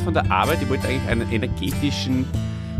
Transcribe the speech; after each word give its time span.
direkt 0.00 0.04
von 0.04 0.14
der 0.14 0.30
Arbeit. 0.30 0.62
Ich 0.62 0.68
wollte 0.68 0.88
eigentlich 0.88 1.08
einen 1.08 1.30
energetischen 1.30 2.26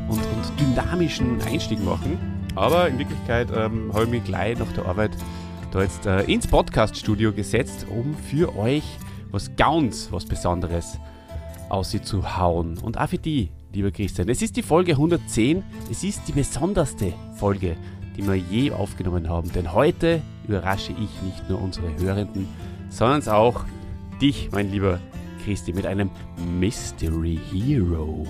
und, 0.08 0.18
und 0.18 0.60
dynamischen 0.60 1.40
Einstieg 1.42 1.82
machen. 1.84 2.18
Aber 2.54 2.88
in 2.88 2.98
Wirklichkeit 2.98 3.48
ähm, 3.54 3.92
habe 3.92 4.04
ich 4.04 4.10
mich 4.10 4.24
gleich 4.24 4.58
nach 4.58 4.70
der 4.72 4.86
Arbeit 4.86 5.12
da 5.70 5.82
jetzt 5.82 6.06
äh, 6.06 6.22
ins 6.22 6.46
Podcast-Studio 6.46 7.32
gesetzt, 7.32 7.86
um 7.88 8.14
für 8.28 8.56
euch 8.56 8.82
was 9.30 9.54
ganz 9.56 10.08
was 10.10 10.26
Besonderes 10.26 10.98
auszuhauen. 11.68 12.78
Und 12.78 12.98
auch 12.98 13.08
für 13.08 13.18
die, 13.18 13.50
lieber 13.72 13.92
Christian. 13.92 14.28
Es 14.28 14.42
ist 14.42 14.56
die 14.56 14.62
Folge 14.62 14.92
110. 14.92 15.62
Es 15.90 16.02
ist 16.02 16.22
die 16.26 16.32
besonderste 16.32 17.12
Folge, 17.36 17.76
die 18.16 18.26
wir 18.26 18.34
je 18.34 18.72
aufgenommen 18.72 19.28
haben. 19.28 19.52
Denn 19.52 19.72
heute 19.72 20.22
überrasche 20.48 20.92
ich 20.92 21.22
nicht 21.22 21.48
nur 21.48 21.62
unsere 21.62 21.96
Hörenden, 21.98 22.48
sondern 22.88 23.26
auch 23.28 23.64
dich, 24.20 24.50
mein 24.50 24.72
lieber 24.72 24.98
Christi, 25.44 25.72
mit 25.72 25.86
einem 25.86 26.10
Mystery 26.58 27.38
Hero. 27.50 28.26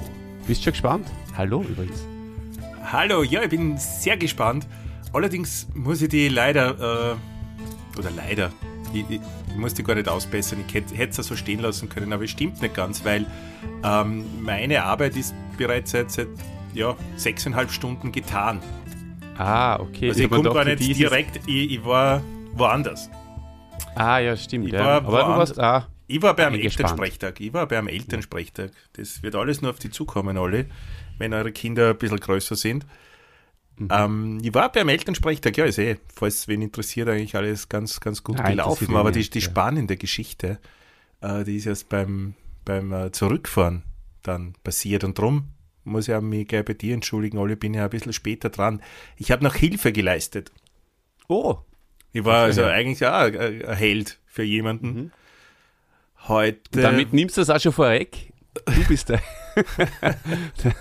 Bist 0.47 0.61
du 0.61 0.65
schon 0.65 0.73
gespannt? 0.73 1.07
Hallo 1.37 1.63
übrigens. 1.63 2.05
Hallo, 2.85 3.23
ja, 3.23 3.43
ich 3.43 3.51
bin 3.51 3.77
sehr 3.77 4.17
gespannt. 4.17 4.67
Allerdings 5.13 5.69
muss 5.75 6.03
ich 6.03 6.09
die 6.09 6.29
leider, 6.29 7.17
äh, 7.17 7.99
oder 7.99 8.11
leider, 8.17 8.51
ich, 8.93 9.05
ich, 9.09 9.21
ich 9.49 9.57
muss 9.57 9.75
die 9.75 9.83
gar 9.83 9.95
nicht 9.95 10.09
ausbessern. 10.09 10.65
Ich 10.67 10.75
hätte 10.75 10.95
es 10.95 11.17
ja 11.17 11.23
so 11.23 11.37
stehen 11.37 11.61
lassen 11.61 11.89
können, 11.89 12.13
aber 12.13 12.25
es 12.25 12.31
stimmt 12.31 12.61
nicht 12.63 12.75
ganz, 12.75 13.05
weil 13.05 13.27
ähm, 13.85 14.25
meine 14.43 14.85
Arbeit 14.85 15.17
ist 15.17 15.35
bereits 15.57 15.91
seit, 15.93 16.11
seit 16.11 16.29
ja, 16.75 16.97
sechseinhalb 17.17 17.71
Stunden 17.71 18.13
getan. 18.13 18.61
Ah, 19.37 19.81
okay. 19.81 20.09
Also 20.09 20.21
ich, 20.21 20.27
ich 20.27 20.31
komme 20.31 20.53
gar 20.53 20.65
nicht 20.65 20.81
direkt, 20.81 21.41
ich, 21.47 21.73
ich, 21.73 21.85
war 21.85 22.23
woanders. 22.55 23.11
Ah, 23.95 24.19
ja, 24.19 24.37
stimmt. 24.37 24.67
Ich 24.67 24.73
ja. 24.73 24.85
war, 24.85 24.97
aber 24.97 25.23
du 25.23 25.29
warst 25.31 25.59
ah, 25.59 25.87
Ich 26.11 26.23
war 26.23 26.35
beim 26.35 26.55
Elternsprechtag. 26.55 27.41
Ich 27.41 27.53
war 27.53 27.69
beim 27.69 27.87
Elternsprechtag. 27.87 28.73
Das 28.95 29.23
wird 29.23 29.37
alles 29.37 29.63
nur 29.63 29.71
auf 29.71 29.79
die 29.79 29.91
zukommen, 29.91 30.37
alle, 30.37 30.67
wenn 31.19 31.33
eure 31.33 31.53
Kinder 31.53 31.91
ein 31.91 31.99
bisschen 31.99 32.19
größer 32.19 32.57
sind. 32.57 32.85
Mhm. 33.77 33.89
Ähm, 33.93 34.39
ich 34.43 34.53
war 34.53 34.73
beim 34.73 34.89
Elternsprechtag, 34.89 35.57
ja, 35.57 35.65
ist 35.67 35.79
eh, 35.79 35.99
falls 36.13 36.49
wen 36.49 36.63
interessiert, 36.63 37.09
eigentlich 37.09 37.37
alles 37.37 37.69
ganz, 37.69 38.01
ganz 38.01 38.25
gut 38.25 38.39
Nein, 38.39 38.57
gelaufen. 38.57 38.95
Aber 38.97 39.13
die, 39.13 39.31
die 39.31 39.41
spannende 39.41 39.97
Geschichte, 39.97 40.59
äh, 41.21 41.45
die 41.45 41.57
ist 41.57 41.67
erst 41.67 41.89
beim, 41.89 42.35
beim 42.65 42.93
äh, 42.93 43.13
Zurückfahren 43.13 43.85
dann 44.25 44.55
passiert. 44.65 45.05
Und 45.05 45.17
darum 45.17 45.51
muss 45.85 46.09
ich 46.09 46.21
mich 46.21 46.49
gleich 46.49 46.65
bei 46.65 46.75
dir 46.75 46.93
entschuldigen, 46.93 47.39
Olli, 47.39 47.55
bin 47.55 47.73
ja 47.73 47.85
ein 47.85 47.91
bisschen 47.91 48.13
später 48.13 48.51
dran. 48.51 48.83
Ich 49.17 49.31
habe 49.31 49.45
noch 49.45 49.55
Hilfe 49.55 49.93
geleistet. 49.93 50.51
Oh. 51.29 51.59
Ich 52.13 52.25
war 52.25 52.43
also 52.43 52.63
ja. 52.63 52.69
eigentlich 52.71 53.07
auch 53.07 53.13
ein 53.13 53.77
Held 53.77 54.19
für 54.27 54.43
jemanden. 54.43 54.87
Mhm. 54.89 55.11
Heute. 56.29 56.83
Damit 56.83 57.13
nimmst 57.13 57.37
du 57.37 57.41
das 57.41 57.51
auch 57.51 57.61
schon 57.61 57.73
vorweg. 57.73 58.33
Du 58.67 58.85
bist 58.89 59.09
der, 59.09 59.21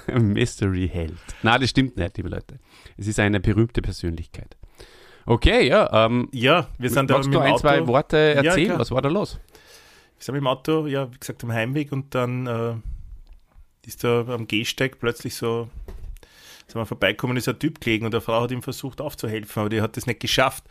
der 0.07 0.19
Mystery-Held. 0.19 1.17
Na, 1.43 1.57
das 1.57 1.69
stimmt 1.69 1.97
nicht, 1.97 2.17
liebe 2.17 2.29
Leute. 2.29 2.59
Es 2.97 3.07
ist 3.07 3.19
eine 3.19 3.39
berühmte 3.39 3.81
Persönlichkeit. 3.81 4.57
Okay, 5.25 5.67
ja. 5.67 6.05
Ähm, 6.05 6.27
ja, 6.31 6.67
wir 6.79 6.89
sind 6.89 7.09
da 7.09 7.19
mit 7.19 7.33
du 7.33 7.39
ein, 7.39 7.51
Auto. 7.51 7.61
zwei 7.61 7.85
Worte 7.85 8.17
erzählen? 8.17 8.69
Ja, 8.69 8.79
Was 8.79 8.89
war 8.89 9.01
da 9.01 9.09
los? 9.09 9.39
Wir 10.17 10.23
sind 10.25 10.35
im 10.35 10.47
Auto, 10.47 10.87
ja, 10.87 11.11
wie 11.13 11.17
gesagt, 11.19 11.43
am 11.43 11.51
Heimweg 11.51 11.91
und 11.91 12.15
dann 12.15 12.47
äh, 12.47 12.73
ist 13.85 14.03
da 14.03 14.25
am 14.27 14.47
Gehsteig 14.47 14.99
plötzlich 14.99 15.35
so, 15.35 15.69
sind 16.67 16.75
wir 16.75 16.85
vorbeikommen, 16.85 17.37
ist 17.37 17.47
ein 17.47 17.59
Typ 17.59 17.79
gelegen 17.79 18.05
und 18.05 18.13
eine 18.13 18.21
Frau 18.21 18.41
hat 18.41 18.51
ihm 18.51 18.63
versucht 18.63 18.99
aufzuhelfen, 19.01 19.61
aber 19.61 19.69
die 19.69 19.81
hat 19.81 19.95
das 19.95 20.07
nicht 20.07 20.19
geschafft. 20.19 20.63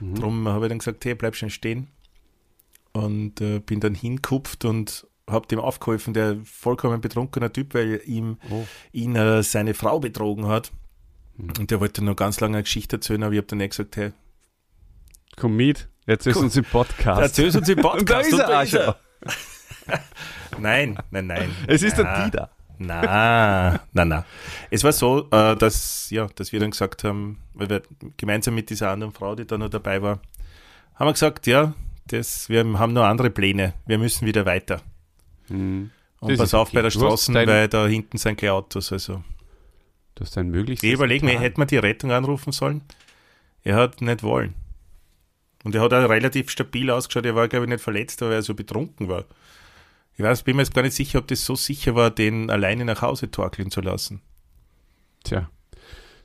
Mhm. 0.00 0.14
Darum 0.16 0.48
habe 0.48 0.66
ich 0.66 0.68
dann 0.68 0.78
gesagt, 0.78 1.04
hey, 1.04 1.14
bleib 1.14 1.34
schon 1.34 1.50
stehen. 1.50 1.88
Und 2.94 3.40
äh, 3.40 3.58
bin 3.58 3.80
dann 3.80 3.94
hinkupft 3.94 4.64
und 4.64 5.06
habe 5.28 5.46
dem 5.48 5.58
aufgeholfen, 5.58 6.14
der 6.14 6.36
vollkommen 6.44 7.00
betrunkener 7.00 7.52
Typ, 7.52 7.74
weil 7.74 8.00
ihm 8.04 8.38
oh. 8.50 8.64
ihn 8.92 9.16
äh, 9.16 9.42
seine 9.42 9.74
Frau 9.74 9.98
betrogen 9.98 10.46
hat. 10.46 10.72
Mhm. 11.36 11.52
Und 11.58 11.70
der 11.70 11.80
wollte 11.80 12.04
noch 12.04 12.16
ganz 12.16 12.40
lange 12.40 12.58
eine 12.58 12.62
Geschichte 12.62 12.96
erzählen, 12.96 13.22
aber 13.22 13.32
ich 13.32 13.38
habe 13.38 13.48
dann 13.48 13.58
nicht 13.58 13.70
gesagt, 13.70 13.96
hey, 13.96 14.12
komm 15.36 15.56
mit, 15.56 15.88
erzähl 16.06 16.36
uns 16.36 16.56
im 16.56 16.64
Podcast. 16.64 17.20
Erzähl 17.20 17.56
uns 17.56 17.68
im 17.68 17.78
Podcast. 17.82 18.32
und 18.32 18.38
da 18.38 18.62
ist 18.62 18.74
er, 18.74 18.88
und 18.88 18.96
da 18.96 18.96
ist 19.82 19.88
er. 19.88 20.00
nein, 20.58 20.98
nein, 21.10 21.26
nein. 21.26 21.50
Es 21.66 21.82
ist 21.82 21.98
ja. 21.98 22.04
der 22.04 22.24
Dieter. 22.24 22.50
Na, 22.78 23.80
na, 23.92 24.04
na. 24.04 24.24
Es 24.70 24.82
war 24.82 24.92
so, 24.92 25.28
äh, 25.30 25.56
dass, 25.56 26.10
ja, 26.10 26.26
dass 26.34 26.52
wir 26.52 26.60
dann 26.60 26.72
gesagt 26.72 27.04
haben, 27.04 27.38
weil 27.54 27.70
wir 27.70 27.82
gemeinsam 28.16 28.54
mit 28.54 28.68
dieser 28.68 28.90
anderen 28.90 29.12
Frau, 29.12 29.34
die 29.34 29.46
da 29.46 29.56
noch 29.56 29.68
dabei 29.68 30.02
war, 30.02 30.20
haben 30.94 31.06
wir 31.06 31.12
gesagt, 31.12 31.46
ja, 31.46 31.74
das, 32.06 32.48
wir 32.48 32.64
haben 32.78 32.92
noch 32.92 33.04
andere 33.04 33.30
Pläne, 33.30 33.74
wir 33.86 33.98
müssen 33.98 34.26
wieder 34.26 34.46
weiter. 34.46 34.82
Mhm. 35.48 35.90
Und 36.20 36.36
pass 36.38 36.54
auf 36.54 36.68
okay. 36.68 36.76
bei 36.76 36.82
der 36.82 36.90
Straße, 36.90 37.34
weil 37.34 37.68
da 37.68 37.86
hinten 37.86 38.16
sind 38.18 38.38
keine 38.38 38.52
Autos, 38.52 38.92
also. 38.92 39.22
Du 40.14 40.24
hast 40.24 40.38
ein 40.38 40.50
möglichstes. 40.50 40.86
Ich 40.86 40.94
überlege 40.94 41.24
mir, 41.24 41.38
hätte 41.38 41.58
man 41.58 41.68
die 41.68 41.76
Rettung 41.76 42.12
anrufen 42.12 42.52
sollen? 42.52 42.82
Er 43.62 43.76
hat 43.76 44.00
nicht 44.00 44.22
wollen. 44.22 44.54
Und 45.64 45.74
er 45.74 45.80
hat 45.80 45.92
auch 45.92 46.08
relativ 46.08 46.50
stabil 46.50 46.90
ausgeschaut, 46.90 47.26
er 47.26 47.34
war, 47.34 47.48
glaube 47.48 47.64
ich, 47.64 47.70
nicht 47.70 47.82
verletzt, 47.82 48.20
weil 48.20 48.32
er 48.32 48.42
so 48.42 48.54
betrunken 48.54 49.08
war. 49.08 49.24
Ich 50.16 50.22
weiß, 50.22 50.44
bin 50.44 50.56
mir 50.56 50.62
jetzt 50.62 50.74
gar 50.74 50.82
nicht 50.82 50.94
sicher, 50.94 51.18
ob 51.18 51.26
das 51.26 51.44
so 51.44 51.56
sicher 51.56 51.94
war, 51.94 52.10
den 52.10 52.50
alleine 52.50 52.84
nach 52.84 53.02
Hause 53.02 53.30
torkeln 53.30 53.70
zu 53.70 53.80
lassen. 53.80 54.20
Tja, 55.24 55.50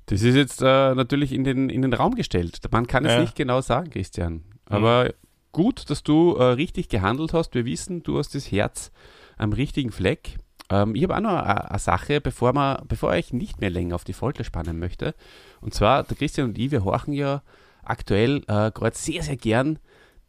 das 0.10 0.24
ist 0.24 0.36
jetzt 0.36 0.62
äh, 0.62 0.96
natürlich 0.96 1.32
in 1.32 1.44
den, 1.44 1.70
in 1.70 1.84
den 1.84 1.94
Raum 1.94 2.16
gestellt. 2.16 2.60
Man 2.72 2.88
kann 2.88 3.06
es 3.06 3.14
ja. 3.14 3.22
nicht 3.22 3.36
genau 3.36 3.62
sagen, 3.62 3.92
Christian. 3.92 4.44
Aber 4.66 5.06
mhm. 5.06 5.10
Gut, 5.52 5.90
dass 5.90 6.04
du 6.04 6.36
äh, 6.36 6.44
richtig 6.44 6.90
gehandelt 6.90 7.34
hast. 7.34 7.54
Wir 7.56 7.66
wissen, 7.66 8.04
du 8.04 8.18
hast 8.18 8.36
das 8.36 8.52
Herz 8.52 8.92
am 9.38 9.54
richtigen 9.54 9.92
Fleck. 9.92 10.38
Ähm, 10.70 10.96
ich 10.96 11.04
habe 11.04 11.16
auch 11.16 11.22
noch 11.22 11.38
eine 11.38 11.80
Sache, 11.80 12.22
bevor, 12.22 12.54
man, 12.54 12.84
bevor 12.88 13.16
ich 13.16 13.34
nicht 13.34 13.60
mehr 13.60 13.70
länger 13.70 13.96
auf 13.96 14.04
die 14.04 14.14
Folter 14.14 14.44
spannen 14.44 14.80
möchte. 14.80 15.16
Und 15.62 15.74
zwar, 15.74 16.04
der 16.04 16.18
Christian 16.18 16.50
und 16.50 16.58
ich, 16.58 16.72
wir 16.72 16.84
horchen 16.84 17.14
ja 17.14 17.42
aktuell 17.84 18.44
äh, 18.48 18.72
gerade 18.72 18.96
sehr, 18.96 19.24
sehr 19.24 19.38
gern 19.38 19.80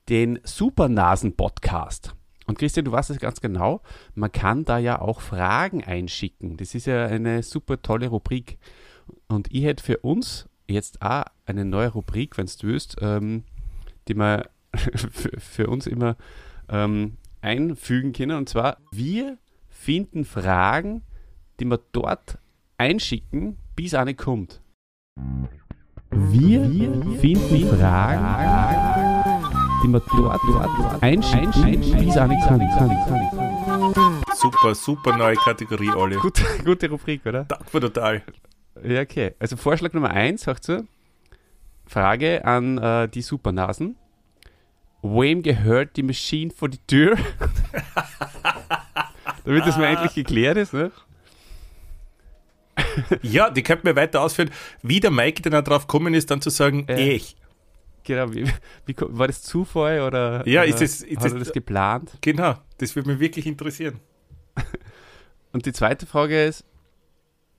den 0.09 0.41
Supernasen-Podcast. 0.45 2.15
Und 2.47 2.59
Christian, 2.59 2.85
du 2.85 2.93
weißt 2.93 3.11
es 3.11 3.21
ganz 3.21 3.41
genau, 3.41 3.83
man 4.15 4.33
kann 4.33 4.65
da 4.65 4.79
ja 4.79 5.01
auch 5.01 5.21
Fragen 5.21 5.85
einschicken. 5.85 6.57
Das 6.57 6.75
ist 6.75 6.87
ja 6.87 7.07
eine 7.07 7.43
super 7.43 7.81
tolle 7.81 8.09
Rubrik. 8.09 8.59
Und 9.29 9.53
ich 9.53 9.65
hätte 9.65 9.85
für 9.85 9.99
uns 9.99 10.49
jetzt 10.67 11.01
auch 11.03 11.25
eine 11.47 11.65
neue 11.65 11.89
Rubrik, 11.89 12.39
wenn 12.39 12.47
du 12.47 12.67
willst, 12.67 12.97
ähm, 13.01 13.45
die 14.09 14.15
wir 14.15 14.49
für, 14.77 15.41
für, 15.41 15.67
uns 15.69 15.87
immer 15.87 16.17
ähm, 16.69 17.17
einfügen 17.41 18.13
können. 18.13 18.37
Und 18.37 18.49
zwar, 18.49 18.79
wir 18.93 19.39
finden 19.69 20.25
Fragen, 20.25 21.03
die 21.59 21.65
wir 21.65 21.81
dort 21.93 22.39
einschicken, 22.79 23.57
bis 23.77 23.95
eine 23.95 24.15
kommt. 24.15 24.61
Wir, 26.11 26.71
wir 26.71 27.21
finden 27.21 27.69
Fragen 27.69 29.31
die 29.83 29.89
man 29.89 30.03
dort, 30.17 30.41
dort 30.47 31.03
einschicken, 31.03 31.53
auch 31.53 32.27
nicht 32.27 32.47
kann, 32.47 32.61
kann, 32.77 34.23
Super, 34.35 34.75
super 34.75 35.17
neue 35.17 35.37
Kategorie, 35.37 35.91
Olli. 35.91 36.17
Gute, 36.17 36.43
gute 36.65 36.89
Rubrik, 36.91 37.25
oder? 37.27 37.45
Danke 37.45 37.65
mir 37.73 37.81
total. 37.81 38.23
Ja, 38.83 39.03
okay. 39.03 39.35
Also 39.39 39.57
Vorschlag 39.57 39.93
Nummer 39.93 40.11
eins, 40.11 40.43
sagt 40.43 40.65
so, 40.65 40.83
Frage 41.87 42.45
an 42.45 42.79
äh, 42.79 43.09
die 43.09 43.23
Supernasen. 43.23 43.97
Wem 45.03 45.43
gehört 45.43 45.97
die 45.97 46.03
Maschine 46.03 46.51
vor 46.51 46.69
die 46.69 46.81
Tür? 46.87 47.17
Damit 49.45 49.67
das 49.67 49.77
mal 49.77 49.87
endlich 49.87 50.15
geklärt 50.15 50.59
ist, 50.59 50.75
ne? 50.75 50.93
ja, 53.23 53.51
die 53.51 53.63
könnte 53.63 53.87
mir 53.87 53.97
weiter 53.97 54.21
ausführen, 54.21 54.51
wie 54.83 55.01
der 55.01 55.11
Mike 55.11 55.43
dann 55.43 55.65
darauf 55.65 55.87
gekommen 55.87 56.15
ist, 56.15 56.31
dann 56.31 56.41
zu 56.41 56.51
sagen, 56.51 56.87
äh, 56.89 57.15
ich. 57.15 57.37
Genau, 58.05 58.33
wie, 58.33 58.47
wie, 58.87 58.97
war 58.99 59.27
das 59.27 59.43
Zufall 59.43 60.01
oder, 60.01 60.47
ja, 60.47 60.63
oder 60.63 60.69
ist 60.69 60.81
es, 60.81 61.03
ist 61.03 61.23
hast 61.23 61.35
du 61.35 61.39
das 61.39 61.53
geplant? 61.53 62.13
Genau, 62.21 62.57
das 62.79 62.97
würde 62.97 63.11
mich 63.11 63.21
wirklich 63.21 63.47
interessieren. 63.47 64.01
Und 65.53 65.67
die 65.67 65.73
zweite 65.73 66.07
Frage 66.07 66.45
ist, 66.45 66.65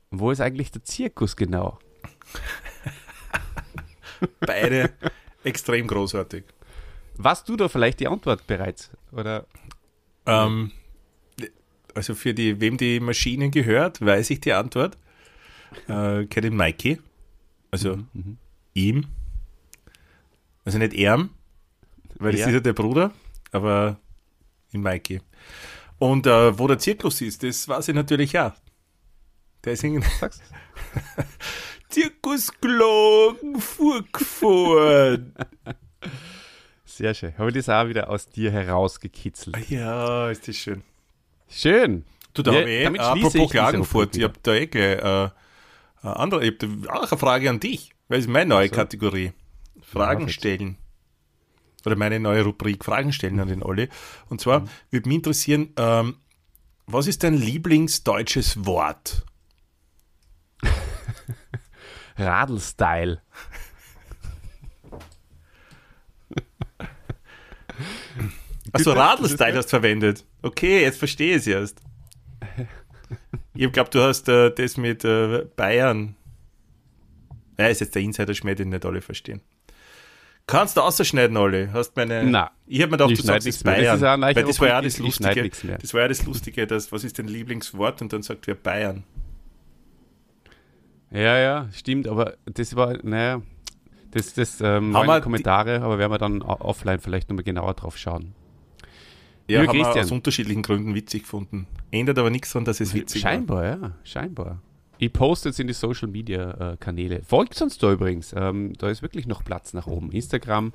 wo 0.09 0.31
ist 0.31 0.41
eigentlich 0.41 0.71
der 0.71 0.83
Zirkus 0.83 1.35
genau? 1.35 1.79
Beide 4.39 4.91
extrem 5.43 5.87
großartig. 5.87 6.43
Warst 7.17 7.47
du 7.49 7.55
da 7.55 7.67
vielleicht 7.67 7.99
die 7.99 8.07
Antwort 8.07 8.47
bereits? 8.47 8.89
Oder? 9.11 9.45
Ähm, 10.25 10.71
also 11.93 12.15
für 12.15 12.33
die, 12.33 12.59
wem 12.61 12.77
die 12.77 12.99
Maschinen 12.99 13.51
gehört, 13.51 14.03
weiß 14.03 14.29
ich 14.29 14.41
die 14.41 14.53
Antwort. 14.53 14.97
Äh, 15.87 16.25
kenne 16.25 16.51
Mikey. 16.51 16.99
Also 17.71 17.97
mhm, 17.97 18.07
mhm. 18.13 18.37
ihm 18.73 19.07
also 20.63 20.77
nicht 20.77 20.93
er, 20.93 21.27
weil 22.19 22.31
das 22.33 22.41
ist 22.41 22.53
ja 22.53 22.59
der 22.59 22.73
Bruder, 22.73 23.11
aber 23.51 23.99
in 24.71 24.81
Mikey. 24.81 25.21
Und 25.97 26.27
äh, 26.27 26.57
wo 26.57 26.67
der 26.67 26.79
Zirkus 26.79 27.21
ist, 27.21 27.43
das 27.43 27.67
weiß 27.67 27.87
ich 27.89 27.95
natürlich 27.95 28.37
auch. 28.37 28.53
Der 29.63 29.73
ist 29.73 29.83
irgendwie. 29.83 30.07
Zirkusglocken, 31.89 33.59
Furgfurt. 33.59 35.21
Sehr 36.91 37.13
schön. 37.13 37.37
Habe 37.37 37.49
ich 37.49 37.55
das 37.55 37.69
auch 37.69 37.87
wieder 37.87 38.09
aus 38.09 38.27
dir 38.29 38.51
herausgekitzelt. 38.51 39.55
Ah 39.55 39.61
Ja, 39.69 40.29
ist 40.29 40.47
das 40.47 40.57
schön. 40.57 40.83
Schön. 41.49 42.05
Du, 42.33 42.43
da 42.43 42.51
Ja, 42.51 42.59
eh, 42.61 42.83
damit 42.83 43.01
schließe 43.01 43.17
ich 43.17 43.25
apropos 43.25 43.51
Klagenfurt, 43.51 44.17
ich 44.17 44.23
habe 44.23 44.33
da 44.43 44.53
eh 44.53 44.67
gleich, 44.67 44.99
äh, 44.99 45.29
andere, 46.01 46.45
ich 46.45 46.57
habe 46.61 46.93
auch 46.93 47.09
eine 47.11 47.17
Frage 47.17 47.49
an 47.49 47.59
dich, 47.59 47.91
weil 48.07 48.19
es 48.19 48.25
ist 48.25 48.31
meine 48.31 48.49
neue 48.49 48.67
so. 48.67 48.75
Kategorie. 48.75 49.31
Fragen 49.81 50.29
stellen. 50.29 50.77
Oder 51.85 51.95
meine 51.95 52.19
neue 52.19 52.43
Rubrik, 52.43 52.83
Fragen 52.83 53.13
stellen 53.13 53.39
an 53.39 53.47
den 53.47 53.63
Olli. 53.63 53.89
Und 54.29 54.41
zwar 54.41 54.67
würde 54.89 55.07
mich 55.07 55.17
interessieren, 55.17 55.73
ähm, 55.77 56.17
was 56.87 57.07
ist 57.07 57.23
dein 57.23 57.35
Lieblingsdeutsches 57.35 58.65
Wort? 58.65 59.25
Radl-Style. 62.17 63.21
Achso, 68.71 68.91
Bitte? 68.91 68.95
Radl-Style 69.03 69.57
hast 69.57 69.65
du 69.65 69.69
verwendet. 69.69 70.25
Okay, 70.41 70.81
jetzt 70.81 70.97
verstehe 70.99 71.31
ich 71.35 71.41
es 71.41 71.47
erst. 71.47 71.81
Ich 73.53 73.71
glaube, 73.71 73.89
du 73.89 74.01
hast 74.01 74.29
äh, 74.29 74.51
das 74.53 74.77
mit 74.77 75.03
äh, 75.03 75.45
Bayern. 75.55 76.15
Ja, 77.57 77.67
ist 77.67 77.81
jetzt 77.81 77.95
der 77.95 78.01
Insider-Schmäh, 78.01 78.55
den 78.55 78.69
nicht 78.69 78.85
alle 78.85 79.01
verstehen. 79.01 79.41
Kannst 80.47 80.75
du 80.75 80.81
ausschneiden, 80.81 81.37
Olli? 81.37 81.69
Hast 81.71 81.95
meine. 81.95 82.23
Na, 82.23 82.51
Ich 82.65 82.81
habe 82.81 82.91
mir 82.91 82.97
gedacht, 82.97 83.11
ich 83.11 83.19
du 83.19 83.25
sagst 83.25 83.45
nichts 83.45 83.59
es 83.59 83.65
mehr. 83.65 83.75
Das 83.75 83.99
Bayern. 84.01 84.23
ist 84.23 84.35
weil 84.35 84.43
das 84.43 84.59
war 84.59 84.67
ja 84.67 84.81
das 84.81 84.97
Lustige. 84.97 85.49
Das 85.79 85.93
war 85.93 86.01
ja 86.01 86.07
das 86.07 86.25
Lustige, 86.25 86.67
dass, 86.67 86.91
was 86.91 87.03
ist 87.03 87.19
dein 87.19 87.27
Lieblingswort? 87.27 88.01
Und 88.01 88.11
dann 88.11 88.23
sagt 88.23 88.47
wer 88.47 88.55
Bayern. 88.55 89.03
Ja, 91.11 91.37
ja, 91.37 91.69
stimmt, 91.73 92.07
aber 92.07 92.37
das 92.45 92.75
war, 92.75 92.97
naja, 93.03 93.41
das, 94.11 94.33
das 94.33 94.61
Haben 94.61 94.85
ähm, 94.85 94.91
wir 94.91 95.07
waren 95.07 95.21
Kommentare, 95.21 95.81
aber 95.81 95.99
werden 95.99 96.11
wir 96.11 96.17
dann 96.17 96.41
offline 96.41 96.99
vielleicht 96.99 97.29
nochmal 97.29 97.43
genauer 97.43 97.73
drauf 97.73 97.97
schauen. 97.97 98.33
Ja, 99.51 99.67
haben 99.67 99.77
wir 99.77 99.87
aus 99.87 100.11
unterschiedlichen 100.11 100.61
Gründen 100.61 100.95
witzig 100.95 101.23
gefunden. 101.23 101.67
Ändert 101.91 102.17
aber 102.17 102.29
nichts 102.29 102.51
daran, 102.51 102.65
dass 102.65 102.79
es 102.79 102.93
witzig 102.93 103.21
scheinbar, 103.21 103.65
ja, 103.65 103.91
scheinbar. 104.03 104.61
Ich 104.97 105.11
poste 105.11 105.49
jetzt 105.49 105.59
in 105.59 105.65
die 105.65 105.73
Social 105.73 106.07
Media 106.07 106.73
äh, 106.73 106.77
Kanäle. 106.77 107.23
Folgt 107.23 107.59
uns 107.61 107.79
da 107.79 107.91
übrigens. 107.91 108.35
Ähm, 108.37 108.73
da 108.77 108.89
ist 108.89 109.01
wirklich 109.01 109.25
noch 109.25 109.43
Platz 109.43 109.73
nach 109.73 109.87
oben. 109.87 110.11
Instagram, 110.11 110.73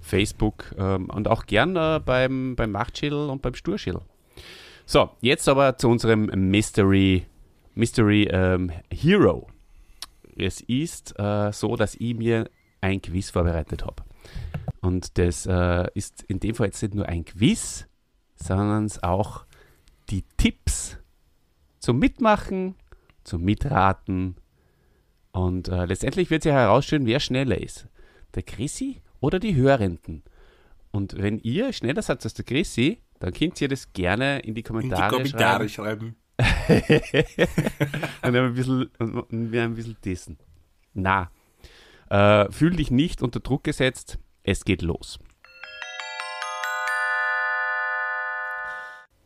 Facebook 0.00 0.74
ähm, 0.76 1.08
und 1.08 1.28
auch 1.28 1.46
gern 1.46 1.76
äh, 1.76 2.00
beim, 2.04 2.56
beim 2.56 2.72
Machtschädel 2.72 3.30
und 3.30 3.42
beim 3.42 3.54
Sturschädel. 3.54 4.00
So, 4.86 5.10
jetzt 5.20 5.48
aber 5.48 5.78
zu 5.78 5.88
unserem 5.88 6.26
Mystery, 6.50 7.26
Mystery 7.76 8.24
ähm, 8.24 8.72
Hero. 8.92 9.46
Es 10.36 10.60
ist 10.62 11.14
äh, 11.18 11.52
so, 11.52 11.76
dass 11.76 11.94
ich 11.94 12.16
mir 12.16 12.50
ein 12.80 13.00
Quiz 13.00 13.30
vorbereitet 13.30 13.84
habe. 13.84 14.02
Und 14.80 15.16
das 15.16 15.46
äh, 15.46 15.86
ist 15.94 16.24
in 16.24 16.40
dem 16.40 16.56
Fall 16.56 16.66
jetzt 16.66 16.82
nicht 16.82 16.94
nur 16.94 17.06
ein 17.06 17.24
Quiz, 17.24 17.86
sondern 18.42 18.84
es 18.84 19.02
auch 19.02 19.44
die 20.08 20.24
Tipps 20.36 20.98
zum 21.78 21.98
Mitmachen, 21.98 22.74
zum 23.24 23.42
Mitraten. 23.42 24.36
Und 25.32 25.68
äh, 25.68 25.84
letztendlich 25.84 26.30
wird 26.30 26.42
sich 26.42 26.52
herausstellen, 26.52 27.06
wer 27.06 27.20
schneller 27.20 27.58
ist. 27.58 27.88
Der 28.34 28.42
Chrissy 28.42 29.02
oder 29.20 29.38
die 29.38 29.54
Hörenden. 29.54 30.22
Und 30.90 31.16
wenn 31.16 31.38
ihr 31.38 31.72
schneller 31.72 32.02
seid 32.02 32.24
als 32.24 32.34
der 32.34 32.44
Chrissy, 32.44 33.00
dann 33.20 33.32
könnt 33.32 33.60
ihr 33.60 33.68
das 33.68 33.92
gerne 33.92 34.40
in 34.40 34.42
die 34.42 34.48
In 34.48 34.54
die 34.54 34.62
Kommentare, 34.62 35.14
Kommentare 35.14 35.68
schreiben. 35.68 36.16
Und 38.22 38.32
wir 38.32 38.42
ein 38.42 38.54
bisschen, 38.54 38.90
wir 38.98 39.62
ein 39.62 39.74
bisschen 39.74 39.96
dissen. 40.04 40.38
Na, 40.94 41.30
äh, 42.08 42.50
fühl 42.50 42.74
dich 42.74 42.90
nicht 42.90 43.22
unter 43.22 43.40
Druck 43.40 43.64
gesetzt. 43.64 44.18
Es 44.42 44.64
geht 44.64 44.82
los. 44.82 45.18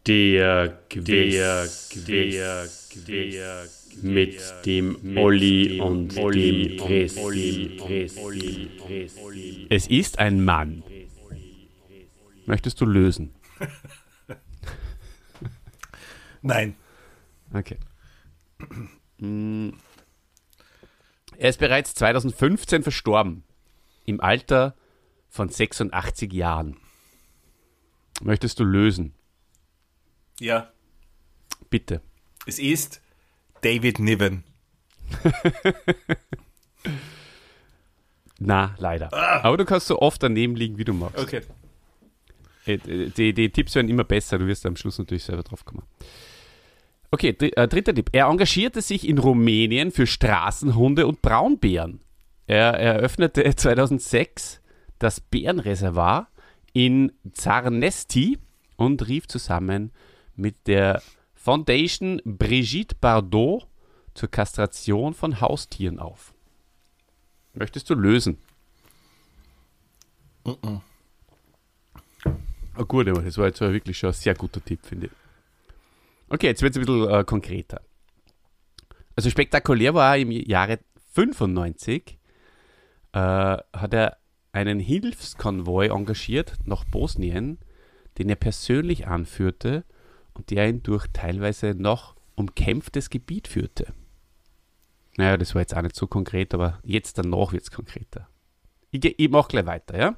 Der 0.06 0.80
Quiz, 0.90 1.88
der 2.06 2.68
Quiz, 2.90 3.90
mit 4.02 4.38
dem 4.66 5.16
Olli 5.16 5.80
und 5.80 6.14
dem 6.14 6.76
Christi. 6.76 7.80
Es 9.70 9.86
ist 9.86 10.18
ein 10.18 10.44
Mann. 10.44 10.82
Möchtest 12.44 12.82
du 12.82 12.84
lösen? 12.84 13.34
Nein. 16.42 16.76
Okay. 17.54 17.78
Mm. 19.18 19.70
Er 21.38 21.48
ist 21.48 21.58
bereits 21.58 21.94
2015 21.94 22.82
verstorben. 22.82 23.42
Im 24.04 24.20
Alter 24.20 24.76
von 25.30 25.48
86 25.48 26.30
Jahren. 26.34 26.76
Möchtest 28.22 28.60
du 28.60 28.64
lösen? 28.64 29.14
Ja. 30.40 30.70
Bitte. 31.70 32.00
Es 32.46 32.58
ist 32.58 33.00
David 33.62 33.98
Niven. 33.98 34.44
Na, 38.38 38.75
leider. 38.78 39.12
Aber 39.44 39.56
du 39.56 39.64
kannst 39.64 39.86
so 39.86 40.00
oft 40.00 40.22
daneben 40.22 40.56
liegen, 40.56 40.76
wie 40.78 40.84
du 40.84 40.92
magst. 40.92 41.19
Okay. 41.19 41.42
Äh, 42.66 42.78
Die, 43.10 43.32
die 43.32 43.50
Tipps 43.50 43.75
werden 43.75 43.88
immer 43.88 44.04
besser, 44.04 44.38
du 44.38 44.46
wirst 44.46 44.66
am 44.66 44.76
Schluss 44.76 44.98
natürlich 44.98 45.25
selber 45.25 45.42
drauf 45.42 45.64
kommen. 45.64 45.82
Okay, 47.10 47.28
äh, 47.38 47.69
dritter 47.69 47.94
Tipp. 47.94 48.10
Er 48.12 48.26
engagierte 48.26 48.82
sich 48.82 49.06
in 49.08 49.19
Rumänien 49.19 49.92
für 49.92 50.06
Straßenhunde 50.06 51.06
und 51.06 51.22
Braunbären. 51.22 52.00
Er 52.46 52.72
eröffnete 52.75 53.42
2006 53.56 54.60
das 54.98 55.20
Bärenreservoir 55.20 56.28
in 56.72 57.12
Zarnesti 57.32 58.38
und 58.76 59.06
rief 59.06 59.28
zusammen 59.28 59.92
mit 60.36 60.66
der 60.66 61.02
Foundation 61.34 62.20
Brigitte 62.25 62.96
Bardot 63.00 63.66
zur 64.14 64.31
Kastration 64.31 65.14
von 65.14 65.40
Haustieren 65.40 65.98
auf. 65.98 66.34
Möchtest 67.53 67.91
du 67.91 67.94
lösen? 67.94 68.38
Ah, 72.74 72.82
gut, 72.82 73.08
aber 73.08 73.22
das 73.22 73.38
war 73.38 73.46
jetzt 73.46 73.60
wirklich 73.60 73.98
schon 73.98 74.10
ein 74.10 74.14
sehr 74.14 74.34
guter 74.34 74.64
Tipp, 74.64 74.81
finde 74.84 75.06
ich. 75.06 75.12
Okay, 76.29 76.46
jetzt 76.46 76.62
wird 76.62 76.76
es 76.76 76.79
ein 76.79 76.86
bisschen 76.86 77.10
äh, 77.10 77.24
konkreter. 77.24 77.81
Also 79.17 79.31
spektakulär 79.31 79.94
war 79.94 80.17
im 80.17 80.31
Jahre 80.32 80.81
95, 81.12 82.19
äh, 83.12 83.19
hat 83.19 83.94
er 83.94 84.19
einen 84.50 84.81
Hilfskonvoi 84.81 85.88
engagiert 85.88 86.55
nach 86.64 86.84
Bosnien, 86.84 87.58
den 88.19 88.29
er 88.29 88.36
persönlich 88.36 89.06
anführte 89.06 89.84
und 90.34 90.50
der 90.50 90.69
ihn 90.69 90.82
durch 90.82 91.06
teilweise 91.12 91.74
noch 91.74 92.14
umkämpftes 92.34 93.10
Gebiet 93.10 93.48
führte. 93.48 93.93
Naja, 95.17 95.36
das 95.36 95.55
war 95.55 95.62
jetzt 95.62 95.76
auch 95.76 95.82
nicht 95.82 95.94
so 95.94 96.06
konkret, 96.06 96.53
aber 96.55 96.81
jetzt 96.82 97.19
danach 97.19 97.53
wird 97.53 97.62
es 97.62 97.70
konkreter. 97.70 98.29
Ich, 98.91 99.00
geh- 99.00 99.14
ich 99.17 99.31
mache 99.31 99.48
gleich 99.48 99.67
weiter, 99.67 99.96
ja? 99.96 100.17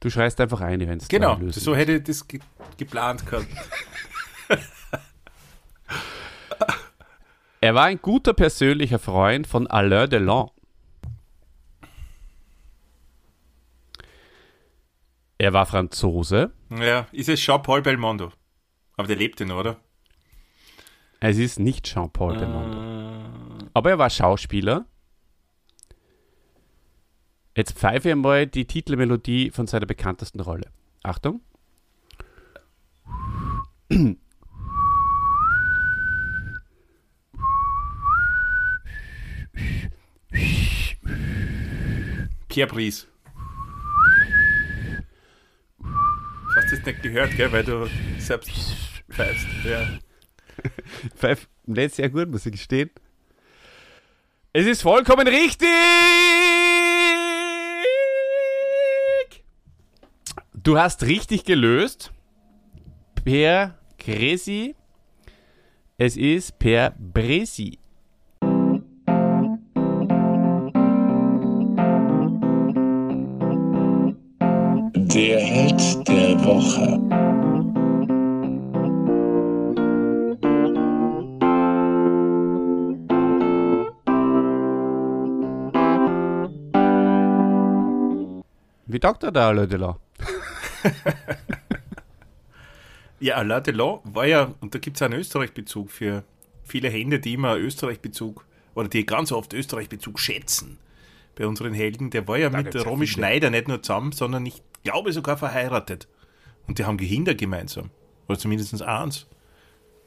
Du 0.00 0.08
schreist 0.08 0.40
einfach 0.40 0.62
ein, 0.62 0.80
wenn 0.80 0.98
es 0.98 1.08
Genau, 1.08 1.38
so 1.50 1.74
hätte 1.76 1.92
ich 1.96 2.04
das 2.04 2.26
ge 2.26 2.40
geplant 2.78 3.26
gehabt. 3.26 3.46
Er 7.62 7.74
war 7.74 7.84
ein 7.84 8.00
guter 8.00 8.32
persönlicher 8.32 8.98
Freund 8.98 9.46
von 9.46 9.66
Alain 9.66 10.08
Delon. 10.08 10.50
Er 15.40 15.54
war 15.54 15.64
Franzose. 15.64 16.52
Ja, 16.68 17.06
ist 17.12 17.30
es 17.30 17.40
Jean-Paul 17.40 17.80
Belmondo. 17.80 18.30
Aber 18.98 19.08
der 19.08 19.16
lebt 19.16 19.40
ja 19.40 19.46
noch, 19.46 19.56
oder? 19.56 19.80
Es 21.18 21.38
ist 21.38 21.58
nicht 21.58 21.86
Jean-Paul 21.86 22.36
Belmondo. 22.36 23.70
Aber 23.72 23.88
er 23.88 23.96
war 23.96 24.10
Schauspieler. 24.10 24.84
Jetzt 27.56 27.72
pfeife 27.78 28.10
ich 28.10 28.16
mal 28.16 28.46
die 28.46 28.66
Titelmelodie 28.66 29.50
von 29.50 29.66
seiner 29.66 29.86
bekanntesten 29.86 30.40
Rolle. 30.40 30.70
Achtung. 31.02 31.40
Pierre 42.48 42.68
Brice. 42.68 43.06
Hast 46.70 46.78
das 46.78 46.86
nicht 46.86 47.02
gehört, 47.02 47.36
gell? 47.36 47.50
Weil 47.50 47.64
du 47.64 47.88
selbst 48.18 48.48
pfeifst. 49.10 49.48
Ja. 49.64 49.88
Pfeif 51.16 51.48
nicht 51.66 51.96
sehr 51.96 52.08
gut, 52.08 52.28
muss 52.30 52.46
ich 52.46 52.52
gestehen. 52.52 52.90
Es 54.52 54.66
ist 54.66 54.82
vollkommen 54.82 55.26
richtig! 55.26 55.68
Du 60.54 60.78
hast 60.78 61.02
richtig 61.02 61.44
gelöst. 61.44 62.12
Per 63.24 63.76
Gresi. 63.98 64.76
Es 65.98 66.16
ist 66.16 66.56
per 66.60 66.94
Bresi. 66.96 67.79
Woche. 76.50 76.98
Wie 88.86 88.98
taugt 88.98 89.22
er 89.22 89.30
der 89.30 89.42
Alain 89.42 89.68
Delon? 89.68 89.96
Ja, 93.22 93.34
Alain 93.34 93.62
Delon 93.62 94.00
war 94.04 94.24
ja, 94.24 94.54
und 94.60 94.74
da 94.74 94.78
gibt 94.78 94.96
es 94.96 95.02
einen 95.02 95.20
Österreich-Bezug 95.20 95.90
für 95.90 96.24
viele 96.64 96.88
Hände, 96.88 97.20
die 97.20 97.34
immer 97.34 97.58
Österreich-Bezug 97.58 98.46
oder 98.74 98.88
die 98.88 99.04
ganz 99.04 99.30
oft 99.30 99.52
Österreich-Bezug 99.52 100.18
schätzen 100.18 100.78
bei 101.34 101.46
unseren 101.46 101.74
Helden. 101.74 102.08
Der 102.08 102.26
war 102.26 102.38
ja 102.38 102.48
Da 102.48 102.56
mit 102.56 102.74
Romy. 102.86 103.06
Schneider 103.06 103.50
nicht 103.50 103.68
nur 103.68 103.82
zusammen, 103.82 104.12
sondern 104.12 104.46
ich 104.46 104.62
glaube 104.84 105.12
sogar 105.12 105.36
verheiratet. 105.36 106.08
Und 106.70 106.78
die 106.78 106.84
haben 106.84 106.98
Kinder 106.98 107.34
gemeinsam. 107.34 107.90
Oder 108.28 108.38
zumindest 108.38 108.80
eins. 108.80 109.26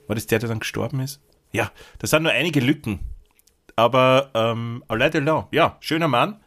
War 0.08 0.16
das 0.16 0.28
der, 0.28 0.40
der 0.40 0.48
dann 0.48 0.60
gestorben 0.60 1.02
ist? 1.02 1.20
Ja, 1.52 1.70
das 2.00 2.12
sind 2.12 2.24
nur 2.24 2.32
einige 2.32 2.62
Lücken. 2.62 3.00
Aber 3.76 4.32
ähm, 4.34 4.82
Alain 4.88 5.12
Delon, 5.12 5.44
ja, 5.52 5.76
schöner 5.82 6.08
Mann, 6.08 6.40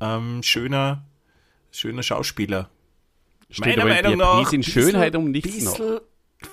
ähm, 0.00 0.42
schöner, 0.42 1.04
schöner 1.70 2.02
Schauspieler. 2.02 2.68
Steht 3.48 3.78
aber 3.78 3.96
in 3.96 4.18
Beatrice 4.18 4.54
in 4.56 4.60
bisschen- 4.62 4.62
Schönheit 4.64 5.14
um 5.14 5.30
nichts 5.30 5.62
noch. 5.62 5.76
bisschen 5.78 6.00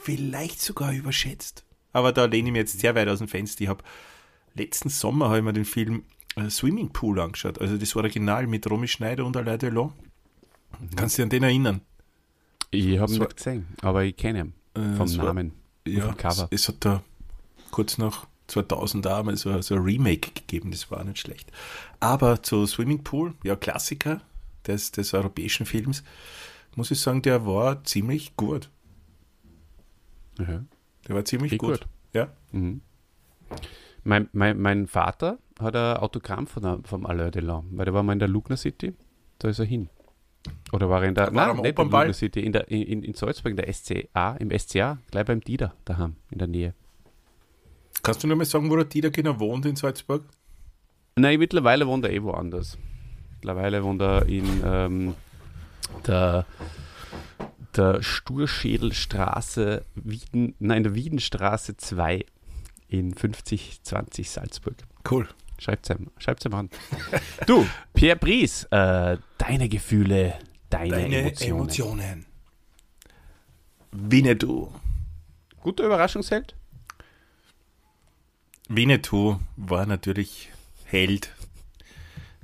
Vielleicht 0.03 0.61
sogar 0.61 0.93
überschätzt. 0.93 1.65
Aber 1.91 2.11
da 2.11 2.25
lehne 2.25 2.49
ich 2.49 2.53
mir 2.53 2.59
jetzt 2.59 2.79
sehr 2.79 2.93
weit 2.93 3.07
aus 3.07 3.17
dem 3.17 3.27
Fenster. 3.27 3.63
Ich 3.63 3.67
habe 3.67 3.83
letzten 4.53 4.89
Sommer 4.89 5.29
habe 5.29 5.39
ich 5.39 5.43
mir 5.43 5.53
den 5.53 5.65
Film 5.65 6.03
äh, 6.35 6.51
Swimming 6.51 6.93
Pool 6.93 7.19
angeschaut. 7.19 7.59
Also 7.59 7.77
das 7.77 7.95
Original 7.95 8.45
mit 8.45 8.69
Romy 8.69 8.87
Schneider 8.87 9.25
und 9.25 9.35
Alain 9.37 9.57
Delon. 9.57 9.91
Kannst 10.95 11.17
du 11.17 11.21
dich 11.21 11.25
an 11.25 11.29
den 11.31 11.43
erinnern? 11.43 11.81
Ich 12.71 12.99
habe 12.99 13.11
ihn 13.13 13.19
nicht 13.19 13.37
gesehen, 13.37 13.67
aber 13.81 14.03
ich 14.03 14.15
kenne 14.17 14.39
ihn 14.39 14.53
Äh, 14.73 14.95
vom 14.97 15.17
war- 15.17 15.25
Namen. 15.25 15.53
und 15.85 15.91
Ja, 15.93 16.01
vom 16.05 16.17
Cover. 16.17 16.47
es, 16.51 16.61
es 16.63 16.67
hat 16.69 16.77
da 16.85 17.03
kurz 17.71 17.97
nach 17.97 18.27
2000 18.47 19.05
da 19.05 19.23
mal 19.23 19.35
so, 19.37 19.59
so 19.61 19.75
ein 19.75 19.81
Remake 19.81 20.31
gegeben, 20.33 20.71
das 20.71 20.91
war 20.91 21.03
nicht 21.03 21.19
schlecht. 21.19 21.51
Aber 21.99 22.43
zu 22.43 22.65
Swimming 22.65 23.03
Pool, 23.03 23.33
ja, 23.43 23.55
Klassiker 23.55 24.21
des, 24.67 24.91
des 24.91 25.13
europäischen 25.13 25.65
Films, 25.65 26.03
muss 26.75 26.91
ich 26.91 26.99
sagen, 26.99 27.21
der 27.21 27.45
war 27.45 27.83
ziemlich 27.83 28.35
gut. 28.35 28.69
Ja. 30.39 30.63
Der 31.07 31.15
war 31.15 31.25
ziemlich 31.25 31.57
gut. 31.57 31.81
gut. 31.81 31.87
Ja. 32.13 32.29
Mhm. 32.51 32.81
Mein, 34.03 34.29
mein, 34.33 34.59
mein 34.59 34.87
Vater 34.87 35.39
hat 35.59 35.75
ein 35.75 35.97
Autogramm 35.97 36.47
von 36.47 36.83
vom 36.83 37.05
Alain 37.05 37.31
Delon, 37.31 37.65
weil 37.71 37.85
der 37.85 37.93
war 37.93 38.03
mal 38.03 38.13
in 38.13 38.19
der 38.19 38.27
Lugner 38.27 38.57
City, 38.57 38.93
da 39.39 39.49
ist 39.49 39.59
er 39.59 39.65
hin. 39.65 39.89
Oder 40.71 40.89
war 40.89 41.01
er 41.01 41.09
in 41.09 41.15
der, 41.15 41.33
war 41.33 41.53
nein, 41.53 41.61
nicht 41.61 41.71
Opernball? 41.71 42.13
City, 42.13 42.41
in, 42.41 42.51
der, 42.51 42.69
in, 42.69 43.03
in 43.03 43.13
Salzburg, 43.13 43.51
in 43.51 43.57
der 43.57 43.71
SCA, 43.71 44.35
im 44.37 44.57
SCA, 44.57 44.97
gleich 45.11 45.25
beim 45.25 45.41
Dieter 45.41 45.73
daheim, 45.85 46.15
in 46.31 46.39
der 46.39 46.47
Nähe. 46.47 46.73
Kannst 48.03 48.23
du 48.23 48.27
nur 48.27 48.37
mal 48.37 48.45
sagen, 48.45 48.69
wo 48.69 48.75
der 48.75 48.85
Dieter 48.85 49.09
genau 49.09 49.39
wohnt 49.39 49.65
in 49.65 49.75
Salzburg? 49.75 50.23
Nein, 51.15 51.39
mittlerweile 51.39 51.87
wohnt 51.87 52.05
er 52.05 52.11
eh 52.11 52.21
woanders. 52.21 52.77
Mittlerweile 53.35 53.83
wohnt 53.83 54.01
er 54.01 54.25
in 54.27 54.61
ähm, 54.65 55.15
der, 56.05 56.45
der 57.75 58.03
Sturschädelstraße, 58.03 59.85
Wieden, 59.95 60.55
nein, 60.59 60.83
der 60.83 60.93
Wiedenstraße 60.93 61.77
2 61.77 62.25
in 62.89 63.13
5020 63.13 64.29
Salzburg. 64.29 64.75
Cool. 65.09 65.27
Schreibt's 65.57 65.89
ihm, 65.89 66.11
schreibt's 66.17 66.45
ihm 66.45 66.53
an. 66.53 66.69
du, 67.47 67.67
Pierre 67.93 68.17
Brice, 68.17 68.65
äh, 68.71 69.17
deine 69.37 69.69
Gefühle, 69.69 70.37
deine, 70.69 70.89
Deine 70.89 71.17
Emotionen. 71.17 71.59
Emotionen. 71.59 72.25
Winnetou. 73.91 74.71
Guter 75.61 75.85
Überraschungsheld? 75.85 76.55
Winnetou 78.67 79.39
war 79.55 79.85
natürlich 79.85 80.49
Held 80.85 81.31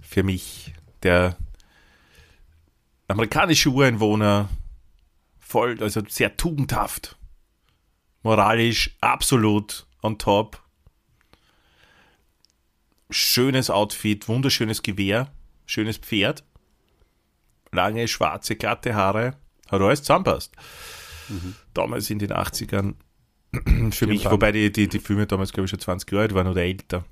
für 0.02 0.24
mich, 0.24 0.74
der 1.04 1.38
amerikanische 3.08 3.70
Ureinwohner, 3.70 4.50
voll, 5.40 5.82
also 5.82 6.02
sehr 6.08 6.38
tugendhaft, 6.38 7.18
moralisch 8.24 8.96
absolut 9.02 9.86
on 10.02 10.18
top. 10.18 10.62
Schönes 13.12 13.70
Outfit, 13.70 14.28
wunderschönes 14.28 14.82
Gewehr, 14.84 15.32
schönes 15.66 15.98
Pferd, 15.98 16.44
lange 17.72 18.08
schwarze, 18.08 18.56
glatte 18.56 18.96
Haare, 18.96 19.36
hat 19.70 19.82
alles 19.82 20.02
zusammenpasst. 20.02 20.54
Damals 21.74 22.10
in 22.10 22.20
den 22.20 22.32
80ern 22.32 22.96
für 23.92 24.08
mich, 24.08 24.30
wobei 24.30 24.52
die, 24.52 24.72
die, 24.72 24.88
die 24.88 25.00
Filme 25.00 25.28
damals, 25.28 25.52
glaube 25.54 25.66
ich, 25.66 25.70
schon 25.72 25.80
20 25.80 26.12
Jahre 26.12 26.24
alt 26.24 26.34
waren 26.34 26.48
oder 26.48 26.62
älter. 26.62 27.06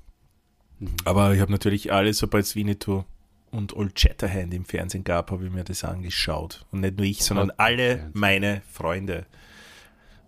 Aber 1.04 1.34
ich 1.34 1.40
habe 1.40 1.52
natürlich 1.52 1.92
alles, 1.92 2.18
sobald 2.18 2.44
es 2.44 2.56
Winnetou 2.56 3.04
und 3.50 3.74
Old 3.76 3.98
Shatterhand 4.00 4.54
im 4.54 4.64
Fernsehen 4.64 5.04
gab, 5.04 5.30
habe 5.30 5.44
ich 5.44 5.50
mir 5.52 5.64
das 5.64 5.84
angeschaut. 5.84 6.64
Und 6.70 6.80
nicht 6.80 6.96
nur 6.96 7.06
ich, 7.06 7.22
sondern 7.22 7.50
alle 7.58 8.10
meine 8.14 8.62
Freunde. 8.70 9.26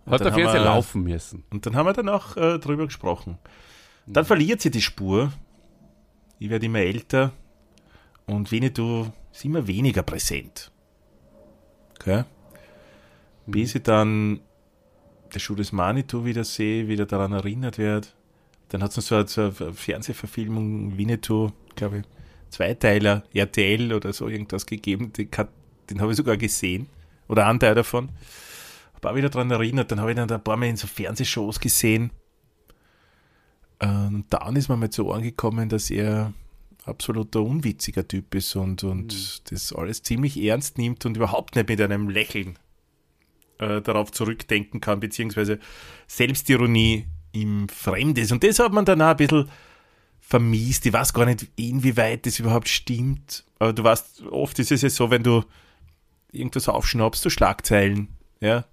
Und 0.05 0.13
Hat 0.13 0.21
dann 0.21 0.27
der 0.27 0.33
Fernseher 0.33 0.61
wir- 0.61 0.65
laufen 0.65 1.03
müssen. 1.03 1.43
Und 1.49 1.65
dann 1.65 1.75
haben 1.75 1.85
wir 1.87 1.93
danach 1.93 2.37
äh, 2.37 2.59
drüber 2.59 2.85
gesprochen. 2.85 3.39
Dann 4.05 4.25
verliert 4.25 4.61
sie 4.61 4.69
die 4.69 4.81
Spur. 4.81 5.31
Ich 6.43 6.49
werde 6.49 6.65
immer 6.65 6.79
älter 6.79 7.31
und 8.25 8.51
Winnetou 8.51 9.05
ist 9.31 9.45
immer 9.45 9.65
weniger 9.65 10.03
präsent. 10.03 10.73
Okay? 11.95 12.25
Bis 13.45 13.75
ich 13.75 13.83
dann 13.83 14.41
der 15.33 15.39
Schuh 15.39 15.55
des 15.55 15.71
Manitou 15.71 16.25
wieder 16.25 16.43
sehe, 16.43 16.89
wieder 16.89 17.05
daran 17.05 17.31
erinnert 17.31 17.77
werde. 17.77 18.09
Dann 18.67 18.83
hat 18.83 18.91
es 18.91 18.97
noch 18.97 19.03
so 19.03 19.15
eine, 19.15 19.27
so 19.55 19.63
eine 19.63 19.73
Fernsehverfilmung 19.73 20.97
Winnetou, 20.97 21.53
glaube 21.77 21.99
ich, 21.99 22.03
Zweiteiler, 22.49 23.23
RTL 23.33 23.93
oder 23.93 24.11
so 24.11 24.27
irgendwas 24.27 24.65
gegeben. 24.65 25.13
Den, 25.13 25.29
den 25.89 26.01
habe 26.01 26.11
ich 26.11 26.17
sogar 26.17 26.35
gesehen. 26.35 26.87
Oder 27.29 27.47
einen 27.47 27.61
Teil 27.61 27.73
davon. 27.73 28.09
Habe 28.95 29.11
auch 29.11 29.15
wieder 29.15 29.29
daran 29.29 29.49
erinnert. 29.49 29.93
Dann 29.93 30.01
habe 30.01 30.11
ich 30.11 30.17
dann 30.17 30.29
ein 30.29 30.43
paar 30.43 30.57
Mal 30.57 30.67
in 30.67 30.75
so 30.75 30.87
Fernsehshows 30.87 31.61
gesehen. 31.61 32.11
Und 33.79 34.25
dann 34.29 34.55
ist 34.55 34.69
mir 34.69 34.77
mal 34.77 34.89
zu 34.89 35.05
Ohren 35.05 35.23
gekommen, 35.23 35.69
dass 35.69 35.89
er 35.89 36.33
absoluter 36.85 37.41
unwitziger 37.41 38.07
Typ 38.07 38.35
ist 38.35 38.55
und, 38.55 38.83
und 38.83 39.51
das 39.51 39.73
alles 39.73 40.03
ziemlich 40.03 40.37
ernst 40.41 40.77
nimmt 40.77 41.05
und 41.05 41.17
überhaupt 41.17 41.55
nicht 41.55 41.69
mit 41.69 41.81
einem 41.81 42.09
Lächeln 42.09 42.57
äh, 43.59 43.81
darauf 43.81 44.11
zurückdenken 44.11 44.81
kann, 44.81 44.99
beziehungsweise 44.99 45.59
Selbstironie 46.07 47.07
ihm 47.31 47.67
fremd 47.69 48.17
ist. 48.17 48.31
Und 48.31 48.43
das 48.43 48.59
hat 48.59 48.73
man 48.73 48.85
dann 48.85 49.01
auch 49.01 49.11
ein 49.11 49.17
bisschen 49.17 49.49
vermiest. 50.19 50.85
Ich 50.85 50.93
weiß 50.93 51.13
gar 51.13 51.25
nicht, 51.25 51.47
inwieweit 51.55 52.25
das 52.25 52.39
überhaupt 52.39 52.69
stimmt. 52.69 53.45
Aber 53.59 53.73
du 53.73 53.83
weißt, 53.83 54.23
oft 54.27 54.59
ist 54.59 54.71
es 54.71 54.81
ja 54.81 54.89
so, 54.89 55.09
wenn 55.09 55.23
du 55.23 55.43
irgendwas 56.31 56.69
aufschnappst, 56.69 57.23
so 57.23 57.29
Schlagzeilen, 57.29 58.09
ja. 58.39 58.65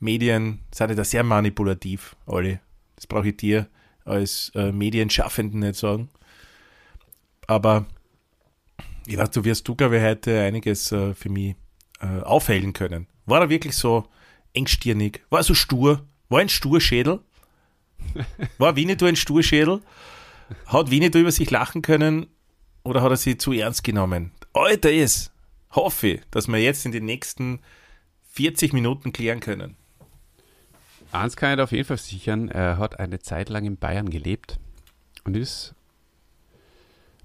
Medien 0.00 0.60
sind 0.72 0.90
ja 0.90 0.94
da 0.94 1.04
sehr 1.04 1.24
manipulativ, 1.24 2.14
alle. 2.26 2.60
Das 2.94 3.06
brauche 3.06 3.28
ich 3.28 3.36
dir 3.36 3.68
als 4.08 4.50
äh, 4.54 4.72
Medienschaffenden 4.72 5.60
nicht 5.60 5.76
sagen. 5.76 6.08
Aber 7.46 7.86
ich 9.06 9.16
weiß, 9.16 9.30
du 9.30 9.44
wirst 9.44 9.66
du, 9.66 9.74
glaube 9.74 9.96
ich, 9.98 10.02
heute 10.02 10.40
einiges 10.40 10.92
äh, 10.92 11.14
für 11.14 11.30
mich 11.30 11.56
äh, 12.00 12.22
aufhellen 12.22 12.72
können. 12.72 13.06
War 13.26 13.40
er 13.40 13.48
wirklich 13.48 13.74
so 13.76 14.06
engstirnig? 14.52 15.22
War 15.30 15.40
er 15.40 15.44
so 15.44 15.54
stur? 15.54 16.06
War 16.28 16.40
ein 16.40 16.48
Sturschädel? 16.48 17.20
War 18.58 18.76
Winnetou 18.76 19.06
ein 19.06 19.16
Sturschädel? 19.16 19.80
Hat 20.66 20.90
Winnetou 20.90 21.18
über 21.18 21.32
sich 21.32 21.50
lachen 21.50 21.82
können 21.82 22.26
oder 22.84 23.02
hat 23.02 23.10
er 23.10 23.16
sie 23.16 23.38
zu 23.38 23.52
ernst 23.52 23.84
genommen? 23.84 24.32
Alter 24.52 24.92
ist, 24.92 25.32
hoffe 25.72 26.20
dass 26.30 26.48
wir 26.48 26.58
jetzt 26.58 26.86
in 26.86 26.92
den 26.92 27.04
nächsten 27.04 27.60
40 28.32 28.72
Minuten 28.72 29.12
klären 29.12 29.40
können. 29.40 29.76
Eins 31.12 31.36
kann 31.36 31.58
ich 31.58 31.62
auf 31.62 31.72
jeden 31.72 31.84
Fall 31.84 31.96
versichern, 31.96 32.48
er 32.48 32.78
hat 32.78 32.98
eine 33.00 33.18
Zeit 33.20 33.48
lang 33.48 33.64
in 33.64 33.76
Bayern 33.76 34.10
gelebt 34.10 34.58
und 35.24 35.36
ist, 35.36 35.74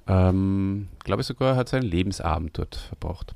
ähm, 0.07 0.87
glaube 1.03 1.21
ich 1.21 1.27
sogar, 1.27 1.55
hat 1.55 1.69
seinen 1.69 1.83
Lebensabend 1.83 2.57
dort 2.57 2.75
verbracht. 2.75 3.35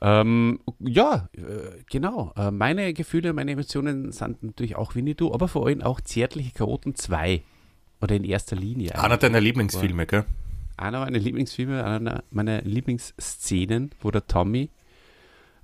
Ähm, 0.00 0.60
ja, 0.78 1.28
äh, 1.36 1.82
genau. 1.90 2.32
Äh, 2.36 2.50
meine 2.50 2.92
Gefühle, 2.92 3.32
meine 3.32 3.52
Emotionen 3.52 4.12
sind 4.12 4.42
natürlich 4.42 4.76
auch 4.76 4.94
Winnetou, 4.94 5.32
aber 5.34 5.48
vor 5.48 5.66
allem 5.66 5.82
auch 5.82 6.00
Zärtliche 6.00 6.52
Chaoten 6.52 6.94
2. 6.94 7.42
Oder 8.00 8.14
in 8.14 8.22
erster 8.22 8.54
Linie. 8.54 8.96
Einer 8.96 9.16
deiner 9.16 9.40
Lieblingsfilme, 9.40 10.06
gell? 10.06 10.24
einer 10.78 11.00
meiner 11.00 11.18
Lieblingsfilme, 11.18 11.84
einer 11.84 12.22
meiner 12.30 12.62
Lieblingsszenen, 12.62 13.90
wo 14.00 14.10
der 14.10 14.26
Tommy 14.26 14.70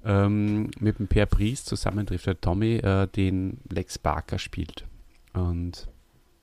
ähm, 0.04 0.70
mit 0.78 0.98
dem 0.98 1.08
Per 1.08 1.26
Priest 1.26 1.66
zusammentrifft. 1.66 2.26
Der 2.26 2.40
Tommy 2.40 2.76
äh, 2.76 3.08
den 3.08 3.58
Lex 3.68 3.98
Barker 3.98 4.38
spielt. 4.38 4.86
Und 5.32 5.88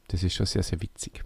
das 0.08 0.24
ist 0.24 0.34
schon 0.34 0.46
sehr, 0.46 0.63
sehr 0.63 0.82
witzig. 0.82 1.24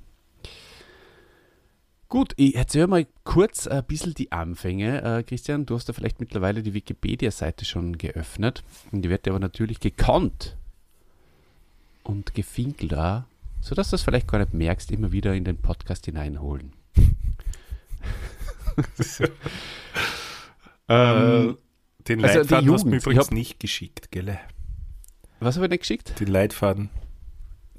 Gut, 2.08 2.34
ich 2.38 2.56
erzähle 2.56 2.88
mal 2.88 3.08
kurz 3.24 3.68
ein 3.68 3.84
bisschen 3.84 4.14
die 4.14 4.32
Anfänge. 4.32 5.02
Äh, 5.02 5.24
Christian, 5.24 5.66
du 5.66 5.76
hast 5.76 5.88
ja 5.88 5.94
vielleicht 5.94 6.20
mittlerweile 6.20 6.62
die 6.62 6.74
Wikipedia-Seite 6.74 7.66
schon 7.66 7.98
geöffnet. 7.98 8.64
Und 8.92 9.02
die 9.02 9.10
wird 9.10 9.28
aber 9.28 9.40
natürlich 9.40 9.80
gekonnt 9.80 10.56
und 12.04 12.36
gefinkelt 12.36 12.94
sodass 13.62 13.90
du 13.90 13.96
das 13.96 14.04
vielleicht 14.04 14.28
gar 14.28 14.38
nicht 14.38 14.54
merkst, 14.54 14.92
immer 14.92 15.12
wieder 15.12 15.34
in 15.34 15.44
den 15.44 15.58
Podcast 15.58 16.06
hineinholen. 16.06 16.74
ähm, 20.88 21.58
den 22.08 22.24
also 22.24 22.40
Leitfaden 22.40 22.72
hast 22.72 22.84
du 22.84 22.90
mir 22.90 22.98
übrigens 22.98 23.32
nicht 23.32 23.60
geschickt, 23.60 24.12
gell? 24.12 24.40
Was 25.40 25.56
habe 25.56 25.66
ich 25.66 25.70
nicht 25.72 25.80
geschickt? 25.82 26.20
Den 26.20 26.28
Leitfaden. 26.28 26.90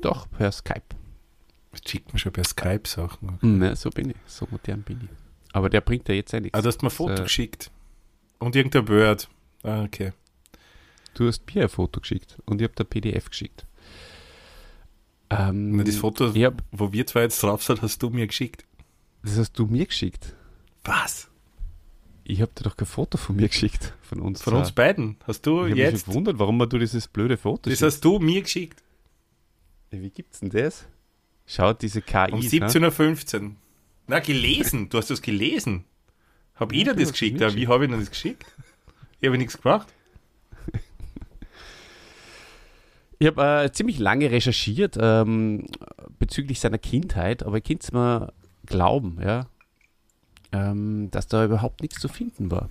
Doch, 0.00 0.28
per 0.30 0.52
Skype. 0.52 0.82
Das 1.72 1.80
schickt 1.90 2.12
mir 2.12 2.18
schon 2.18 2.32
per 2.32 2.44
Skype 2.44 2.86
Sachen. 2.86 3.38
Hm, 3.40 3.58
ne, 3.58 3.76
so 3.76 3.90
bin 3.90 4.10
ich, 4.10 4.16
so 4.26 4.46
modern 4.50 4.82
bin 4.82 5.00
ich. 5.04 5.08
Aber 5.54 5.70
der 5.70 5.80
bringt 5.80 6.08
ja 6.08 6.14
jetzt 6.14 6.32
ja 6.32 6.40
nichts. 6.40 6.56
Ah, 6.58 6.62
du 6.62 6.68
hast 6.68 6.82
mir 6.82 6.88
ein 6.88 6.90
Foto 6.90 7.10
Das, 7.12 7.20
äh, 7.20 7.22
geschickt. 7.24 7.70
Und 8.38 8.54
irgendein 8.56 8.88
Word. 8.88 9.28
Ah, 9.62 9.82
okay. 9.84 10.12
Du 11.14 11.26
hast 11.26 11.42
mir 11.54 11.62
ein 11.62 11.68
Foto 11.70 12.00
geschickt 12.00 12.36
und 12.44 12.60
ich 12.60 12.64
habe 12.64 12.74
da 12.76 12.84
PDF 12.84 13.30
geschickt. 13.30 13.64
Ähm, 15.30 15.76
Na, 15.76 15.82
das 15.82 15.96
Foto, 15.96 16.30
ich 16.32 16.44
hab, 16.44 16.62
wo 16.72 16.92
wir 16.92 17.06
zwei 17.06 17.22
jetzt 17.22 17.42
drauf 17.42 17.62
sind, 17.62 17.82
hast 17.82 18.02
du 18.02 18.10
mir 18.10 18.26
geschickt. 18.26 18.64
das 19.22 19.38
hast 19.38 19.52
du 19.58 19.66
mir 19.66 19.86
geschickt. 19.86 20.34
Was? 20.84 21.28
Ich 22.28 22.40
habe 22.42 22.50
dir 22.58 22.64
doch 22.64 22.76
kein 22.76 22.86
Foto 22.86 23.18
von 23.18 23.36
mir 23.36 23.46
geschickt. 23.46 23.94
Von 24.02 24.20
uns. 24.20 24.42
Von 24.42 24.54
uns 24.54 24.72
beiden? 24.72 25.16
Hast 25.24 25.46
du 25.46 25.58
Ich 25.58 25.58
habe 25.62 25.68
mich 25.70 25.78
jetzt? 25.78 26.00
schon 26.04 26.10
gewundert, 26.12 26.38
warum 26.40 26.58
du 26.58 26.78
dieses 26.78 27.06
blöde 27.06 27.36
Foto 27.36 27.70
Das 27.70 27.78
schickt. 27.78 27.82
hast 27.92 28.04
du 28.04 28.18
mir 28.18 28.42
geschickt. 28.42 28.82
Wie 29.90 30.10
gibt's 30.10 30.40
denn 30.40 30.50
das? 30.50 30.86
Schaut 31.46 31.82
diese 31.82 32.02
KI. 32.02 32.32
Um 32.32 32.40
ne? 32.40 32.46
17.15 32.46 33.42
Uhr. 33.42 33.50
Na, 34.08 34.18
gelesen. 34.18 34.88
Du 34.88 34.98
hast 34.98 35.08
das 35.10 35.22
gelesen. 35.22 35.84
Hab 36.56 36.72
ich 36.72 36.82
dir 36.82 36.94
das 36.94 37.12
geschickt? 37.12 37.40
Ja, 37.40 37.54
wie 37.54 37.68
habe 37.68 37.84
ich 37.84 37.90
denn 37.90 38.00
das 38.00 38.10
geschickt? 38.10 38.44
Ich 39.20 39.26
habe 39.28 39.38
nichts 39.38 39.60
gemacht. 39.60 39.86
Ich 43.18 43.26
habe 43.28 43.64
äh, 43.64 43.72
ziemlich 43.72 43.98
lange 43.98 44.30
recherchiert 44.30 44.98
ähm, 45.00 45.64
bezüglich 46.18 46.60
seiner 46.60 46.76
Kindheit, 46.76 47.44
aber 47.44 47.56
ihr 47.56 47.62
könnt 47.62 47.82
es 47.82 47.90
mir 47.90 48.32
glauben, 48.66 49.18
ja, 49.24 49.46
ähm, 50.52 51.10
dass 51.10 51.26
da 51.28 51.44
überhaupt 51.44 51.82
nichts 51.82 52.00
zu 52.00 52.08
finden 52.08 52.50
war. 52.50 52.68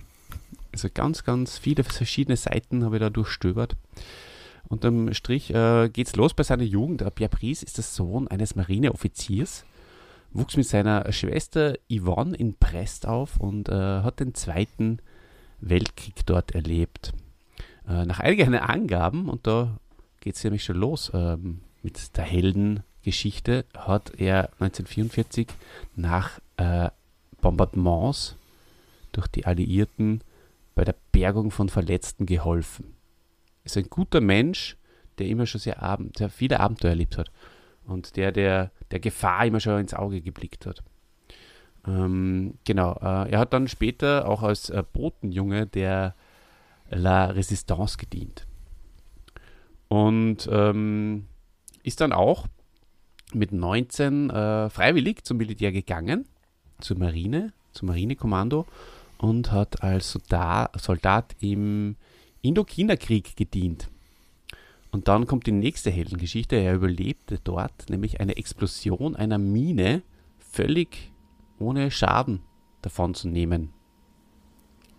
Also 0.72 0.88
ganz, 0.92 1.24
ganz 1.24 1.58
viele 1.58 1.84
verschiedene 1.84 2.36
Seiten 2.36 2.84
habe 2.84 2.96
ich 2.96 3.00
da 3.00 3.10
durchstöbert. 3.10 3.76
Unterm 4.68 5.14
Strich 5.14 5.54
äh, 5.54 5.88
geht's 5.88 6.16
los 6.16 6.34
bei 6.34 6.42
seiner 6.42 6.64
Jugend. 6.64 7.02
Äh, 7.02 7.10
Pierre 7.10 7.30
Brice 7.30 7.62
ist 7.62 7.78
der 7.78 7.84
Sohn 7.84 8.28
eines 8.28 8.56
Marineoffiziers, 8.56 9.64
wuchs 10.32 10.56
mit 10.56 10.66
seiner 10.66 11.10
Schwester 11.12 11.74
Yvonne 11.90 12.36
in 12.36 12.54
Brest 12.54 13.06
auf 13.06 13.36
und 13.38 13.68
äh, 13.68 13.72
hat 13.72 14.20
den 14.20 14.34
Zweiten 14.34 14.98
Weltkrieg 15.60 16.26
dort 16.26 16.52
erlebt. 16.52 17.12
Äh, 17.88 18.04
nach 18.04 18.20
einigen 18.20 18.54
Angaben, 18.56 19.28
und 19.28 19.46
da 19.46 19.78
geht 20.20 20.34
es 20.34 20.44
nämlich 20.44 20.64
schon 20.64 20.76
los 20.76 21.12
ähm, 21.14 21.60
mit 21.82 22.16
der 22.16 22.24
Heldengeschichte, 22.24 23.64
hat 23.76 24.12
er 24.18 24.50
1944 24.58 25.46
nach 25.94 26.40
äh, 26.56 26.90
Bombardements 27.40 28.36
durch 29.12 29.28
die 29.28 29.46
Alliierten 29.46 30.22
bei 30.74 30.84
der 30.84 30.94
Bergung 31.12 31.50
von 31.50 31.68
Verletzten 31.68 32.26
geholfen. 32.26 32.94
Ist 33.64 33.76
ein 33.76 33.88
guter 33.88 34.20
Mensch, 34.20 34.76
der 35.18 35.26
immer 35.26 35.46
schon 35.46 35.60
sehr, 35.60 35.82
Abend, 35.82 36.18
sehr 36.18 36.28
viele 36.28 36.60
Abenteuer 36.60 36.90
erlebt 36.90 37.16
hat 37.18 37.30
und 37.86 38.16
der, 38.16 38.32
der 38.32 38.70
der 38.90 39.00
Gefahr 39.00 39.46
immer 39.46 39.60
schon 39.60 39.80
ins 39.80 39.94
Auge 39.94 40.20
geblickt 40.20 40.66
hat. 40.66 40.82
Ähm, 41.86 42.54
genau, 42.64 42.92
äh, 42.94 43.30
er 43.30 43.38
hat 43.38 43.52
dann 43.52 43.68
später 43.68 44.28
auch 44.28 44.42
als 44.42 44.70
äh, 44.70 44.82
Botenjunge 44.92 45.66
der 45.66 46.14
La 46.90 47.26
Resistance 47.26 47.96
gedient. 47.96 48.46
Und 49.88 50.48
ähm, 50.50 51.26
ist 51.82 52.00
dann 52.00 52.12
auch 52.12 52.46
mit 53.32 53.52
19 53.52 54.30
äh, 54.30 54.70
freiwillig 54.70 55.24
zum 55.24 55.36
Militär 55.36 55.72
gegangen, 55.72 56.26
zur 56.80 56.98
Marine, 56.98 57.52
zum 57.72 57.88
Marinekommando 57.88 58.66
und 59.18 59.52
hat 59.52 59.82
als 59.82 60.12
Soldat, 60.12 61.36
im 61.40 61.96
Indochina-Krieg 62.42 63.36
gedient. 63.36 63.88
Und 64.90 65.08
dann 65.08 65.26
kommt 65.26 65.46
die 65.46 65.52
nächste 65.52 65.90
Heldengeschichte. 65.90 66.56
Er 66.56 66.74
überlebte 66.74 67.38
dort 67.42 67.90
nämlich 67.90 68.20
eine 68.20 68.36
Explosion 68.36 69.16
einer 69.16 69.38
Mine 69.38 70.02
völlig 70.38 71.12
ohne 71.58 71.90
Schaden 71.90 72.40
davon 72.82 73.14
zu 73.14 73.28
nehmen. 73.28 73.70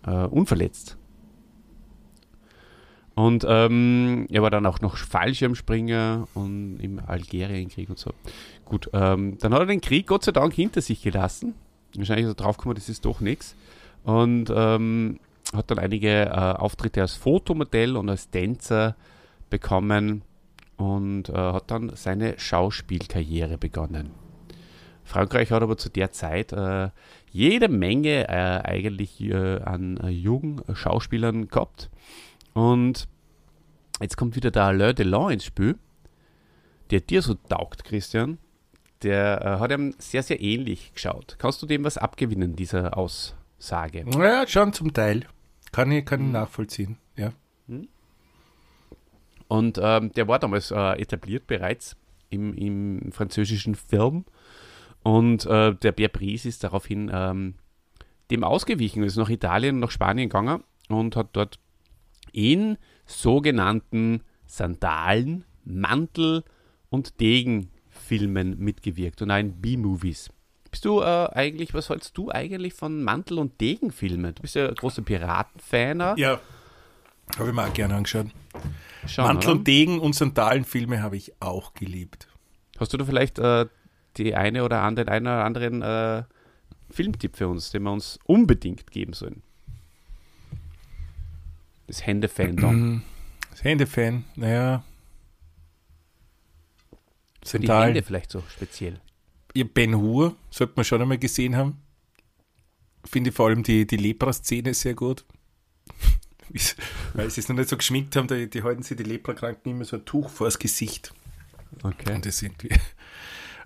Äh, 0.06 0.26
unverletzt. 0.26 0.96
Und 3.14 3.44
ähm, 3.48 4.28
er 4.30 4.42
war 4.42 4.50
dann 4.50 4.64
auch 4.66 4.80
noch 4.80 4.96
Fallschirmspringer 4.96 6.28
und 6.34 6.78
im 6.78 7.00
Algerienkrieg 7.04 7.90
und 7.90 7.98
so. 7.98 8.12
Gut, 8.64 8.88
ähm, 8.92 9.38
dann 9.38 9.52
hat 9.52 9.60
er 9.60 9.66
den 9.66 9.80
Krieg 9.80 10.06
Gott 10.06 10.22
sei 10.22 10.30
Dank 10.30 10.54
hinter 10.54 10.80
sich 10.80 11.02
gelassen. 11.02 11.54
Wahrscheinlich 11.96 12.26
ist 12.26 12.32
er 12.32 12.42
draufgekommen, 12.42 12.76
das 12.76 12.88
ist 12.88 13.04
doch 13.04 13.20
nichts. 13.20 13.54
Und 14.04 14.52
ähm, 14.54 15.20
hat 15.52 15.70
dann 15.70 15.78
einige 15.78 16.26
äh, 16.26 16.30
Auftritte 16.30 17.00
als 17.00 17.14
Fotomodell 17.14 17.96
und 17.96 18.08
als 18.08 18.30
Tänzer 18.30 18.96
bekommen 19.50 20.22
und 20.76 21.28
äh, 21.28 21.34
hat 21.34 21.70
dann 21.70 21.90
seine 21.94 22.38
Schauspielkarriere 22.38 23.58
begonnen. 23.58 24.10
Frankreich 25.04 25.50
hat 25.50 25.62
aber 25.62 25.78
zu 25.78 25.88
der 25.88 26.12
Zeit 26.12 26.52
äh, 26.52 26.90
jede 27.32 27.68
Menge 27.68 28.28
äh, 28.28 28.60
eigentlich 28.62 29.20
äh, 29.22 29.60
an 29.62 29.96
äh, 29.96 30.08
jungen 30.08 30.62
Schauspielern 30.74 31.48
gehabt. 31.48 31.88
Und 32.52 33.08
jetzt 34.00 34.16
kommt 34.16 34.36
wieder 34.36 34.50
der 34.50 34.64
Alain 34.64 34.94
Delon 34.94 35.32
ins 35.32 35.44
Spiel, 35.44 35.76
der 36.90 37.00
dir 37.00 37.22
so 37.22 37.34
taugt, 37.34 37.84
Christian. 37.84 38.38
Der 39.02 39.40
äh, 39.42 39.60
hat 39.60 39.70
ihm 39.70 39.94
sehr, 39.98 40.22
sehr 40.22 40.40
ähnlich 40.40 40.92
geschaut. 40.92 41.36
Kannst 41.38 41.62
du 41.62 41.66
dem 41.66 41.84
was 41.84 41.98
abgewinnen, 41.98 42.56
dieser 42.56 42.96
Aussage? 42.96 44.04
Ja, 44.18 44.46
schon 44.46 44.72
zum 44.72 44.92
Teil. 44.92 45.24
Kann 45.70 45.92
ich, 45.92 46.04
kann 46.04 46.26
ich 46.26 46.32
nachvollziehen. 46.32 46.98
Ja. 47.16 47.32
Und 49.48 49.80
ähm, 49.82 50.12
der 50.12 50.28
war 50.28 50.38
damals 50.38 50.70
äh, 50.70 51.00
etabliert 51.00 51.46
bereits 51.46 51.96
im, 52.30 52.54
im 52.54 53.12
französischen 53.12 53.74
Film. 53.74 54.24
Und 55.02 55.46
äh, 55.46 55.74
der 55.74 55.92
Pierre 55.92 56.10
Brice 56.10 56.44
ist 56.44 56.62
daraufhin 56.62 57.10
ähm, 57.12 57.54
dem 58.30 58.44
ausgewichen, 58.44 59.02
ist 59.02 59.16
nach 59.16 59.30
Italien, 59.30 59.78
nach 59.78 59.90
Spanien 59.90 60.28
gegangen 60.28 60.62
und 60.88 61.16
hat 61.16 61.28
dort 61.32 61.58
in 62.32 62.76
sogenannten 63.06 64.22
Sandalen, 64.46 65.44
Mantel 65.64 66.44
und 66.90 67.20
Degenfilmen 68.08 68.58
mitgewirkt 68.58 69.22
und 69.22 69.30
auch 69.30 69.38
in 69.38 69.60
B-Movies. 69.60 70.30
Bist 70.70 70.84
du 70.84 71.00
äh, 71.00 71.28
eigentlich, 71.32 71.72
was 71.72 71.88
hältst 71.88 72.16
du 72.16 72.30
eigentlich 72.30 72.74
von 72.74 73.02
Mantel- 73.02 73.38
und 73.38 73.60
Degenfilmen? 73.60 74.34
Du 74.34 74.42
bist 74.42 74.54
ja 74.54 74.68
ein 74.68 74.74
großer 74.74 75.02
Piratenfan. 75.02 76.00
auch. 76.02 76.16
Ja. 76.16 76.40
Habe 77.38 77.48
ich 77.50 77.54
mir 77.54 77.66
auch 77.66 77.72
gerne 77.72 77.94
angeschaut. 77.94 78.26
Schon, 79.06 79.24
Mantel 79.24 79.50
oder? 79.50 79.58
und 79.58 79.68
Degen 79.68 79.98
und 79.98 80.14
Sandalenfilme 80.14 81.02
habe 81.02 81.16
ich 81.16 81.32
auch 81.40 81.74
geliebt. 81.74 82.28
Hast 82.78 82.92
du 82.92 82.96
da 82.96 83.04
vielleicht 83.04 83.38
äh, 83.38 83.66
die 84.16 84.34
eine 84.34 84.64
oder 84.64 84.82
andere, 84.82 85.06
den 85.06 85.12
einen 85.12 85.26
oder 85.26 85.44
anderen 85.44 85.82
äh, 85.82 86.22
Filmtipp 86.90 87.36
für 87.36 87.48
uns, 87.48 87.70
den 87.70 87.82
wir 87.82 87.92
uns 87.92 88.18
unbedingt 88.24 88.90
geben 88.90 89.12
sollen? 89.12 89.42
Das 91.86 92.06
Hände-Fan 92.06 93.02
Das 93.50 93.64
Hände-Fan, 93.64 94.24
naja. 94.36 94.84
Für 97.50 97.60
die. 97.60 97.68
Hände 97.68 98.02
vielleicht 98.02 98.30
so 98.30 98.42
speziell. 98.48 99.00
Ja, 99.54 99.64
Ben 99.64 99.96
Hur, 99.96 100.36
sollte 100.50 100.74
man 100.76 100.84
schon 100.84 101.02
einmal 101.02 101.18
gesehen 101.18 101.56
haben. 101.56 101.80
Finde 103.04 103.32
vor 103.32 103.46
allem 103.48 103.62
die, 103.62 103.86
die 103.86 103.96
Lepra-Szene 103.96 104.74
sehr 104.74 104.94
gut. 104.94 105.24
Weil 107.14 107.30
sie 107.30 107.40
es 107.40 107.48
noch 107.48 107.56
nicht 107.56 107.68
so 107.68 107.76
geschminkt 107.76 108.16
haben, 108.16 108.28
die, 108.28 108.48
die 108.48 108.62
halten 108.62 108.82
sich 108.82 108.96
die 108.96 109.02
Leprakranken 109.02 109.72
immer 109.72 109.84
so 109.84 109.96
ein 109.96 110.04
Tuch 110.04 110.28
vors 110.28 110.58
Gesicht. 110.58 111.14
Okay. 111.82 112.14
Und 112.14 112.26
das 112.26 112.42
irgendwie. 112.42 112.68
Äh, 112.68 112.78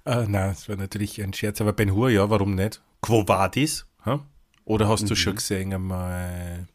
nein, 0.28 0.50
das 0.50 0.68
war 0.68 0.76
natürlich 0.76 1.22
ein 1.22 1.32
Scherz, 1.32 1.60
aber 1.60 1.72
Ben 1.72 1.92
Hur, 1.92 2.10
ja, 2.10 2.28
warum 2.30 2.54
nicht? 2.54 2.80
Quo 3.00 3.26
Vadis? 3.26 3.86
Ha? 4.04 4.24
Oder 4.64 4.88
hast 4.88 5.10
du 5.10 5.16
schon 5.16 5.36
gesehen 5.36 5.72
einmal 5.72 6.68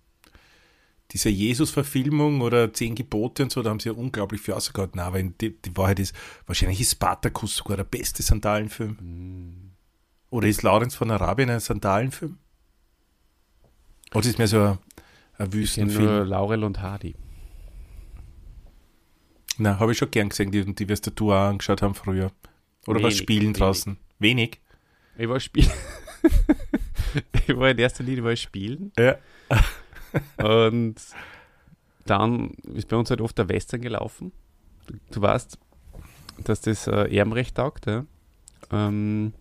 diese 1.11 1.29
Jesus-Verfilmung 1.29 2.41
oder 2.41 2.73
Zehn 2.73 2.95
Gebote 2.95 3.43
und 3.43 3.51
so, 3.51 3.63
da 3.63 3.69
haben 3.69 3.79
sie 3.79 3.89
ja 3.89 3.95
unglaublich 3.95 4.41
viel 4.41 4.53
ausgehauen. 4.53 4.91
Nein, 4.93 5.05
aber 5.05 5.23
die, 5.23 5.55
die 5.61 5.77
Wahrheit 5.77 5.99
ist, 5.99 6.13
wahrscheinlich 6.45 6.81
ist 6.81 6.91
Spartacus 6.91 7.55
sogar 7.55 7.77
der 7.77 7.85
beste 7.85 8.23
Sandalenfilm. 8.23 9.71
Oder 10.29 10.47
ist 10.47 10.63
Lawrence 10.63 10.97
von 10.97 11.09
Arabien 11.11 11.49
ein 11.49 11.61
Sandalenfilm? 11.61 12.37
Oder 14.13 14.27
ist 14.27 14.37
mehr 14.37 14.47
so 14.47 14.61
ein, 14.61 14.77
ein 15.37 15.53
Wüstenfilm? 15.53 16.27
Laurel 16.27 16.63
und 16.63 16.81
Hardy. 16.81 17.15
Nein, 19.57 19.79
habe 19.79 19.91
ich 19.91 19.97
schon 19.97 20.11
gern 20.11 20.29
gesehen, 20.29 20.51
die, 20.51 20.65
die 20.73 20.87
wir 20.87 20.93
es 20.93 21.01
da 21.01 21.11
auch 21.19 21.31
angeschaut 21.31 21.81
haben 21.81 21.95
früher. 21.95 22.31
Oder 22.85 23.01
was 23.01 23.17
spielen 23.17 23.43
wenig. 23.43 23.57
draußen? 23.57 23.97
Wenig? 24.19 24.59
Ich 25.17 25.27
war 25.27 25.39
Spiel. 25.39 25.69
ich 27.47 27.57
war 27.57 27.69
in 27.69 27.77
erster 27.77 28.03
Linie 28.03 28.21
mal 28.21 28.37
spielen. 28.37 28.91
Ja. 28.97 29.17
Und 30.37 30.95
dann 32.05 32.51
ist 32.73 32.87
bei 32.87 32.95
uns 32.95 33.09
halt 33.09 33.21
oft 33.21 33.37
der 33.37 33.49
Western 33.49 33.81
gelaufen. 33.81 34.31
Du, 35.11 35.21
weißt, 35.21 35.57
dass 36.43 36.61
das 36.61 36.87
äh, 36.87 37.13
Ehrenrecht 37.13 37.55
taugt, 37.55 37.85
ja. 37.85 38.05
Ähm, 38.71 39.33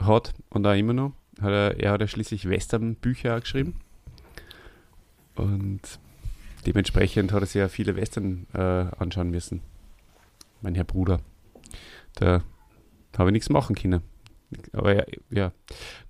hat 0.00 0.34
und 0.50 0.66
auch 0.66 0.74
immer 0.74 0.92
noch. 0.92 1.12
Hat 1.40 1.50
er, 1.50 1.80
er 1.80 1.92
hat 1.92 2.00
ja 2.00 2.06
schließlich 2.06 2.48
Western-Bücher 2.48 3.40
geschrieben. 3.40 3.80
Und 5.34 5.80
dementsprechend 6.66 7.32
hat 7.32 7.42
er 7.42 7.46
sich 7.46 7.54
ja 7.56 7.68
viele 7.68 7.96
Western 7.96 8.46
äh, 8.54 8.86
anschauen 8.98 9.30
müssen. 9.30 9.62
Mein 10.60 10.74
Herr 10.74 10.84
Bruder. 10.84 11.20
Da 12.14 12.42
habe 13.16 13.30
ich 13.30 13.32
nichts 13.32 13.50
machen 13.50 13.74
können. 13.74 14.02
Aber 14.72 14.94
ja, 14.94 15.04
ja. 15.30 15.52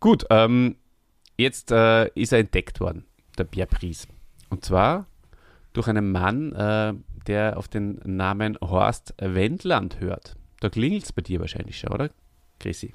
gut. 0.00 0.26
Ähm, 0.30 0.76
jetzt 1.38 1.70
äh, 1.70 2.08
ist 2.14 2.32
er 2.32 2.40
entdeckt 2.40 2.80
worden, 2.80 3.04
der 3.38 3.44
Pries. 3.44 4.06
Und 4.50 4.64
zwar 4.64 5.06
durch 5.72 5.88
einen 5.88 6.12
Mann, 6.12 6.52
äh, 6.52 6.94
der 7.26 7.56
auf 7.56 7.68
den 7.68 8.00
Namen 8.04 8.58
Horst 8.60 9.14
Wendland 9.18 10.00
hört. 10.00 10.36
Da 10.60 10.68
klingelt 10.68 11.04
es 11.04 11.12
bei 11.12 11.22
dir 11.22 11.40
wahrscheinlich 11.40 11.78
schon, 11.78 11.92
oder, 11.92 12.10
Chrissy? 12.60 12.92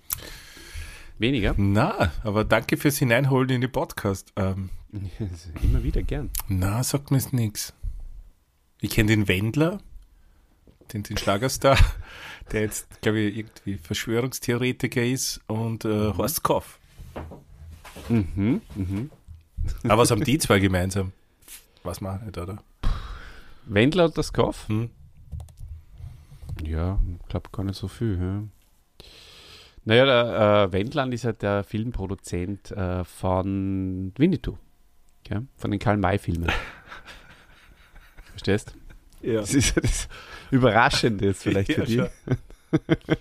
Weniger? 1.17 1.55
Na, 1.57 2.11
aber 2.23 2.45
danke 2.45 2.77
fürs 2.77 2.97
Hineinholen 2.97 3.49
in 3.49 3.61
die 3.61 3.67
Podcast. 3.67 4.31
Ähm, 4.35 4.69
Immer 5.63 5.83
wieder 5.83 6.03
gern. 6.03 6.29
na, 6.47 6.83
sagt 6.83 7.11
mir 7.11 7.17
jetzt 7.17 7.33
nichts. 7.33 7.73
Ich 8.79 8.91
kenne 8.91 9.09
den 9.09 9.27
Wendler, 9.27 9.79
den, 10.93 11.03
den 11.03 11.17
Schlagerstar, 11.17 11.77
der 12.51 12.61
jetzt, 12.61 13.01
glaube 13.01 13.19
ich, 13.19 13.37
irgendwie 13.37 13.77
Verschwörungstheoretiker 13.77 15.03
ist 15.03 15.41
und 15.47 15.85
äh, 15.85 16.13
Horst 16.13 16.43
Koff. 16.43 16.79
Mhm, 18.09 18.61
mhm. 18.75 19.09
Aber 19.83 20.01
was 20.01 20.11
haben 20.11 20.23
die 20.23 20.37
zwei 20.37 20.59
gemeinsam? 20.59 21.11
Was 21.83 22.01
man 22.01 22.23
nicht, 22.25 22.37
oder? 22.37 22.57
Wendler 23.65 24.05
und 24.05 24.17
das 24.17 24.33
Kauf? 24.33 24.67
Hm? 24.67 24.89
Ja, 26.63 26.99
ich 27.21 27.27
glaube 27.29 27.49
gar 27.51 27.63
nicht 27.63 27.77
so 27.77 27.87
viel. 27.87 28.17
Ja. 28.19 28.43
Naja, 29.85 30.05
der 30.05 30.65
äh, 30.65 30.73
Wendland 30.73 31.13
ist 31.13 31.23
ja 31.23 31.31
der 31.31 31.63
Filmproduzent 31.63 32.71
äh, 32.71 33.03
von 33.05 34.11
Winnetou. 34.17 34.57
Ja? 35.29 35.43
Von 35.55 35.71
den 35.71 35.79
Karl-May-Filmen. 35.79 36.51
Verstehst? 38.31 38.75
Ja. 39.21 39.39
Das 39.41 39.53
ist 39.53 39.75
ja 39.75 39.81
das 39.81 40.07
Überraschende 40.51 41.25
jetzt 41.25 41.43
vielleicht 41.43 41.71
für 41.73 41.85
Ja, 41.85 42.03
dich. 42.05 42.37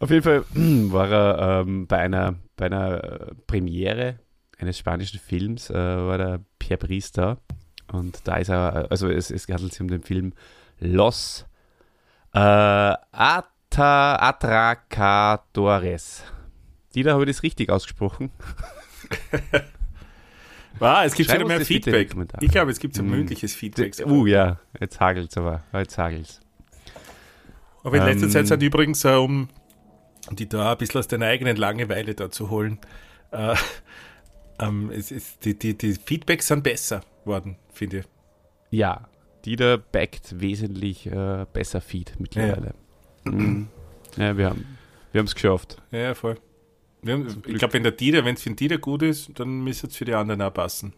Auf 0.00 0.10
jeden 0.10 0.22
Fall 0.22 0.44
war 0.92 1.10
er 1.10 1.60
ähm, 1.62 1.86
bei 1.86 1.98
einer, 1.98 2.36
bei 2.56 2.66
einer 2.66 3.04
äh, 3.04 3.34
Premiere 3.46 4.20
eines 4.58 4.78
spanischen 4.78 5.20
Films, 5.20 5.70
äh, 5.70 5.74
war 5.74 6.18
der 6.18 6.40
Pierre 6.58 6.86
da. 7.12 7.38
Und 7.92 8.20
da 8.24 8.36
ist 8.36 8.48
er, 8.50 8.88
also 8.90 9.08
es, 9.08 9.30
es 9.30 9.46
handelt 9.48 9.72
sich 9.72 9.80
um 9.80 9.88
den 9.88 10.02
Film 10.02 10.32
Los 10.80 11.46
äh, 12.34 12.38
Ata, 12.38 14.16
Atracadores. 14.16 16.24
Dieter, 16.94 17.12
habe 17.12 17.24
ich 17.24 17.30
das 17.36 17.42
richtig 17.42 17.70
ausgesprochen? 17.70 18.30
Ah, 20.80 21.04
es 21.04 21.14
gibt 21.14 21.28
Schreib 21.28 21.40
wieder 21.40 21.48
mehr 21.48 21.64
Feedback. 21.64 22.14
Ich 22.40 22.52
glaube, 22.52 22.70
es 22.70 22.78
gibt 22.78 22.94
so 22.94 23.02
Mhm. 23.02 23.10
mündliches 23.10 23.54
Feedback. 23.54 23.94
Uh, 24.06 24.26
ja, 24.26 24.58
jetzt 24.78 25.00
hagelt's 25.00 25.36
aber. 25.36 25.64
Jetzt 25.72 25.98
hagelt's. 25.98 26.40
Aber 27.82 27.96
in 27.96 28.04
letzter 28.04 28.26
Ähm, 28.26 28.30
Zeit 28.30 28.46
sind 28.46 28.62
übrigens, 28.62 29.04
äh, 29.04 29.14
um 29.14 29.48
die 30.30 30.48
da 30.48 30.72
ein 30.72 30.78
bisschen 30.78 31.00
aus 31.00 31.08
deiner 31.08 31.26
eigenen 31.26 31.56
Langeweile 31.56 32.14
da 32.14 32.30
zu 32.30 32.50
holen, 32.50 32.78
äh, 33.32 33.56
ähm, 34.58 34.90
es 34.90 35.10
ist, 35.10 35.44
die, 35.44 35.58
die, 35.58 35.76
die 35.76 35.94
Feedbacks 35.94 36.48
sind 36.48 36.62
besser 36.62 37.02
worden, 37.24 37.56
finde 37.72 37.98
ich. 37.98 38.04
Ja, 38.70 39.08
Dieter 39.44 39.78
backt 39.78 40.40
wesentlich 40.40 41.06
äh, 41.06 41.46
besser 41.52 41.80
Feed 41.80 42.14
mittlerweile. 42.18 42.74
Ja, 43.24 43.32
mhm. 43.32 43.68
ja 44.16 44.36
wir 44.36 44.50
haben 44.50 44.64
wir 45.12 45.24
es 45.24 45.34
geschafft. 45.34 45.80
Ja, 45.90 46.14
voll. 46.14 46.36
Haben, 47.06 47.42
ich 47.46 47.58
glaube, 47.58 47.74
wenn 47.74 47.82
der 47.82 47.92
Dieter, 47.92 48.24
wenn 48.24 48.34
es 48.34 48.42
für 48.42 48.50
den 48.50 48.56
Dieter 48.56 48.78
gut 48.78 49.02
ist, 49.02 49.30
dann 49.38 49.62
müsste 49.62 49.86
es 49.86 49.96
für 49.96 50.04
die 50.04 50.14
anderen 50.14 50.42
auch 50.42 50.52
passen. 50.52 50.92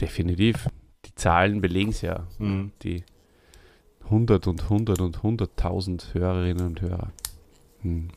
Definitiv. 0.00 0.68
Die 1.04 1.14
Zahlen 1.14 1.60
belegen 1.60 1.90
es 1.90 2.02
ja. 2.02 2.26
Mhm. 2.38 2.72
Die 2.82 3.04
100 4.04 4.46
und 4.46 4.62
100 4.64 5.00
und 5.00 5.18
100.000 5.18 6.14
Hörerinnen 6.14 6.66
und 6.66 6.80
Hörer. 6.80 7.12
Hm. 7.82 8.08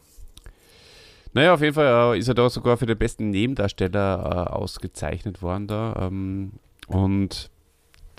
Naja, 1.33 1.53
auf 1.53 1.61
jeden 1.61 1.73
Fall 1.73 2.15
äh, 2.15 2.19
ist 2.19 2.27
er 2.27 2.35
da 2.35 2.49
sogar 2.49 2.77
für 2.77 2.85
den 2.85 2.97
besten 2.97 3.31
Nebendarsteller 3.31 4.47
äh, 4.49 4.51
ausgezeichnet 4.51 5.41
worden 5.41 5.67
da. 5.67 6.07
Ähm, 6.07 6.53
und 6.87 7.49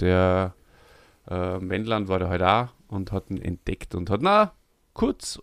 der 0.00 0.54
äh, 1.26 1.34
Wendland 1.34 2.08
war 2.08 2.18
da 2.18 2.28
halt 2.28 2.42
auch 2.42 2.68
und 2.88 3.12
hat 3.12 3.30
ihn 3.30 3.40
entdeckt 3.40 3.94
und 3.94 4.10
hat, 4.10 4.20
na, 4.20 4.52
kurz, 4.94 5.40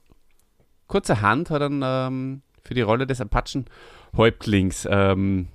kurzerhand 0.87 1.49
hat 1.49 1.61
er 1.61 1.69
ihn, 1.69 1.81
ähm, 1.83 2.41
für 2.61 2.73
die 2.73 2.81
Rolle 2.81 3.07
des 3.07 3.21
Apachen-Häuptlings 3.21 4.87
ähm, 4.91 5.47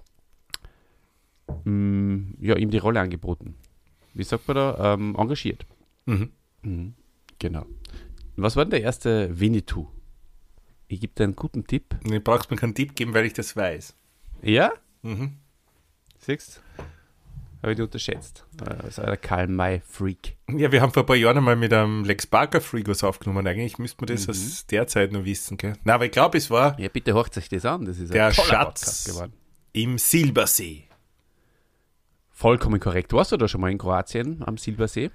mh, 1.65 2.35
ja, 2.41 2.57
ihm 2.57 2.71
die 2.71 2.79
Rolle 2.79 3.01
angeboten. 3.01 3.57
Wie 4.15 4.25
sagt 4.25 4.49
man 4.49 4.57
da? 4.57 4.95
Ähm, 4.95 5.15
engagiert. 5.17 5.67
Mhm. 6.07 6.31
Mhm. 6.63 6.95
Genau. 7.39 7.67
Was 8.37 8.57
war 8.57 8.65
denn 8.65 8.71
der 8.71 8.83
erste 8.83 9.39
Winnetou? 9.39 9.89
Ich 10.89 11.01
gebe 11.01 11.13
dir 11.15 11.25
einen 11.25 11.37
guten 11.37 11.67
Tipp. 11.67 11.97
Du 12.05 12.21
brauchst 12.21 12.51
mir 12.51 12.57
keinen 12.57 12.75
Tipp 12.75 12.95
geben, 12.95 13.13
weil 13.15 13.27
ich 13.27 13.33
das 13.33 13.57
weiß. 13.57 13.95
Ja? 14.43 14.73
Mhm. 15.03 15.37
Siehst 16.19 16.63
Habe 17.63 17.73
ich 17.73 17.77
dich 17.77 17.85
unterschätzt. 17.85 18.45
Also 18.65 19.03
der 19.03 19.17
Karl-May-Freak. 19.17 20.37
Ja, 20.57 20.71
wir 20.71 20.81
haben 20.81 20.93
vor 20.93 21.03
ein 21.03 21.07
paar 21.07 21.17
Jahren 21.17 21.39
einmal 21.39 21.57
mit 21.57 21.73
einem 21.73 22.05
Lex 22.05 22.27
Barker 22.27 22.61
Freak 22.61 22.87
was 22.89 23.03
aufgenommen. 23.03 23.47
Eigentlich 23.47 23.79
müsste 23.79 24.05
man 24.05 24.15
das 24.15 24.27
Mhm. 24.27 24.31
aus 24.31 24.67
der 24.67 24.87
Zeit 24.87 25.13
noch 25.13 25.25
wissen. 25.25 25.57
Gell? 25.57 25.75
Na, 25.85 25.95
aber 25.95 26.07
ich 26.07 26.13
glaube, 26.13 26.39
es 26.39 26.51
war 26.51 26.79
Ja, 26.79 26.89
bitte 26.89 27.15
hört 27.15 27.37
euch 27.37 27.49
das 27.49 27.65
an. 27.65 27.85
Das 27.85 27.99
ist 27.99 28.13
Der 28.15 28.29
ein 28.29 28.33
toller 28.33 28.49
Schatz. 28.49 29.21
Im 29.73 29.99
Silbersee. 29.99 30.85
Vollkommen 32.31 32.79
korrekt. 32.81 33.13
Warst 33.13 33.33
du 33.33 33.37
da 33.37 33.49
schon 33.49 33.61
mal 33.61 33.71
in 33.73 33.79
Kroatien 33.79 34.43
am 34.47 34.59
Silbersee? 34.59 35.11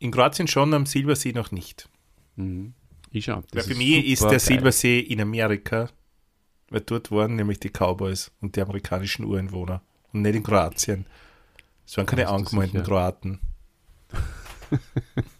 In 0.00 0.10
Kroatien 0.10 0.48
schon, 0.48 0.74
am 0.74 0.84
Silbersee 0.86 1.32
noch 1.32 1.50
nicht. 1.52 1.88
Mhm. 2.36 2.74
Ich 3.10 3.24
schon. 3.24 3.44
Weil 3.52 3.62
für 3.62 3.74
mich 3.74 4.06
ist 4.06 4.22
der 4.22 4.30
geil. 4.30 4.40
Silbersee 4.40 5.00
in 5.00 5.20
Amerika, 5.20 5.88
weil 6.70 6.80
dort 6.82 7.10
waren 7.10 7.36
nämlich 7.36 7.60
die 7.60 7.70
Cowboys 7.70 8.30
und 8.40 8.56
die 8.56 8.60
amerikanischen 8.60 9.24
Ureinwohner 9.24 9.82
und 10.12 10.22
nicht 10.22 10.34
in 10.34 10.42
Kroatien. 10.42 11.06
Es 11.86 11.96
waren 11.96 12.06
keine 12.06 12.28
angemeldeten? 12.28 12.82
Kroaten. 12.84 13.40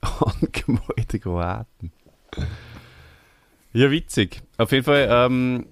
Angemalte 0.00 1.18
Kroaten. 1.20 1.92
Ja, 3.72 3.90
witzig. 3.90 4.42
Auf 4.56 4.72
jeden 4.72 4.84
Fall 4.84 5.08
ähm, 5.10 5.66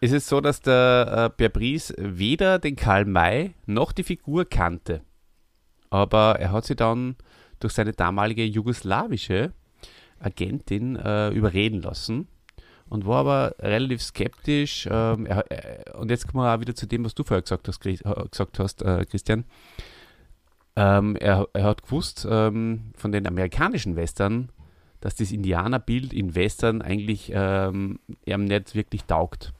ist 0.00 0.12
es 0.12 0.28
so, 0.28 0.40
dass 0.40 0.62
der 0.62 1.26
äh, 1.26 1.36
Pierre 1.36 1.50
Brice 1.50 1.92
weder 1.98 2.58
den 2.58 2.76
Karl 2.76 3.04
May 3.04 3.54
noch 3.66 3.92
die 3.92 4.04
Figur 4.04 4.44
kannte. 4.44 5.02
Aber 5.90 6.38
er 6.38 6.52
hat 6.52 6.66
sie 6.66 6.76
dann 6.76 7.16
durch 7.60 7.72
seine 7.72 7.92
damalige 7.92 8.44
jugoslawische 8.44 9.52
Agentin 10.20 10.96
äh, 10.96 11.30
überreden 11.30 11.82
lassen 11.82 12.28
und 12.88 13.06
war 13.06 13.18
aber 13.18 13.54
relativ 13.60 14.02
skeptisch. 14.02 14.88
Ähm, 14.90 15.26
er, 15.26 15.50
er, 15.50 15.98
und 15.98 16.10
jetzt 16.10 16.26
kommen 16.26 16.44
wir 16.44 16.54
auch 16.54 16.60
wieder 16.60 16.74
zu 16.74 16.86
dem, 16.86 17.04
was 17.04 17.14
du 17.14 17.24
vorher 17.24 17.42
gesagt 17.42 17.68
hast, 17.68 17.84
äh, 17.86 17.96
gesagt 18.30 18.58
hast 18.58 18.82
äh, 18.82 19.04
Christian. 19.04 19.44
Ähm, 20.76 21.16
er, 21.16 21.48
er 21.52 21.64
hat 21.64 21.82
gewusst 21.82 22.26
ähm, 22.30 22.92
von 22.96 23.12
den 23.12 23.26
amerikanischen 23.26 23.96
Western, 23.96 24.50
dass 25.00 25.16
das 25.16 25.32
Indianerbild 25.32 26.12
in 26.12 26.34
Western 26.34 26.82
eigentlich 26.82 27.30
ähm, 27.34 27.98
ihm 28.24 28.44
nicht 28.44 28.74
wirklich 28.74 29.04
taugt. 29.04 29.52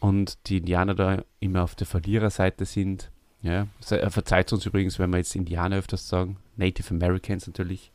Und 0.00 0.48
die 0.48 0.58
Indianer 0.58 0.94
da 0.94 1.22
immer 1.40 1.64
auf 1.64 1.74
der 1.74 1.86
Verliererseite 1.86 2.64
sind. 2.64 3.10
Ja, 3.40 3.68
er 3.90 4.10
verzeiht 4.10 4.52
uns 4.52 4.66
übrigens, 4.66 4.98
wenn 4.98 5.10
wir 5.10 5.18
jetzt 5.18 5.36
Indianer 5.36 5.76
öfters 5.76 6.08
sagen. 6.08 6.38
Native 6.56 6.90
Americans 6.90 7.46
natürlich. 7.46 7.92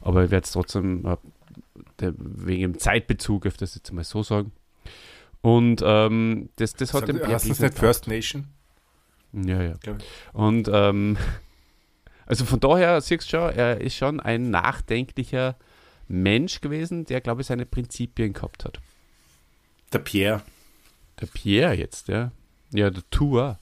Aber 0.00 0.24
ich 0.24 0.30
werde 0.30 0.44
es 0.44 0.52
trotzdem 0.52 1.06
äh, 1.06 1.16
der, 2.00 2.14
wegen 2.16 2.62
dem 2.62 2.78
Zeitbezug 2.78 3.46
öfters 3.46 3.74
jetzt 3.74 3.92
mal 3.92 4.04
so 4.04 4.22
sagen. 4.22 4.52
Und 5.40 5.82
ähm, 5.84 6.48
das, 6.56 6.74
das 6.74 6.92
hat 6.92 7.08
dem 7.08 7.18
Pierre 7.18 7.34
Hast 7.34 7.44
du 7.44 7.50
das 7.50 7.60
nicht 7.60 7.78
First 7.78 8.08
Nation? 8.08 8.48
ja, 9.32 9.62
ja. 9.62 9.74
Und 10.32 10.68
ähm, 10.72 11.16
also 12.26 12.44
von 12.44 12.58
daher 12.58 13.00
siehst 13.00 13.32
du 13.32 13.38
schon, 13.38 13.54
er 13.54 13.80
ist 13.80 13.94
schon 13.94 14.20
ein 14.20 14.50
nachdenklicher 14.50 15.56
Mensch 16.08 16.60
gewesen, 16.60 17.04
der, 17.04 17.20
glaube 17.20 17.42
ich, 17.42 17.46
seine 17.46 17.66
Prinzipien 17.66 18.32
gehabt 18.32 18.64
hat. 18.64 18.80
Der 19.92 20.00
Pierre. 20.00 20.42
Der 21.20 21.26
Pierre 21.26 21.74
jetzt, 21.74 22.08
ja. 22.08 22.32
Ja, 22.72 22.90
der 22.90 23.02
Tour. 23.10 23.58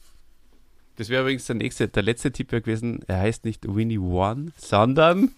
Das 0.97 1.09
wäre 1.09 1.23
übrigens 1.23 1.47
der 1.47 1.57
nächste, 1.57 1.89
der 1.89 2.03
letzte 2.03 2.33
Tipp 2.33 2.53
wäre 2.53 2.63
gewesen, 2.63 3.01
er 3.07 3.19
heißt 3.19 3.45
nicht 3.45 3.67
Winnie 3.75 3.99
One, 3.99 4.53
sondern 4.57 5.31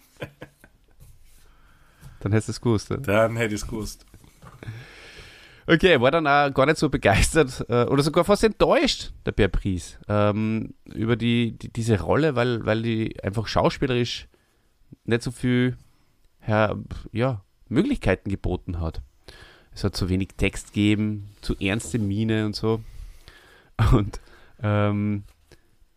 Dann 2.20 2.32
hättest 2.32 2.48
du 2.48 2.52
es 2.52 2.60
gewusst. 2.60 2.90
Ne? 2.90 2.98
Dann 2.98 3.36
hätte 3.36 3.54
ich 3.54 3.62
es 3.62 3.66
gewusst. 3.66 4.04
Okay, 5.66 6.00
war 6.00 6.10
dann 6.10 6.26
auch 6.26 6.52
gar 6.54 6.66
nicht 6.66 6.78
so 6.78 6.88
begeistert 6.88 7.64
äh, 7.68 7.84
oder 7.84 8.02
sogar 8.02 8.24
fast 8.24 8.42
enttäuscht, 8.42 9.12
der 9.26 9.32
Pierre 9.32 9.50
Pries, 9.50 9.98
ähm, 10.08 10.74
über 10.86 11.14
die, 11.14 11.52
die, 11.58 11.70
diese 11.70 12.00
Rolle, 12.00 12.36
weil, 12.36 12.64
weil 12.64 12.82
die 12.82 13.22
einfach 13.22 13.46
schauspielerisch 13.46 14.28
nicht 15.04 15.22
so 15.22 15.30
viel 15.30 15.76
ja, 16.46 17.44
Möglichkeiten 17.68 18.30
geboten 18.30 18.80
hat. 18.80 19.02
Es 19.74 19.84
hat 19.84 19.94
zu 19.94 20.08
wenig 20.08 20.28
Text 20.38 20.68
gegeben, 20.68 21.28
zu 21.42 21.54
ernste 21.60 21.98
Miene 21.98 22.46
und 22.46 22.56
so. 22.56 22.80
Und 23.92 24.18
ähm, 24.62 25.24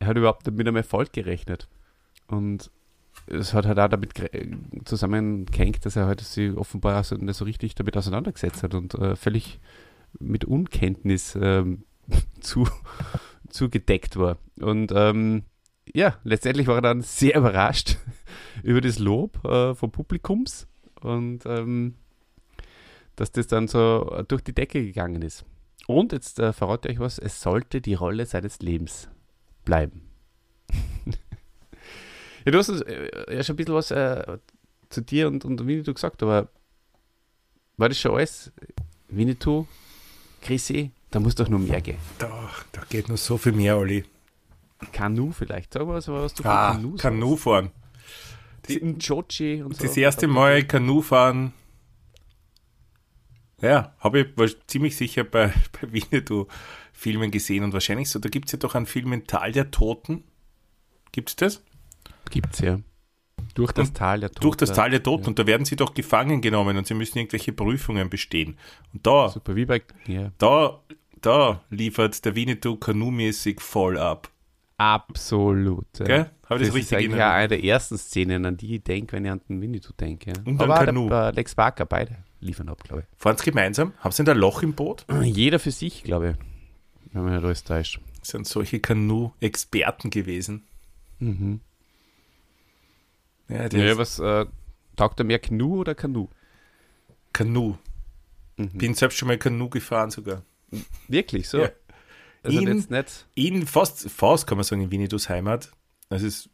er 0.02 0.08
hat 0.08 0.18
überhaupt 0.18 0.52
mit 0.52 0.68
einem 0.68 0.76
Erfolg 0.76 1.14
gerechnet. 1.14 1.68
Und 2.28 2.72
es 3.28 3.54
hat 3.54 3.68
halt 3.68 3.80
auch 3.80 3.88
damit 3.88 4.14
zusammengehängt, 4.86 5.86
dass 5.86 5.96
er 5.96 6.08
halt 6.08 6.22
sich 6.22 6.58
offenbar 6.58 7.04
so, 7.04 7.16
nicht 7.16 7.36
so 7.36 7.46
richtig 7.46 7.76
damit 7.76 7.96
auseinandergesetzt 7.96 8.64
hat 8.64 8.74
und 8.74 8.96
äh, 8.96 9.16
völlig 9.16 9.60
mit 10.20 10.44
Unkenntnis 10.44 11.38
ähm, 11.40 11.84
zu, 12.40 12.68
zugedeckt 13.50 14.18
war. 14.18 14.38
Und 14.60 14.92
ähm, 14.96 15.44
ja, 15.94 16.18
letztendlich 16.24 16.66
war 16.66 16.76
er 16.76 16.82
dann 16.82 17.02
sehr 17.02 17.38
überrascht 17.38 17.98
über 18.64 18.82
das 18.82 18.98
Lob 18.98 19.46
äh, 19.46 19.76
vom 19.76 19.92
Publikums 19.92 20.68
und 21.02 21.46
ähm, 21.46 21.94
dass 23.18 23.32
das 23.32 23.46
dann 23.46 23.68
so 23.68 24.24
durch 24.28 24.42
die 24.42 24.56
Decke 24.56 24.84
gegangen 24.84 25.22
ist. 25.22 25.46
Und 25.86 26.12
jetzt 26.12 26.40
äh, 26.40 26.54
verrate 26.54 26.90
ich 26.90 26.98
euch 26.98 27.02
was, 27.02 27.20
es 27.20 27.40
sollte 27.40 27.82
die 27.82 27.94
Rolle 27.94 28.26
seines 28.26 28.62
Lebens 28.62 29.08
bleiben. 29.66 30.02
ja, 32.46 32.52
du 32.52 32.58
hast 32.58 32.70
äh, 32.70 33.36
ja 33.36 33.44
schon 33.44 33.54
ein 33.54 33.58
bisschen 33.58 33.74
was 33.74 33.92
äh, 33.92 34.38
zu 34.90 35.02
dir 35.02 35.28
und, 35.28 35.46
und 35.46 35.66
Winnetou 35.66 35.94
gesagt, 35.94 36.22
aber 36.24 36.50
war 37.78 37.90
das 37.90 38.00
schon 38.00 38.16
alles? 38.16 38.52
Winnetou, 39.08 39.68
Chrissy, 40.42 40.92
da 41.10 41.20
muss 41.20 41.36
doch 41.36 41.50
nur 41.50 41.60
mehr 41.60 41.82
gehen. 41.82 41.98
Da, 42.18 42.50
da 42.72 42.82
geht 42.90 43.10
noch 43.10 43.18
so 43.18 43.38
viel 43.38 43.52
mehr, 43.54 43.78
Olli. 43.78 44.06
Kanu 44.92 45.32
vielleicht, 45.32 45.74
sag 45.74 45.86
mal, 45.86 45.96
was, 45.96 46.08
was 46.08 46.34
du 46.34 46.44
ah, 46.46 46.74
Kanu 46.74 46.96
Kanu 46.96 47.36
fahren. 47.36 47.72
Und 49.64 49.76
so. 49.76 49.84
Das 49.84 49.98
erste 49.98 50.28
Mal 50.28 50.64
Kanu 50.64 51.02
fahren 51.02 51.54
ja, 53.62 53.94
habe 54.00 54.20
ich 54.20 54.68
ziemlich 54.68 54.96
sicher 54.96 55.24
bei, 55.24 55.54
bei 55.82 55.92
Winnetou-Filmen 55.92 57.32
gesehen 57.32 57.64
und 57.64 57.74
wahrscheinlich 57.74 58.10
so. 58.10 58.20
Da 58.20 58.30
gibt 58.30 58.48
es 58.48 58.54
ja 58.54 58.60
doch 58.60 58.76
einen 58.76 58.86
Film 58.86 59.14
in 59.14 59.28
Tal 59.28 59.52
der 59.52 59.72
Toten. 59.72 60.24
Gibt 61.12 61.30
es 61.30 61.36
das? 61.36 61.64
Gibt 62.30 62.54
es 62.54 62.60
ja. 62.60 62.80
Durch 63.54 63.72
das 63.72 63.90
und 63.90 63.98
Tal 63.98 64.20
der 64.22 64.30
Toten. 64.30 64.42
Durch 64.42 64.56
das 64.56 64.74
Tal 64.74 64.90
der 64.92 65.04
Toten. 65.04 65.24
Ja. 65.24 65.28
Und 65.30 65.40
da 65.40 65.48
werden 65.48 65.66
sie 65.66 65.76
doch 65.76 65.94
gefangen 65.94 66.42
genommen 66.42 66.78
und 66.78 66.88
sie 66.88 66.94
müssen 66.94 67.18
irgendwelche 67.18 67.52
Prüfungen 67.52 68.10
bestehen. 68.10 68.58
Und 68.94 69.06
da, 69.06 69.30
Super, 69.30 69.56
wie 69.56 69.66
bei, 69.66 69.82
ja. 70.08 70.32
da, 70.38 70.80
da 71.20 71.62
liefert 71.70 72.24
der 72.24 72.36
Winnetou 72.36 72.78
Kanu-mäßig 72.78 73.60
voll 73.60 73.98
ab. 73.98 74.30
Absolut. 74.78 75.86
Ja. 76.00 76.32
Habe 76.50 76.62
ich 76.62 76.68
das, 76.68 76.68
das 76.68 76.76
richtig 76.76 76.82
ist 76.82 76.94
eigentlich 76.94 77.22
eine 77.22 77.48
der 77.50 77.64
ersten 77.64 77.98
Szenen, 77.98 78.46
an 78.46 78.58
die 78.58 78.76
ich 78.76 78.84
denke, 78.84 79.14
wenn 79.14 79.26
ich 79.26 79.32
an 79.32 79.42
den 79.48 79.62
Winnetou 79.62 79.94
denke. 79.94 80.34
Und 80.46 80.62
Aber 80.62 80.86
Kanu. 80.86 81.10
Der, 81.10 81.32
Lex 81.34 81.54
Barker, 81.54 81.86
beide 81.86 82.18
liefern 82.42 82.70
ab, 82.70 82.84
glaube 82.84 83.04
ich. 83.04 83.20
Fahren 83.20 83.38
sie 83.38 83.46
gemeinsam? 83.46 83.94
Haben 84.00 84.12
sie 84.12 84.30
ein 84.30 84.38
Loch 84.38 84.64
im 84.64 84.74
Boot? 84.74 85.06
Jeder 85.24 85.60
für 85.60 85.72
sich, 85.72 86.04
glaube 86.04 86.32
ich. 86.32 87.14
Wenn 87.14 87.24
man 87.24 87.34
nicht 87.34 87.44
alles 87.44 87.64
täuscht. 87.64 88.00
Sind 88.22 88.48
solche 88.48 88.80
Kanu-Experten 88.80 90.10
gewesen. 90.10 90.64
Mhm. 91.20 91.62
Ja, 93.48 93.68
ja 93.68 93.98
was 93.98 94.20
äh, 94.20 94.46
taugt 94.96 95.20
da 95.20 95.24
mehr 95.24 95.40
Kanu 95.40 95.80
oder 95.80 95.96
Kanu? 95.96 96.28
Kanu. 97.34 97.78
Mhm. 98.58 98.70
Bin 98.78 98.94
selbst 98.94 99.18
schon 99.18 99.28
mal 99.28 99.38
Kanu 99.38 99.70
gefahren 99.70 100.12
sogar. 100.12 100.44
Wirklich, 101.08 101.50
so? 101.50 101.60
Ja. 101.60 101.70
Also 102.44 102.60
in, 102.60 102.68
jetzt 102.68 102.90
nicht. 102.90 103.28
in 103.36 103.68
fast, 103.68 104.10
fast 104.10 104.48
kann 104.48 104.58
man 104.58 104.64
sagen, 104.64 104.82
in 104.82 104.92
Winnetous 104.92 105.30
Heimat. 105.30 105.72
Das 106.10 106.24
ist, 106.24 106.50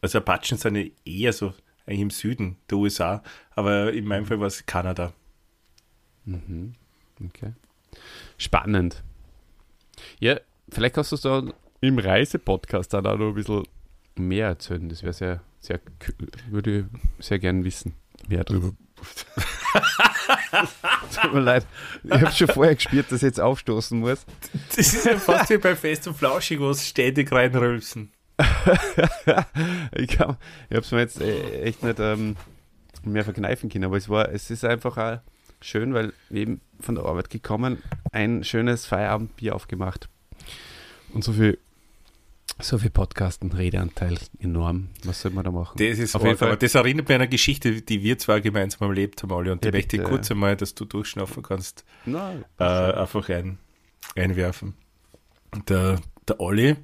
also 0.00 0.18
Apachen 0.18 0.58
sind 0.58 0.92
eher 1.04 1.32
so 1.32 1.52
eigentlich 1.86 2.00
im 2.00 2.10
Süden 2.10 2.56
der 2.70 2.78
USA, 2.78 3.22
aber 3.54 3.92
in 3.92 4.06
meinem 4.06 4.26
Fall 4.26 4.40
war 4.40 4.48
es 4.48 4.66
Kanada. 4.66 5.12
Mhm. 6.24 6.74
Okay. 7.24 7.52
Spannend. 8.36 9.02
Ja, 10.18 10.38
vielleicht 10.68 10.94
kannst 10.94 11.12
du 11.12 11.16
da 11.16 11.44
im 11.80 11.98
Reisepodcast 11.98 12.92
dann 12.92 13.06
auch 13.06 13.16
noch 13.16 13.28
ein 13.28 13.34
bisschen 13.34 13.64
mehr 14.16 14.48
erzählen. 14.48 14.88
Das 14.88 15.02
wäre 15.02 15.12
sehr, 15.12 15.42
sehr, 15.60 15.80
würde 16.50 16.88
ich 17.18 17.24
sehr 17.24 17.38
gern 17.38 17.64
wissen. 17.64 17.94
Mehr 18.28 18.44
drüber. 18.44 18.72
Tut 21.22 21.34
mir 21.34 21.40
leid. 21.40 21.66
Ich 22.02 22.10
habe 22.10 22.32
schon 22.32 22.48
vorher 22.48 22.74
gespürt, 22.74 23.12
dass 23.12 23.18
ich 23.18 23.26
jetzt 23.26 23.40
aufstoßen 23.40 23.98
muss. 23.98 24.24
Das 24.68 24.78
ist 24.78 25.04
ja 25.04 25.18
fast 25.18 25.50
wie 25.50 25.58
bei 25.58 25.76
Fest 25.76 26.08
und 26.08 26.16
Flauschig, 26.16 26.58
wo 26.60 26.70
es 26.70 26.86
ständig 26.86 27.30
reinrülpsen. 27.30 28.10
ich 29.92 30.18
habe 30.18 30.36
es 30.68 30.90
mir 30.90 31.00
jetzt 31.00 31.20
äh, 31.20 31.62
echt 31.62 31.82
nicht 31.82 31.98
ähm, 31.98 32.36
mehr 33.04 33.24
verkneifen 33.24 33.70
können, 33.70 33.84
aber 33.84 33.96
es 33.96 34.08
war, 34.08 34.30
es 34.30 34.50
ist 34.50 34.64
einfach 34.64 34.96
auch 34.96 35.20
schön, 35.60 35.94
weil 35.94 36.12
eben 36.30 36.60
von 36.80 36.94
der 36.94 37.04
Arbeit 37.04 37.30
gekommen, 37.30 37.82
ein 38.12 38.44
schönes 38.44 38.84
Feierabendbier 38.86 39.54
aufgemacht 39.54 40.08
und 41.12 41.24
so 41.24 41.32
viel 41.32 41.58
so 42.58 42.78
viel 42.78 42.88
Podcasten, 42.88 43.52
Redeanteil 43.52 44.16
enorm. 44.38 44.88
Was 45.04 45.20
soll 45.20 45.32
man 45.32 45.44
da 45.44 45.50
machen? 45.50 45.76
Das 45.76 45.98
ist 45.98 46.16
Auf 46.16 46.24
jeden 46.24 46.38
Fall. 46.38 46.56
das 46.56 46.74
erinnert 46.74 47.06
mich 47.06 47.14
an 47.14 47.20
eine 47.20 47.28
Geschichte, 47.28 47.82
die 47.82 48.02
wir 48.02 48.16
zwar 48.16 48.40
gemeinsam 48.40 48.88
erlebt 48.88 49.22
haben, 49.22 49.32
alle. 49.32 49.52
Und 49.52 49.62
die 49.62 49.68
ja, 49.68 49.72
möchte 49.72 49.96
ich 49.96 50.02
kurz 50.02 50.30
einmal, 50.30 50.56
dass 50.56 50.74
du 50.74 50.86
durchschnaufen 50.86 51.42
kannst, 51.42 51.84
Nein, 52.06 52.46
äh, 52.58 52.64
einfach 52.64 53.28
ein, 53.28 53.58
einwerfen. 54.14 54.74
Der, 55.68 56.00
der 56.26 56.40
Olli 56.40 56.76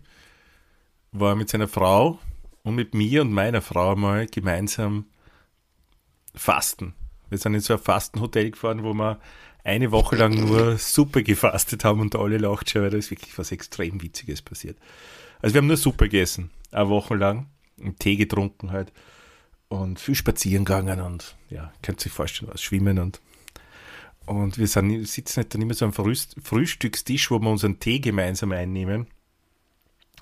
war 1.12 1.36
mit 1.36 1.48
seiner 1.48 1.68
Frau 1.68 2.18
und 2.62 2.74
mit 2.74 2.94
mir 2.94 3.22
und 3.22 3.32
meiner 3.32 3.62
Frau 3.62 3.94
mal 3.96 4.26
gemeinsam 4.26 5.06
fasten. 6.34 6.94
Wir 7.28 7.38
sind 7.38 7.54
in 7.54 7.60
so 7.60 7.74
ein 7.74 7.78
Fastenhotel 7.78 8.50
gefahren, 8.50 8.82
wo 8.82 8.94
wir 8.94 9.20
eine 9.64 9.92
Woche 9.92 10.16
lang 10.16 10.34
nur 10.34 10.76
Suppe 10.78 11.22
gefastet 11.22 11.84
haben 11.84 12.00
und 12.00 12.16
alle 12.16 12.38
lacht 12.38 12.70
schon, 12.70 12.82
weil 12.82 12.90
da 12.90 12.96
ist 12.96 13.10
wirklich 13.10 13.38
was 13.38 13.52
extrem 13.52 14.02
Witziges 14.02 14.42
passiert. 14.42 14.76
Also 15.40 15.54
wir 15.54 15.60
haben 15.60 15.68
nur 15.68 15.76
Suppe 15.76 16.08
gegessen, 16.08 16.50
eine 16.72 16.88
Woche 16.88 17.14
lang, 17.14 17.46
und 17.78 18.00
Tee 18.00 18.16
getrunken 18.16 18.70
halt 18.70 18.92
und 19.68 19.98
viel 19.98 20.14
spazieren 20.14 20.64
gegangen 20.64 21.00
und 21.00 21.36
ja, 21.50 21.72
könnt 21.82 22.00
sich 22.00 22.12
vorstellen, 22.12 22.50
was 22.52 22.62
schwimmen 22.62 22.98
und 22.98 23.20
und 24.24 24.56
wir 24.56 24.68
sind, 24.68 25.04
sitzen 25.08 25.38
halt 25.38 25.52
dann 25.52 25.62
immer 25.62 25.74
so 25.74 25.84
am 25.84 25.92
Frühstückstisch, 25.92 27.30
wo 27.32 27.40
wir 27.40 27.50
unseren 27.50 27.80
Tee 27.80 27.98
gemeinsam 27.98 28.52
einnehmen. 28.52 29.08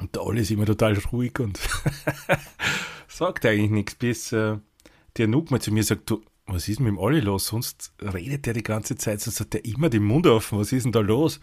Und 0.01 0.15
der 0.15 0.25
Olli 0.25 0.41
ist 0.41 0.51
immer 0.51 0.67
total 0.67 0.97
ruhig 1.13 1.39
und 1.39 1.61
sagt 3.09 3.45
eigentlich 3.45 3.71
nichts, 3.71 3.95
bis 3.95 4.33
äh, 4.33 4.57
der 5.17 5.29
Nuk 5.29 5.51
mal 5.51 5.61
zu 5.61 5.73
mir 5.73 5.85
sagt, 5.85 6.09
du, 6.09 6.23
was 6.47 6.69
ist 6.69 6.81
mit 6.81 6.89
dem 6.89 6.99
Olli 6.99 7.21
los? 7.21 7.49
Sonst 7.49 7.93
redet 8.01 8.47
der 8.47 8.55
die 8.55 8.63
ganze 8.63 8.97
Zeit, 8.97 9.21
sonst 9.21 9.41
hat 9.41 9.53
der 9.53 9.65
immer 9.65 9.91
den 9.91 10.05
Mund 10.05 10.27
offen, 10.27 10.59
was 10.59 10.73
ist 10.73 10.85
denn 10.85 10.93
da 10.93 11.01
los? 11.01 11.41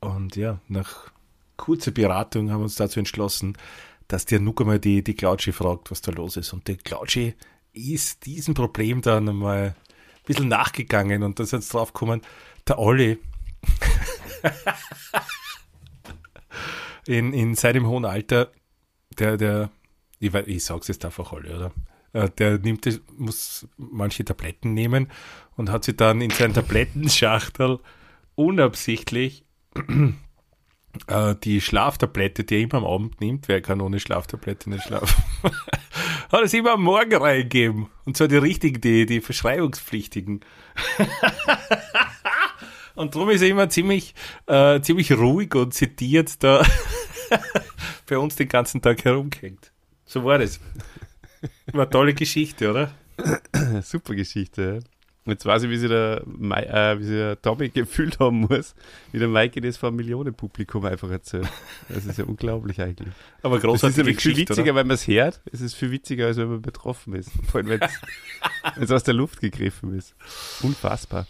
Und 0.00 0.36
ja, 0.36 0.60
nach 0.68 1.10
kurzer 1.56 1.90
Beratung 1.90 2.50
haben 2.50 2.60
wir 2.60 2.64
uns 2.64 2.76
dazu 2.76 2.98
entschlossen, 2.98 3.58
dass 4.08 4.26
der 4.26 4.40
Nuk 4.40 4.60
einmal 4.60 4.78
die, 4.78 5.02
die 5.02 5.14
Clouchy 5.14 5.52
fragt, 5.52 5.90
was 5.90 6.02
da 6.02 6.12
los 6.12 6.36
ist. 6.36 6.52
Und 6.52 6.68
der 6.68 6.76
Clouchy 6.76 7.34
ist 7.72 8.26
diesem 8.26 8.54
Problem 8.54 9.02
dann 9.02 9.28
einmal 9.28 9.64
ein 9.64 9.74
bisschen 10.24 10.48
nachgegangen 10.48 11.22
und 11.22 11.38
dann 11.38 11.46
sind 11.46 11.64
sie 11.64 11.72
drauf 11.72 11.92
gekommen, 11.92 12.22
der 12.68 12.78
Olli 12.78 13.18
in, 17.06 17.32
in 17.32 17.54
seinem 17.54 17.86
hohen 17.86 18.04
Alter, 18.04 18.50
der, 19.18 19.36
der, 19.36 19.70
ich, 20.18 20.34
ich 20.34 20.64
sag's 20.64 20.88
jetzt 20.88 21.04
einfach 21.04 21.32
alle, 21.32 21.56
oder? 21.56 21.72
Äh, 22.12 22.30
der 22.38 22.58
nimmt, 22.58 22.88
muss 23.16 23.66
manche 23.76 24.24
Tabletten 24.24 24.74
nehmen 24.74 25.08
und 25.56 25.70
hat 25.70 25.84
sie 25.84 25.94
dann 25.94 26.20
in 26.20 26.30
seinen 26.30 26.54
Tablettenschachtel 26.54 27.78
unabsichtlich 28.34 29.44
äh, 31.06 31.34
die 31.42 31.60
Schlaftablette, 31.60 32.44
die 32.44 32.56
er 32.56 32.60
immer 32.60 32.74
am 32.74 32.84
Abend 32.84 33.20
nimmt, 33.20 33.48
wer 33.48 33.62
kann 33.62 33.80
ohne 33.80 34.00
Schlaftablette 34.00 34.70
nicht 34.70 34.84
schlafen, 34.84 35.22
hat 36.32 36.42
es 36.42 36.54
immer 36.54 36.72
am 36.72 36.82
Morgen 36.82 37.16
reingegeben. 37.16 37.88
Und 38.04 38.16
zwar 38.16 38.28
die 38.28 38.36
richtigen, 38.36 38.80
die, 38.80 39.06
die 39.06 39.20
verschreibungspflichtigen. 39.20 40.40
und 42.94 43.14
darum 43.14 43.30
ist 43.30 43.42
er 43.42 43.48
immer 43.48 43.68
ziemlich, 43.68 44.14
äh, 44.46 44.80
ziemlich 44.80 45.12
ruhig 45.12 45.54
und 45.54 45.74
zitiert 45.74 46.42
da 46.42 46.64
bei 48.06 48.18
uns 48.18 48.36
den 48.36 48.48
ganzen 48.48 48.82
Tag 48.82 49.04
herumgehängt. 49.04 49.72
So 50.04 50.24
war 50.24 50.38
das. 50.38 50.60
War 51.72 51.82
eine 51.82 51.90
tolle 51.90 52.14
Geschichte, 52.14 52.70
oder? 52.70 52.92
Super 53.82 54.14
Geschichte. 54.14 54.80
Jetzt 55.24 55.46
weiß 55.46 55.62
ich, 55.62 55.70
wie 55.70 55.76
sich 55.76 55.88
der, 55.88 56.22
Mai, 56.26 56.64
äh, 56.64 56.98
wie 56.98 57.04
sich 57.04 57.14
der 57.14 57.40
Tommy 57.40 57.68
gefühlt 57.68 58.18
haben 58.18 58.40
muss, 58.40 58.74
wie 59.12 59.20
der 59.20 59.28
Maike 59.28 59.60
das 59.60 59.76
vor 59.76 59.88
einem 59.88 59.96
Millionenpublikum 59.96 60.84
einfach 60.84 61.10
erzählt. 61.10 61.48
Das 61.88 62.04
ist 62.06 62.18
ja 62.18 62.24
unglaublich 62.24 62.80
eigentlich. 62.80 63.14
Aber 63.42 63.54
Das 63.54 63.62
ist 63.62 63.68
großartige 63.68 64.00
nämlich 64.00 64.20
viel 64.20 64.36
witziger, 64.36 64.62
oder? 64.62 64.74
wenn 64.74 64.88
man 64.88 64.94
es 64.94 65.06
hört. 65.06 65.40
Es 65.52 65.60
ist 65.60 65.74
viel 65.74 65.92
witziger, 65.92 66.26
als 66.26 66.38
wenn 66.38 66.48
man 66.48 66.60
betroffen 66.60 67.14
ist. 67.14 67.30
Vor 67.48 67.60
allem, 67.60 67.68
wenn 67.68 67.80
es 68.80 68.90
aus 68.90 69.04
der 69.04 69.14
Luft 69.14 69.40
gegriffen 69.40 69.96
ist. 69.96 70.16
Unfassbar. 70.60 71.28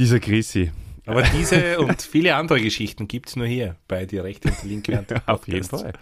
Dieser 0.00 0.18
Chrissy. 0.18 0.72
Aber 1.04 1.20
diese 1.20 1.78
und 1.78 2.00
viele 2.00 2.34
andere 2.34 2.58
Geschichten 2.62 3.06
gibt 3.06 3.28
es 3.28 3.36
nur 3.36 3.46
hier 3.46 3.76
bei 3.86 4.06
die 4.06 4.16
rechte 4.16 4.48
und 4.48 4.62
die 4.62 4.68
linke 4.68 4.96
Hand. 4.96 5.28
Auf 5.28 5.46
jeden 5.46 5.62
Fall. 5.62 5.92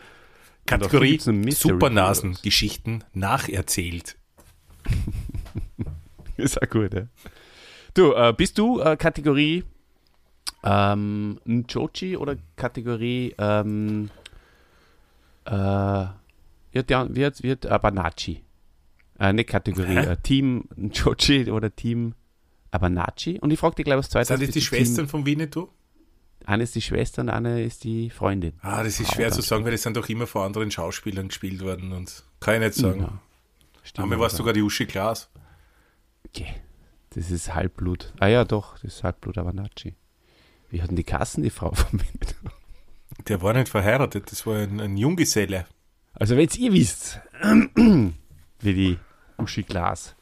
Kategorie 0.67 1.19
Supernasen-Geschichten 1.19 3.03
nacherzählt. 3.13 4.17
Ist 6.37 6.63
auch 6.63 6.69
gut, 6.69 6.95
ja. 6.95 7.09
Du, 7.95 8.13
äh, 8.13 8.33
bist 8.37 8.57
du 8.59 8.79
äh, 8.79 8.97
Kategorie 8.97 9.65
ähm, 10.63 11.41
Njochi 11.45 12.17
oder 12.17 12.37
Kategorie 12.55 13.35
ähm, 13.37 14.11
äh, 15.45 15.51
wird, 16.71 16.89
ja, 16.89 17.13
wird, 17.13 17.43
wird 17.43 17.67
Abanachi? 17.67 18.45
Äh, 19.19 19.33
nicht 19.33 19.49
Kategorie, 19.49 19.97
äh, 19.97 20.17
Team 20.23 20.69
Njochi 20.77 21.51
oder 21.51 21.75
Team 21.75 22.15
Abanachi? 22.71 23.39
Und 23.41 23.51
ich 23.53 23.59
frage 23.59 23.77
dich 23.77 23.85
gleich 23.85 23.99
was 23.99 24.09
zweites. 24.11 24.29
Sind 24.29 24.43
das 24.43 24.51
die 24.51 24.61
Schwestern 24.61 25.09
von 25.09 25.25
Winnetou? 25.27 25.67
Team, 25.67 25.73
eine 26.47 26.63
ist 26.63 26.75
die 26.75 26.83
Schwester 26.83 27.23
und 27.23 27.29
eine 27.31 27.63
ist 27.63 27.85
die 27.85 28.11
Freundin. 28.11 28.55
Ah, 28.63 28.83
das 28.83 29.01
ist 29.01 29.11
Ah, 29.11 29.15
schwer 29.15 29.33
zu 29.33 29.43
sagen, 29.43 29.65
weil 29.65 29.73
das 29.73 29.83
sind 29.83 29.97
doch 29.97 30.09
immer 30.09 30.27
von 30.27 30.43
anderen 30.47 30.71
Schauspielern 30.71 31.29
gespielt 31.29 31.61
worden 31.63 31.93
und 31.93 32.25
kann 32.41 32.55
ich 32.55 32.61
nicht 32.61 32.75
sagen. 32.75 33.01
Ja, 33.03 33.21
stimmt. 33.83 34.07
Aber 34.07 34.19
war 34.21 34.27
es 34.27 34.33
aber- 34.35 34.39
sogar 34.39 34.53
die 34.55 34.63
Uschi 34.63 34.87
Glas. 34.87 35.29
Okay. 36.27 36.47
Das 37.11 37.31
ist 37.31 37.55
Halbblut. 37.55 38.13
Ah 38.21 38.29
ja, 38.29 38.45
doch, 38.45 38.75
das 38.79 38.95
ist 38.97 39.05
Halbblut 39.05 39.37
Abanachi. 39.39 39.95
Wie 40.71 40.83
hatten 40.83 40.97
die 40.97 41.05
Kassen, 41.05 41.43
die 41.43 41.51
Frau 41.51 41.73
von 41.73 42.01
Winnetou? 42.01 42.51
Der 43.27 43.43
war 43.43 43.53
nicht 43.55 43.69
verheiratet, 43.69 44.31
das 44.31 44.47
war 44.47 44.57
ein, 44.59 44.81
ein 44.81 44.97
Junggeselle. 44.97 45.67
Also, 46.15 46.37
wenn 46.37 46.49
ihr 46.57 46.73
wisst, 46.73 47.21
wie 47.75 48.75
die 48.75 48.99
Uschi 49.39 49.63
Glas 49.63 50.15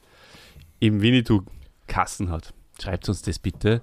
im 0.81 1.01
Winnetou 1.03 1.43
Kassen 1.87 2.31
hat, 2.31 2.55
schreibt 2.81 3.09
uns 3.09 3.23
das 3.23 3.39
bitte. 3.39 3.83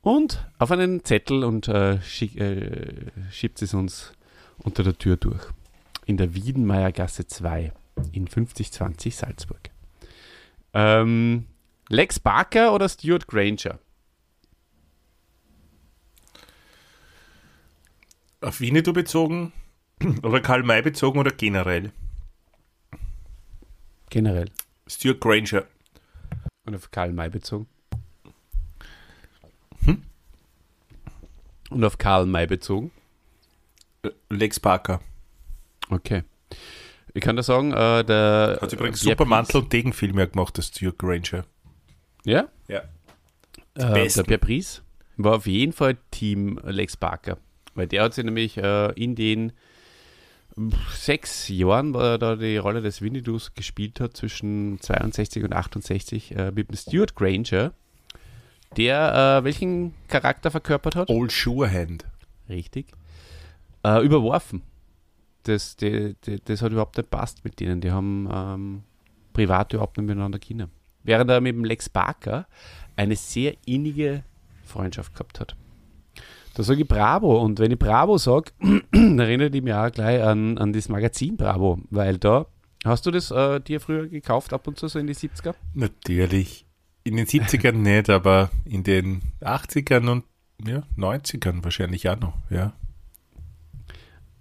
Und 0.00 0.46
auf 0.58 0.70
einen 0.70 1.04
Zettel 1.04 1.44
und 1.44 1.68
äh, 1.68 2.00
schick, 2.02 2.36
äh, 2.40 3.10
schiebt 3.30 3.60
es 3.62 3.74
uns 3.74 4.12
unter 4.58 4.82
der 4.82 4.96
Tür 4.96 5.16
durch. 5.16 5.42
In 6.06 6.16
der 6.16 6.34
Wiedenmeiergasse 6.34 7.26
2 7.26 7.72
in 8.12 8.26
5020 8.28 9.16
Salzburg. 9.16 9.70
Ähm, 10.72 11.46
Lex 11.88 12.20
Barker 12.20 12.72
oder 12.72 12.88
Stuart 12.88 13.26
Granger? 13.26 13.78
Auf 18.40 18.60
Winnetou 18.60 18.92
bezogen 18.92 19.52
oder 20.22 20.40
Karl 20.40 20.62
May 20.62 20.82
bezogen 20.82 21.18
oder 21.18 21.32
generell? 21.32 21.92
Generell. 24.10 24.50
Stuart 24.86 25.20
Granger. 25.20 25.64
Und 26.68 26.74
auf 26.74 26.90
Karl 26.90 27.12
May 27.14 27.30
bezogen. 27.30 27.66
Hm? 29.84 30.02
Und 31.70 31.82
auf 31.82 31.96
Karl 31.96 32.26
May 32.26 32.46
bezogen. 32.46 32.90
Äh, 34.02 34.10
Lex 34.28 34.60
Parker. 34.60 35.00
Okay. 35.88 36.24
Ich 37.14 37.22
kann 37.22 37.36
da 37.36 37.42
sagen, 37.42 37.72
äh, 37.72 38.04
der. 38.04 38.58
Hat 38.60 38.70
übrigens 38.74 39.00
Pierre 39.00 39.14
super 39.16 39.24
Brice- 39.24 39.28
Mantel 39.28 39.56
und 39.62 39.72
Degenfilme 39.72 40.28
gemacht, 40.28 40.58
der 40.58 40.62
Stuart 40.62 40.98
Granger. 40.98 41.46
Ja? 42.26 42.48
Ja. 42.68 42.80
Äh, 43.74 44.06
der 44.08 44.22
Pierre 44.24 44.38
Brice 44.38 44.82
war 45.16 45.36
auf 45.36 45.46
jeden 45.46 45.72
Fall 45.72 45.96
Team 46.10 46.60
Lex 46.64 46.98
Barker. 46.98 47.38
Weil 47.74 47.86
der 47.86 48.02
hat 48.02 48.12
sich 48.12 48.26
nämlich 48.26 48.58
äh, 48.58 48.92
in 48.92 49.14
den 49.14 49.52
sechs 50.94 51.48
Jahren, 51.48 51.94
wo 51.94 51.98
er 51.98 52.18
da 52.18 52.36
die 52.36 52.56
Rolle 52.56 52.82
des 52.82 53.02
Winnetous 53.02 53.54
gespielt 53.54 54.00
hat, 54.00 54.16
zwischen 54.16 54.80
62 54.80 55.44
und 55.44 55.52
68, 55.52 56.36
äh, 56.36 56.52
mit 56.52 56.68
dem 56.68 56.76
Stuart 56.76 57.14
Granger, 57.14 57.72
der 58.76 59.40
äh, 59.40 59.44
welchen 59.44 59.94
Charakter 60.08 60.50
verkörpert 60.50 60.96
hat? 60.96 61.10
Old 61.10 61.32
Surehand. 61.32 62.06
Richtig. 62.48 62.86
Äh, 63.84 64.04
überworfen. 64.04 64.62
Das, 65.44 65.76
die, 65.76 66.14
die, 66.24 66.40
das 66.44 66.62
hat 66.62 66.72
überhaupt 66.72 66.96
nicht 66.96 67.10
passt 67.10 67.44
mit 67.44 67.60
denen. 67.60 67.80
Die 67.80 67.90
haben 67.90 68.28
ähm, 68.30 68.82
privat 69.32 69.72
überhaupt 69.72 69.96
nicht 69.96 70.06
miteinander 70.06 70.38
Kinder. 70.38 70.68
Während 71.04 71.30
er 71.30 71.40
mit 71.40 71.54
dem 71.54 71.64
Lex 71.64 71.88
Barker 71.88 72.46
eine 72.96 73.16
sehr 73.16 73.54
innige 73.64 74.24
Freundschaft 74.64 75.14
gehabt 75.14 75.40
hat. 75.40 75.56
Da 76.58 76.64
sage 76.64 76.82
ich 76.82 76.88
Bravo. 76.88 77.40
Und 77.40 77.60
wenn 77.60 77.70
ich 77.70 77.78
Bravo 77.78 78.18
sage, 78.18 78.50
dann 78.90 79.18
erinnert 79.20 79.54
ich 79.54 79.62
mich 79.62 79.72
auch 79.72 79.92
gleich 79.92 80.20
an, 80.20 80.58
an 80.58 80.72
das 80.72 80.88
Magazin 80.88 81.36
Bravo. 81.36 81.78
Weil 81.90 82.18
da, 82.18 82.46
hast 82.84 83.06
du 83.06 83.12
das 83.12 83.30
äh, 83.30 83.60
dir 83.60 83.80
früher 83.80 84.08
gekauft, 84.08 84.52
ab 84.52 84.66
und 84.66 84.76
zu 84.76 84.88
so 84.88 84.98
in 84.98 85.06
die 85.06 85.14
70er? 85.14 85.54
Natürlich. 85.74 86.66
In 87.04 87.16
den 87.16 87.26
70ern 87.26 87.72
nicht, 87.76 88.10
aber 88.10 88.50
in 88.64 88.82
den 88.82 89.22
80ern 89.40 90.08
und 90.10 90.24
ja, 90.66 90.82
90ern 90.96 91.62
wahrscheinlich 91.62 92.08
auch 92.08 92.18
noch, 92.18 92.34
ja. 92.50 92.72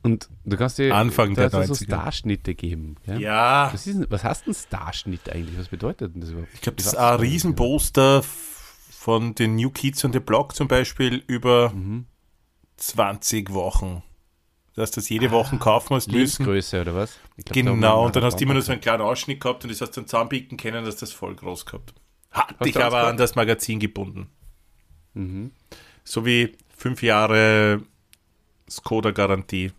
Und 0.01 0.27
du 0.43 0.58
kannst 0.58 0.80
dir 0.80 0.95
Anfang 0.95 1.36
der 1.36 1.51
hat's 1.51 1.67
so 1.67 1.73
90er. 1.73 1.84
Starschnitte 1.84 2.56
geben. 2.56 2.95
Ja? 3.06 3.17
Ja, 3.17 3.69
Was, 3.73 3.86
ist, 3.86 3.99
denn- 3.99 4.08
was 4.10 4.23
heißt 4.23 4.47
ein 4.47 4.56
Starschnitt 4.56 5.30
eigentlich? 5.32 5.56
Was 5.60 5.67
bedeutet 5.67 6.15
denn 6.15 6.21
das 6.21 6.32
überhaupt? 6.32 6.49
ich 6.56 6.62
glaube, 6.62 6.77
das 6.77 6.88
ist 6.88 6.95
ein. 6.95 7.19
Riesenposter 7.19 8.23
von 9.07 9.33
den 9.35 9.55
New 9.55 9.69
Kids 9.69 10.03
on 10.03 10.11
the 10.11 10.19
Block 10.19 10.53
zum 10.53 10.67
Beispiel 10.67 11.23
über 11.27 11.69
Mhm. 11.69 12.07
20 12.75 13.53
Wochen. 13.53 14.03
Dass 14.75 14.91
das 14.91 15.07
jede 15.07 15.31
Woche 15.31 15.55
kaufen 15.57 15.93
musst 15.93 16.07
müssen. 16.11 16.43
Lebensgröße 16.43 16.81
oder 16.81 16.93
was? 16.93 17.17
Glaub, 17.37 17.53
Genau, 17.53 18.05
und 18.05 18.17
dann 18.17 18.25
hast 18.25 18.35
du 18.37 18.43
immer 18.43 18.51
nur 18.51 18.61
so 18.63 18.73
einen 18.73 18.81
kleinen 18.81 19.01
Ausschnitt 19.03 19.39
gehabt 19.39 19.63
und 19.63 19.69
das 19.71 19.79
hast 19.79 19.91
dann 19.91 20.07
zusammenbiegen 20.07 20.57
können, 20.57 20.83
dass 20.83 20.97
das 20.97 21.13
voll 21.13 21.35
groß 21.35 21.65
gehabt. 21.65 21.93
Hat 22.31 22.49
Hast 22.59 22.65
dich 22.65 22.77
aber 22.83 23.07
an 23.07 23.15
das 23.15 23.35
Magazin 23.35 23.79
gebunden. 23.79 24.27
Mhm. 25.13 25.51
So 26.03 26.25
wie 26.25 26.57
fünf 26.75 27.01
Jahre 27.01 27.81
Skoda-Garantie. 28.69 29.71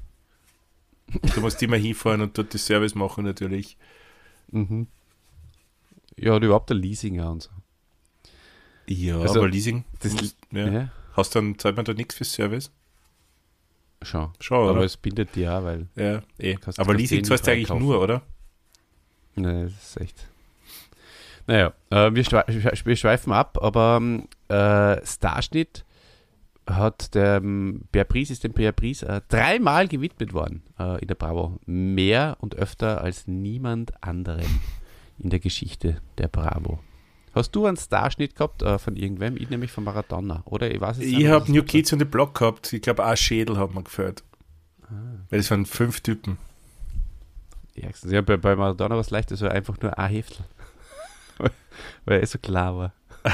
Du 1.35 1.43
musst 1.43 1.63
immer 1.63 1.77
hinfahren 1.77 2.23
und 2.23 2.39
dort 2.39 2.55
die 2.55 2.59
Service 2.59 2.95
machen 2.95 3.25
natürlich. 3.27 3.77
Mhm. 4.53 4.87
Ja, 6.17 6.35
oder 6.35 6.47
überhaupt 6.47 6.71
der 6.71 6.79
Leasinger 6.79 7.31
und 7.31 7.43
so. 7.43 7.51
Ja, 8.89 9.19
Also, 9.21 9.41
aber 9.41 9.49
Leasing, 9.49 9.85
das- 10.01 10.13
musst, 10.13 10.37
ja. 10.51 10.67
Ja, 10.69 10.89
hast 11.15 11.35
dann, 11.35 11.59
zahlt 11.59 11.77
man 11.77 11.85
da 11.85 11.95
nichts 11.95 12.15
für 12.15 12.25
Service? 12.25 12.71
schon. 14.03 14.31
Schon, 14.39 14.69
Aber 14.69 14.85
es 14.85 14.97
bindet 14.97 15.35
die 15.35 15.49
auch, 15.49 15.65
weil. 15.65 15.89
ja, 15.97 16.23
eh. 16.39 16.55
Kannst- 16.55 16.79
aber 16.79 16.93
kannst 16.93 17.01
Leasing 17.01 17.19
eh 17.19 17.23
zahlst 17.23 17.47
du 17.47 17.51
eigentlich 17.51 17.69
nur, 17.71 18.01
oder? 18.01 18.23
Ne, 19.35 19.65
das 19.65 19.73
ist 19.73 20.01
echt. 20.01 20.29
Naja, 21.49 21.73
äh, 21.91 22.13
wir, 22.15 22.25
wir 22.85 22.97
schweifen 22.97 23.33
ab, 23.33 23.59
aber 23.61 23.97
ähm, 24.01 24.29
äh, 24.49 25.05
Starschnitt 25.05 25.85
hat 26.69 27.15
der 27.15 27.37
ähm, 27.39 27.83
Pierre 27.91 28.05
Brice, 28.07 28.31
ist 28.31 28.45
dem 28.45 28.53
Pierre 28.53 28.73
Brice 28.75 29.03
äh, 29.03 29.21
dreimal 29.29 29.89
gewidmet 29.89 30.33
worden 30.35 30.63
äh, 30.79 31.01
in 31.01 31.09
der 31.09 31.15
Bravo. 31.15 31.59
Mehr 31.67 32.37
und 32.41 32.55
öfter 32.55 33.01
als 33.01 33.27
niemand 33.27 34.03
anderem 34.05 34.61
in 35.19 35.31
der 35.31 35.41
Geschichte 35.41 36.01
der 36.19 36.29
Bravo. 36.29 36.79
Hast 37.39 37.53
du 37.53 37.67
einen 37.67 37.77
Starschnitt 37.77 38.35
gehabt 38.35 38.63
äh, 38.63 38.79
von 38.81 38.97
irgendwem? 38.97 39.37
Ich 39.37 39.49
nämlich 39.49 39.71
von 39.71 39.85
Maradona, 39.85 40.43
oder? 40.45 40.73
Ich 40.73 40.81
weiß 40.81 40.99
es 40.99 41.05
Ich 41.05 41.29
habe 41.29 41.51
New 41.53 41.63
Kids 41.63 41.93
on 41.93 42.01
the 42.01 42.05
Block 42.05 42.37
gehabt. 42.37 42.73
Ich 42.73 42.83
glaube, 42.83 43.07
auch 43.07 43.17
Schädel 43.17 43.57
hat 43.59 43.73
man 43.73 43.85
gefällt. 43.85 44.25
Ah. 44.83 45.21
Weil 45.31 45.39
es 45.39 45.49
waren 45.49 45.65
fünf 45.65 46.01
Typen. 46.01 46.37
Ärgstens. 47.77 48.11
Ja, 48.11 48.23
bei, 48.23 48.37
bei 48.37 48.57
Maradona 48.57 48.97
war 48.97 49.03
es 49.03 49.11
leicht, 49.11 49.31
also 49.31 49.47
einfach 49.47 49.79
nur 49.81 49.97
ein 49.97 50.11
Heftel. 50.11 50.45
Weil 52.05 52.21
er 52.21 52.27
so 52.27 52.41
klar 52.41 52.77
war. 52.77 52.93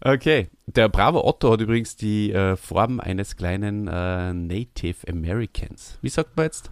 okay. 0.00 0.50
Der 0.66 0.88
brave 0.88 1.24
Otto 1.24 1.50
hat 1.50 1.60
übrigens 1.60 1.96
die 1.96 2.30
äh, 2.30 2.54
Form 2.54 3.00
eines 3.00 3.36
kleinen 3.36 3.88
äh, 3.88 4.32
Native 4.32 5.08
Americans. 5.08 5.98
Wie 6.00 6.10
sagt 6.10 6.36
man 6.36 6.46
jetzt? 6.46 6.70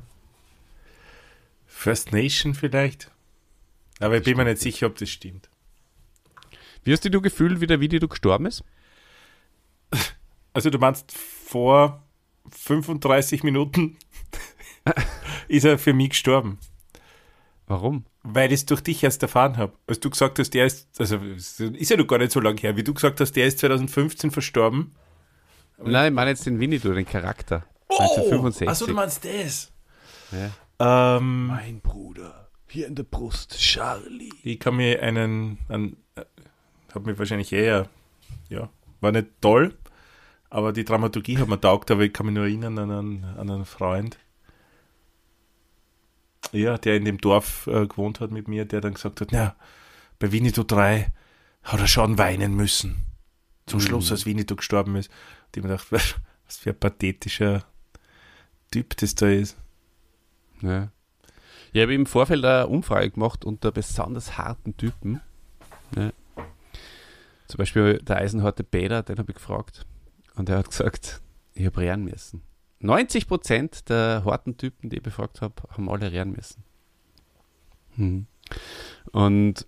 First 1.66 2.12
Nation 2.12 2.54
vielleicht? 2.54 3.10
Aber 4.00 4.16
ich 4.16 4.24
bin 4.24 4.36
mir 4.36 4.44
nicht 4.44 4.60
sicher, 4.60 4.86
ob 4.86 4.96
das 4.96 5.08
stimmt. 5.08 5.48
Wie 6.84 6.92
hast 6.92 7.04
du 7.04 7.10
dich 7.10 7.22
gefühlt, 7.22 7.60
wie 7.60 7.66
der 7.66 7.80
Video 7.80 8.06
gestorben 8.06 8.46
ist? 8.46 8.62
Also 10.52 10.70
du 10.70 10.78
meinst, 10.78 11.12
vor 11.12 12.02
35 12.50 13.42
Minuten 13.42 13.96
ist 15.48 15.64
er 15.64 15.78
für 15.78 15.92
mich 15.92 16.10
gestorben. 16.10 16.58
Warum? 17.66 18.04
Weil 18.22 18.52
ich 18.52 18.60
es 18.60 18.66
durch 18.66 18.80
dich 18.80 19.02
erst 19.02 19.22
erfahren 19.22 19.56
habe. 19.56 19.72
Als 19.86 20.00
du 20.00 20.10
gesagt 20.10 20.38
hast, 20.38 20.50
der 20.54 20.66
ist, 20.66 20.88
also 21.00 21.16
ist 21.16 21.90
ja 21.90 21.96
noch 21.96 22.06
gar 22.06 22.18
nicht 22.18 22.32
so 22.32 22.40
lange 22.40 22.60
her, 22.60 22.76
wie 22.76 22.84
du 22.84 22.94
gesagt 22.94 23.20
hast, 23.20 23.32
der 23.32 23.46
ist 23.46 23.58
2015 23.58 24.30
verstorben. 24.30 24.94
Nein, 25.78 26.12
ich 26.12 26.14
meine 26.14 26.30
jetzt 26.30 26.46
den 26.46 26.60
Winnetou, 26.60 26.92
den 26.92 27.06
Charakter. 27.06 27.64
Oh! 27.88 27.98
1965. 27.98 28.68
Achso, 28.68 28.86
du 28.86 28.94
meinst 28.94 29.24
das. 29.24 29.72
Ja. 30.32 31.16
Ähm, 31.18 31.48
Mein 31.48 31.80
Bruder. 31.80 32.45
Hier 32.76 32.88
in 32.88 32.94
der 32.94 33.04
Brust, 33.04 33.56
Charlie. 33.58 34.28
Ich 34.42 34.60
kann 34.60 34.76
mir 34.76 35.02
einen, 35.02 35.56
an, 35.70 35.96
äh, 36.14 36.26
habe 36.92 37.10
mir 37.10 37.18
wahrscheinlich 37.18 37.50
eher, 37.50 37.88
ja, 38.50 38.68
war 39.00 39.12
nicht 39.12 39.28
toll, 39.40 39.74
aber 40.50 40.74
die 40.74 40.84
Dramaturgie 40.84 41.38
hat 41.38 41.48
mir 41.48 41.58
taugt, 41.58 41.90
aber 41.90 42.02
ich 42.02 42.12
kann 42.12 42.26
mich 42.26 42.34
nur 42.34 42.44
erinnern 42.44 42.78
an 42.78 42.90
einen, 42.90 43.24
an 43.24 43.50
einen 43.50 43.64
Freund, 43.64 44.18
ja, 46.52 46.76
der 46.76 46.96
in 46.96 47.06
dem 47.06 47.16
Dorf 47.16 47.66
äh, 47.66 47.86
gewohnt 47.86 48.20
hat 48.20 48.30
mit 48.30 48.46
mir, 48.46 48.66
der 48.66 48.82
dann 48.82 48.92
gesagt 48.92 49.22
hat, 49.22 49.28
na, 49.32 49.56
bei 50.18 50.30
Winnetou 50.30 50.64
3 50.64 51.10
hat 51.62 51.80
er 51.80 51.88
schon 51.88 52.18
weinen 52.18 52.56
müssen. 52.56 53.06
Zum 53.64 53.80
Schluss, 53.80 54.10
als 54.10 54.26
Winnetou 54.26 54.56
gestorben 54.56 54.96
ist. 54.96 55.08
Und 55.46 55.56
ich 55.56 55.62
mir 55.62 55.70
gedacht, 55.70 55.92
was 55.92 56.58
für 56.58 56.72
ein 56.72 56.78
pathetischer 56.78 57.64
Typ 58.70 58.94
das 58.98 59.14
da 59.14 59.28
ist. 59.28 59.56
Ja. 60.60 60.90
Ich 61.72 61.82
habe 61.82 61.94
im 61.94 62.06
Vorfeld 62.06 62.44
eine 62.44 62.66
Umfrage 62.68 63.10
gemacht 63.10 63.44
unter 63.44 63.72
besonders 63.72 64.38
harten 64.38 64.76
Typen. 64.76 65.20
Ja. 65.96 66.10
Zum 67.48 67.58
Beispiel 67.58 67.98
der 67.98 68.16
eisenharte 68.16 68.64
Bäder, 68.64 69.02
den 69.02 69.18
habe 69.18 69.30
ich 69.30 69.36
gefragt. 69.36 69.86
Und 70.34 70.48
er 70.48 70.58
hat 70.58 70.70
gesagt, 70.70 71.20
ich 71.54 71.66
habe 71.66 71.80
rehren 71.80 72.04
müssen. 72.04 72.42
90 72.80 73.26
Prozent 73.26 73.88
der 73.88 74.22
harten 74.24 74.56
Typen, 74.56 74.90
die 74.90 74.96
ich 74.96 75.02
befragt 75.02 75.40
habe, 75.40 75.54
haben 75.70 75.88
alle 75.88 76.12
rehren 76.12 76.32
müssen. 76.32 76.62
Hm. 77.96 78.26
Und 79.12 79.66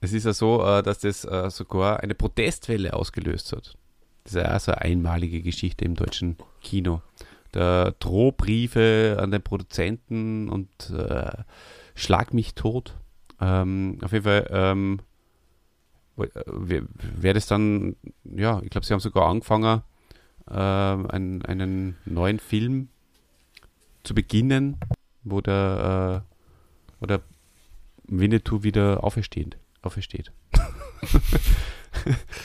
es 0.00 0.12
ist 0.12 0.24
ja 0.24 0.32
so, 0.32 0.64
äh, 0.64 0.82
dass 0.82 1.00
das 1.00 1.24
äh, 1.24 1.50
sogar 1.50 2.00
eine 2.00 2.14
Protestwelle 2.14 2.94
ausgelöst 2.94 3.52
hat. 3.52 3.76
Das 4.24 4.34
ist 4.34 4.42
ja 4.42 4.56
auch 4.56 4.60
so 4.60 4.72
eine 4.72 4.82
einmalige 4.82 5.42
Geschichte 5.42 5.84
im 5.84 5.94
deutschen 5.94 6.36
Kino. 6.60 7.02
Der 7.54 7.92
Drohbriefe 7.98 9.16
an 9.20 9.30
den 9.30 9.42
Produzenten 9.42 10.48
und 10.48 10.90
äh, 10.90 11.30
Schlag 11.98 12.32
mich 12.32 12.54
tot. 12.54 12.94
Ähm, 13.40 13.98
auf 14.02 14.12
jeden 14.12 14.22
Fall 14.22 14.46
ähm, 14.50 15.00
wäre 16.16 17.34
das 17.34 17.46
dann, 17.46 17.96
ja, 18.22 18.60
ich 18.62 18.70
glaube, 18.70 18.86
sie 18.86 18.92
haben 18.92 19.00
sogar 19.00 19.28
angefangen, 19.28 19.82
äh, 20.48 20.54
einen, 20.54 21.44
einen 21.44 21.96
neuen 22.04 22.38
Film 22.38 22.88
zu 24.04 24.14
beginnen, 24.14 24.76
wo 25.24 25.40
der, 25.40 26.24
äh, 26.24 26.34
wo 27.00 27.06
der 27.06 27.20
Winnetou 28.04 28.62
wieder 28.62 29.02
aufersteht. 29.02 29.58
aufersteht. 29.82 30.30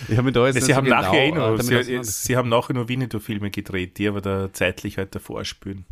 ich 0.07 0.17
habe 0.17 0.31
da 0.31 0.47
jetzt 0.47 0.61
sie, 0.61 0.75
haben 0.75 0.85
genau, 0.85 1.01
nachher 1.01 1.31
genau, 1.31 1.57
sie, 1.57 2.03
sie, 2.03 2.37
haben 2.37 2.49
nachher 2.49 2.73
nur 2.73 2.87
Winnetou-Filme 2.89 3.51
gedreht, 3.51 3.97
die 3.97 4.07
aber 4.07 4.21
da 4.21 4.51
zeitlich 4.53 4.97
halt 4.97 5.15
davor 5.15 5.45
spüren. 5.45 5.85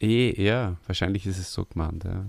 Eh, 0.00 0.40
ja, 0.42 0.76
wahrscheinlich 0.86 1.26
ist 1.26 1.38
es 1.38 1.52
so 1.52 1.64
gemeint, 1.64 2.04
ja. 2.04 2.26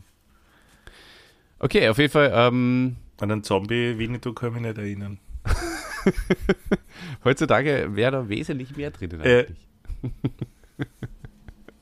Okay, 1.59 1.89
auf 1.89 1.97
jeden 1.97 2.11
Fall. 2.11 2.31
Ähm, 2.33 2.97
An 3.19 3.31
einen 3.31 3.43
Zombie-Winnetou 3.43 4.33
kann 4.33 4.49
ich 4.49 4.53
mich 4.55 4.63
nicht 4.63 4.77
erinnern. 4.77 5.19
Heutzutage 7.23 7.95
wäre 7.95 8.11
da 8.11 8.29
wesentlich 8.29 8.75
mehr 8.75 8.91
drin 8.91 9.21
eigentlich. 9.21 9.57
Äh. 10.03 10.11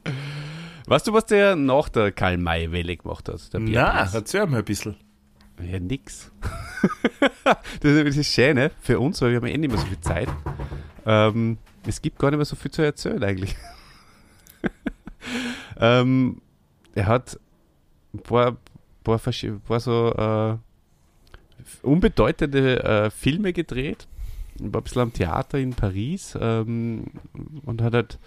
weißt 0.88 1.08
du, 1.08 1.14
was 1.14 1.26
der 1.26 1.56
nach 1.56 1.89
der 1.89 2.12
Karl-May-Welle 2.12 2.98
gemacht 2.98 3.30
hat? 3.30 3.50
Na, 3.54 4.10
erzähl 4.14 4.46
mal 4.48 4.60
ein 4.60 4.66
bisschen. 4.66 4.96
Ja, 5.62 5.80
nix. 5.80 6.32
das 7.82 7.91
ist 7.91 8.18
das 8.18 8.28
Schöne 8.28 8.72
für 8.82 8.99
uns, 8.99 9.22
weil 9.22 9.32
wir 9.32 9.38
haben 9.38 9.47
eh 9.47 9.58
nicht 9.58 9.72
mehr 9.72 9.80
so 9.80 9.86
viel 9.86 10.01
Zeit. 10.01 10.30
Ähm, 11.06 11.58
es 11.88 12.01
gibt 12.01 12.20
gar 12.20 12.30
nicht 12.32 12.38
mehr 12.38 12.45
so 12.45 12.56
viel 12.56 12.72
zu 12.72 12.82
erzählen 12.82 13.24
eigentlich. 13.24 13.56
ähm, 15.80 16.41
er 16.93 17.08
hat 17.08 17.39
ein 18.14 18.20
paar, 18.20 18.58
paar, 19.03 19.20
paar 19.20 19.80
so 19.80 20.14
äh, 20.14 20.58
unbedeutende 21.84 22.84
äh, 22.84 23.10
Filme 23.10 23.53
gedreht. 23.53 24.08
War 24.60 24.82
ein 24.82 24.84
bisschen 24.84 25.01
am 25.01 25.14
Theater 25.14 25.58
in 25.58 25.72
Paris 25.72 26.38
ähm, 26.39 27.06
und 27.66 27.82
hat 27.82 27.93
halt 27.93 28.20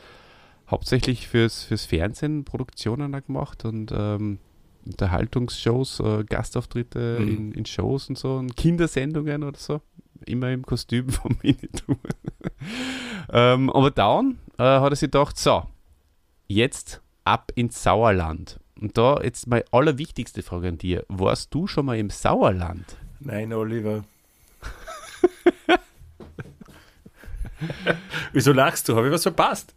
hauptsächlich 0.70 1.28
fürs, 1.28 1.64
fürs 1.64 1.86
Fernsehen 1.86 2.44
Produktionen 2.44 3.12
gemacht 3.12 3.64
und 3.64 3.92
ähm, 3.92 4.38
Unterhaltungsshows, 4.88 6.00
äh, 6.00 6.24
Gastauftritte 6.24 7.18
mhm. 7.20 7.28
in, 7.28 7.52
in, 7.52 7.66
Shows 7.66 8.08
und 8.08 8.18
so, 8.18 8.36
und 8.36 8.56
Kindersendungen 8.56 9.42
oder 9.44 9.58
so. 9.58 9.80
Immer 10.26 10.50
im 10.50 10.64
Kostüm 10.64 11.08
vom 11.10 11.36
Winnetou. 11.42 11.96
ähm, 13.30 13.70
aber 13.70 13.90
dann 13.90 14.38
äh, 14.58 14.62
hat 14.62 14.92
er 14.92 14.96
sich 14.96 15.10
gedacht, 15.10 15.38
so, 15.38 15.64
jetzt 16.48 17.00
ab 17.24 17.52
ins 17.54 17.82
Sauerland. 17.82 18.58
Und 18.80 18.96
da 18.96 19.20
jetzt 19.22 19.46
meine 19.48 19.64
allerwichtigste 19.72 20.42
Frage 20.42 20.68
an 20.68 20.78
dir. 20.78 21.04
Warst 21.08 21.52
du 21.52 21.66
schon 21.66 21.86
mal 21.86 21.98
im 21.98 22.10
Sauerland? 22.10 22.96
Nein, 23.20 23.52
Oliver. 23.52 24.04
Wieso 28.32 28.52
lachst 28.52 28.88
du? 28.88 28.96
Habe 28.96 29.08
ich 29.08 29.12
was 29.12 29.24
verpasst? 29.24 29.74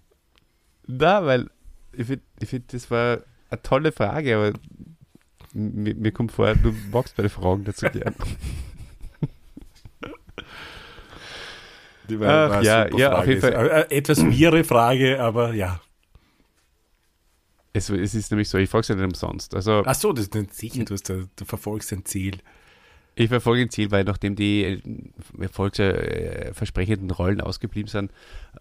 Na, 0.86 1.26
weil 1.26 1.50
ich 1.94 2.06
finde, 2.06 2.24
ich 2.40 2.50
find, 2.50 2.74
das 2.74 2.92
war 2.92 3.22
eine 3.50 3.62
tolle 3.62 3.92
Frage, 3.92 4.36
aber 4.36 4.54
mir, 5.54 5.96
mir 5.96 6.12
kommt 6.12 6.32
vor, 6.32 6.54
du 6.56 6.74
magst 6.92 7.18
meine 7.18 7.30
Fragen 7.30 7.64
dazu 7.64 7.88
gern. 7.88 8.16
Die 12.10 12.20
war, 12.20 12.30
Ach, 12.30 12.50
war 12.56 12.64
ja, 12.64 12.88
ja, 12.98 13.18
auf 13.18 13.28
jeden 13.28 13.42
Fall. 13.42 13.54
Äh, 13.90 13.96
etwas 13.96 14.26
wirre 14.26 14.64
Frage, 14.64 15.22
aber 15.22 15.54
ja. 15.54 15.80
Es, 17.74 17.90
es 17.90 18.16
ist 18.16 18.32
nämlich 18.32 18.50
so, 18.50 18.58
ich 18.58 18.70
frage 18.70 18.82
es 18.82 18.88
ja 18.90 18.96
nicht 18.96 19.06
umsonst. 19.06 19.56
Also, 19.56 19.84
Ach 19.86 19.96
so, 19.96 20.12
das 20.12 20.26
ist 20.26 20.36
nicht 20.36 20.54
sicher, 20.54 20.84
du, 20.84 20.94
hast, 20.94 21.08
du 21.08 21.46
verfolgst 21.46 21.94
ein 21.94 22.04
Ziel. 22.04 22.40
Ich 23.16 23.30
verfolge 23.30 23.64
ein 23.64 23.70
Ziel, 23.70 23.92
weil 23.92 24.04
nachdem 24.04 24.36
die 24.36 24.64
äh, 24.64 24.82
erfolgsversprechenden 25.40 27.12
Rollen 27.12 27.40
ausgeblieben 27.42 27.90
sind, 27.90 28.12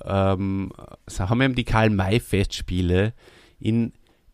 ähm, 0.05 0.73
haben 1.19 1.41
wir 1.41 1.49
die 1.51 1.65
Karl-May-Festspiele 1.65 3.15
in 3.59 3.93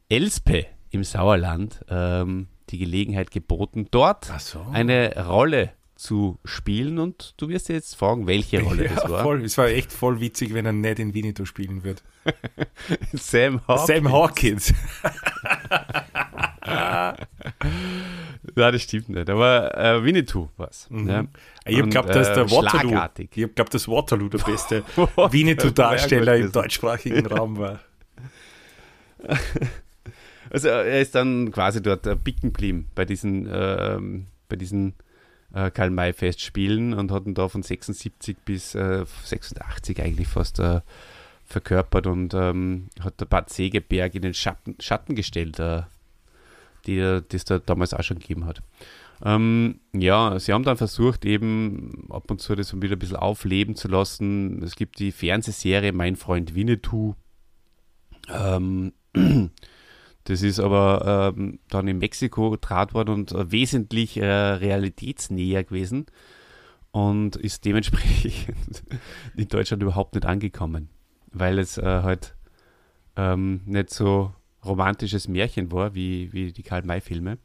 Elspe 0.09 0.67
im 0.91 1.05
Sauerland 1.05 1.85
ähm, 1.89 2.49
die 2.71 2.79
Gelegenheit 2.79 3.31
geboten, 3.31 3.89
dort 3.91 4.25
so. 4.39 4.65
eine 4.73 5.27
Rolle 5.27 5.73
zu 5.95 6.39
spielen 6.45 6.99
und 6.99 7.35
du 7.39 7.49
wirst 7.49 7.69
dir 7.69 7.75
jetzt 7.75 7.97
fragen, 7.97 8.27
welche 8.27 8.61
Rolle 8.63 8.85
ja, 8.85 8.95
das 8.95 9.11
war. 9.11 9.23
Voll. 9.23 9.45
Es 9.45 9.57
war 9.57 9.69
echt 9.69 9.93
voll 9.93 10.21
witzig, 10.21 10.53
wenn 10.53 10.67
er 10.67 10.73
nicht 10.73 10.99
in 10.99 11.15
Winnetou 11.15 11.47
spielen 11.47 11.85
wird. 11.85 12.03
Sam 13.15 13.67
Hawkins. 13.67 13.87
Sam 13.87 14.13
Hawkins. 14.13 14.75
Ja, 18.55 18.71
das 18.71 18.83
stimmt 18.83 19.09
nicht. 19.09 19.29
Aber 19.29 19.77
äh, 19.77 20.05
Winnetou 20.05 20.49
war 20.57 20.69
es. 20.69 20.89
Mhm. 20.91 21.09
Ja. 21.09 21.25
Ich 21.67 21.79
habe 21.79 21.89
glaubt, 21.89 22.09
dass 22.09 22.33
der 22.33 22.45
äh, 22.45 22.51
Waterloo, 22.51 23.01
ich 23.19 23.55
glaubt, 23.55 23.75
dass 23.75 23.89
Waterloo 23.89 24.29
der 24.29 24.39
beste 24.39 24.85
Winnetou-Darsteller 24.97 26.37
im 26.37 26.53
deutschsprachigen 26.53 27.27
Raum 27.27 27.59
war. 27.59 27.81
Also 30.51 30.69
er 30.69 31.01
ist 31.01 31.15
dann 31.15 31.51
quasi 31.51 31.83
dort 31.83 32.07
äh, 32.07 32.15
bicken 32.15 32.53
geblieben 32.53 32.89
bei 32.95 33.05
diesen, 33.05 33.47
äh, 33.47 33.99
bei 34.49 34.57
diesen 34.57 34.95
äh, 35.55 35.71
Karl-May-Festspielen 35.71 36.95
und 36.95 37.11
hat 37.11 37.27
ihn 37.27 37.35
da 37.35 37.49
von 37.49 37.63
76 37.63 38.37
bis 38.45 38.75
äh, 38.75 39.05
86 39.25 40.01
eigentlich 40.03 40.29
fast 40.29 40.59
äh, 40.59 40.81
verkörpert 41.45 42.07
und 42.07 42.35
ähm, 42.35 42.89
hat 43.01 43.21
der 43.21 43.27
Bad 43.27 43.51
Segeberg 43.51 44.15
in 44.15 44.23
den 44.23 44.35
Schatten, 44.35 44.77
Schatten 44.81 45.15
gestellt, 45.15 45.59
äh, 45.59 45.83
die 46.87 46.99
es 46.99 47.45
da 47.45 47.59
damals 47.59 47.95
auch 47.95 48.03
schon 48.03 48.19
gegeben 48.19 48.47
hat. 48.47 48.63
Ähm, 49.25 49.81
ja, 49.93 50.39
sie 50.39 50.53
haben 50.53 50.65
dann 50.65 50.77
versucht, 50.77 51.25
eben 51.25 52.07
ab 52.11 52.31
und 52.31 52.41
zu 52.41 52.55
das 52.55 52.75
wieder 52.81 52.97
ein 52.97 52.99
bisschen 52.99 53.17
aufleben 53.17 53.75
zu 53.75 53.89
lassen. 53.89 54.63
Es 54.63 54.77
gibt 54.77 54.99
die 54.99 55.13
Fernsehserie 55.13 55.93
Mein 55.93 56.17
Freund 56.17 56.55
Winnetou. 56.55 57.15
Ähm, 58.29 58.93
Das 60.27 60.43
ist 60.43 60.59
aber 60.59 61.35
ähm, 61.37 61.61
dann 61.71 61.87
in 61.87 61.99
Mexiko 61.99 62.51
getraut 62.51 62.95
worden 62.95 63.15
und 63.15 63.33
äh, 63.33 63.53
wesentlich 63.53 64.17
äh, 64.17 64.27
realitätsnäher 64.27 65.63
gewesen 65.63 66.07
und 66.91 67.37
ist 67.37 67.65
dementsprechend 67.65 68.83
in 69.37 69.49
Deutschland 69.49 69.85
überhaupt 69.85 70.17
nicht 70.17 70.27
angekommen, 70.27 70.89
weil 71.33 71.61
es 71.61 71.79
äh, 71.79 71.85
halt 71.85 72.35
ähm, 73.15 73.61
nicht 73.67 73.91
so 73.91 74.35
romantisches 74.65 75.29
Märchen 75.29 75.71
war 75.71 75.95
wie, 75.95 76.33
wie 76.33 76.53
die 76.53 76.65
Karl-May-Filme. 76.65 77.39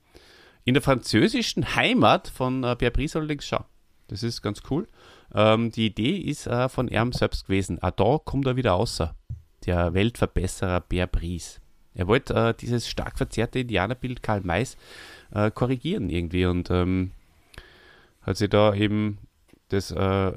In 0.63 0.73
der 0.73 0.81
französischen 0.81 1.75
Heimat 1.75 2.29
von 2.29 2.63
äh, 2.63 2.75
Pierre 2.75 2.93
allerdings 3.13 3.45
schon. 3.45 3.63
Das 4.07 4.23
ist 4.23 4.41
ganz 4.41 4.63
cool. 4.71 4.87
Ähm, 5.35 5.71
die 5.71 5.85
Idee 5.85 6.17
ist 6.17 6.47
äh, 6.47 6.67
von 6.67 6.87
ihm 6.87 7.11
selbst 7.13 7.45
gewesen. 7.45 7.79
Auch 7.83 7.91
da 7.91 8.17
kommt 8.25 8.47
er 8.47 8.55
wieder 8.55 8.73
außer. 8.73 9.15
Der 9.67 9.93
Weltverbesserer 9.93 10.81
Pierre 10.81 11.07
Brice. 11.07 11.60
Er 11.93 12.07
wollte 12.07 12.33
äh, 12.33 12.53
dieses 12.53 12.89
stark 12.89 13.17
verzerrte 13.17 13.59
Indianerbild 13.59 14.23
Karl 14.23 14.41
Mays 14.41 14.77
äh, 15.31 15.51
korrigieren 15.51 16.09
irgendwie 16.09 16.45
und 16.45 16.69
ähm, 16.71 17.11
hat 18.21 18.37
sich 18.37 18.49
da 18.49 18.73
eben 18.73 19.17
das 19.69 19.91
äh, 19.91 20.31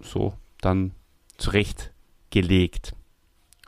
so 0.00 0.34
dann 0.60 0.92
zurechtgelegt. 1.38 2.94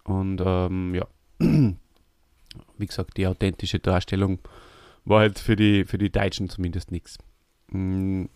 Und 0.04 0.42
ähm, 0.44 0.94
ja, 0.94 1.06
wie 1.38 2.86
gesagt, 2.86 3.16
die 3.16 3.26
authentische 3.26 3.78
Darstellung 3.78 4.38
war 5.04 5.20
halt 5.20 5.38
für 5.38 5.56
die, 5.56 5.84
für 5.84 5.98
die 5.98 6.10
Deutschen 6.10 6.48
zumindest 6.48 6.90
nichts. 6.90 7.18
Hm. 7.70 8.28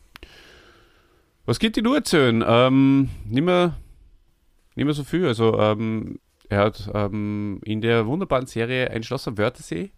Was 1.47 1.59
geht 1.59 1.77
die 1.77 1.83
erzählen? 1.83 2.45
Ähm, 2.47 3.11
nicht 3.29 4.85
mehr 4.85 4.95
so 4.95 5.05
viel. 5.05 5.27
Also, 5.27 5.59
ähm, 5.59 6.21
er 6.51 6.59
hat 6.59 6.91
ähm, 6.93 7.61
in 7.65 7.81
der 7.81 8.07
wunderbaren 8.07 8.47
Serie 8.47 8.91
Ein 8.91 9.05
Schloss 9.05 9.29
am 9.29 9.39
Wörthersee, 9.39 9.93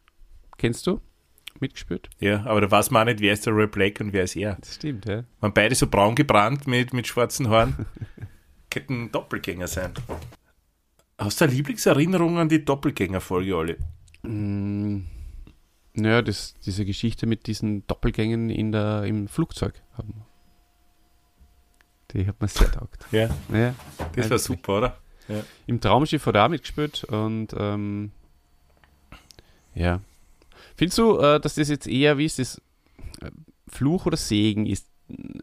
kennst 0.58 0.86
du, 0.86 1.00
mitgespielt. 1.60 2.10
Ja, 2.20 2.44
aber 2.44 2.60
da 2.60 2.70
weiß 2.70 2.90
man 2.90 3.02
auch 3.02 3.06
nicht, 3.06 3.20
wer 3.20 3.32
ist 3.32 3.46
der 3.46 3.56
Ray 3.56 3.66
Black 3.66 4.00
und 4.00 4.12
wer 4.12 4.24
ist 4.24 4.36
er. 4.36 4.56
Das 4.60 4.74
stimmt, 4.74 5.06
ja. 5.06 5.24
Man 5.40 5.54
beide 5.54 5.74
so 5.74 5.86
braun 5.86 6.14
gebrannt 6.14 6.66
mit, 6.66 6.92
mit 6.92 7.06
schwarzen 7.06 7.48
Haaren. 7.48 7.86
Könnten 8.70 9.10
Doppelgänger 9.10 9.66
sein. 9.66 9.94
Hast 11.16 11.40
du 11.40 11.46
eine 11.46 11.54
Lieblingserinnerung 11.54 12.38
an 12.38 12.50
die 12.50 12.62
Doppelgänger-Folge, 12.62 13.56
Olli? 13.56 13.76
Mm, 14.22 15.04
naja, 15.94 16.20
das, 16.20 16.54
diese 16.66 16.84
Geschichte 16.84 17.26
mit 17.26 17.46
diesen 17.46 17.86
Doppelgängen 17.86 18.50
in 18.50 18.72
der, 18.72 19.04
im 19.04 19.26
Flugzeug 19.26 19.82
haben. 19.94 20.26
Die 22.10 22.26
hat 22.26 22.42
mir 22.42 22.48
sehr 22.48 22.70
taugt. 22.70 23.06
Ja, 23.10 23.30
Ja, 23.50 23.74
das 24.14 24.28
war 24.28 24.38
super, 24.38 24.76
oder? 24.76 25.01
Ja. 25.28 25.42
Im 25.66 25.80
Traumschiff 25.80 26.26
hat 26.26 26.34
er 26.34 26.46
auch 26.46 26.50
mitgespielt 26.50 27.04
und 27.04 27.54
ähm, 27.56 28.10
ja. 29.74 30.00
Findest 30.76 30.98
du, 30.98 31.18
äh, 31.18 31.40
dass 31.40 31.54
das 31.54 31.68
jetzt 31.68 31.86
eher, 31.86 32.18
wie 32.18 32.24
ist 32.24 32.38
das, 32.38 32.60
äh, 33.20 33.30
Fluch 33.68 34.06
oder 34.06 34.16
Segen 34.16 34.66
ist, 34.66 34.86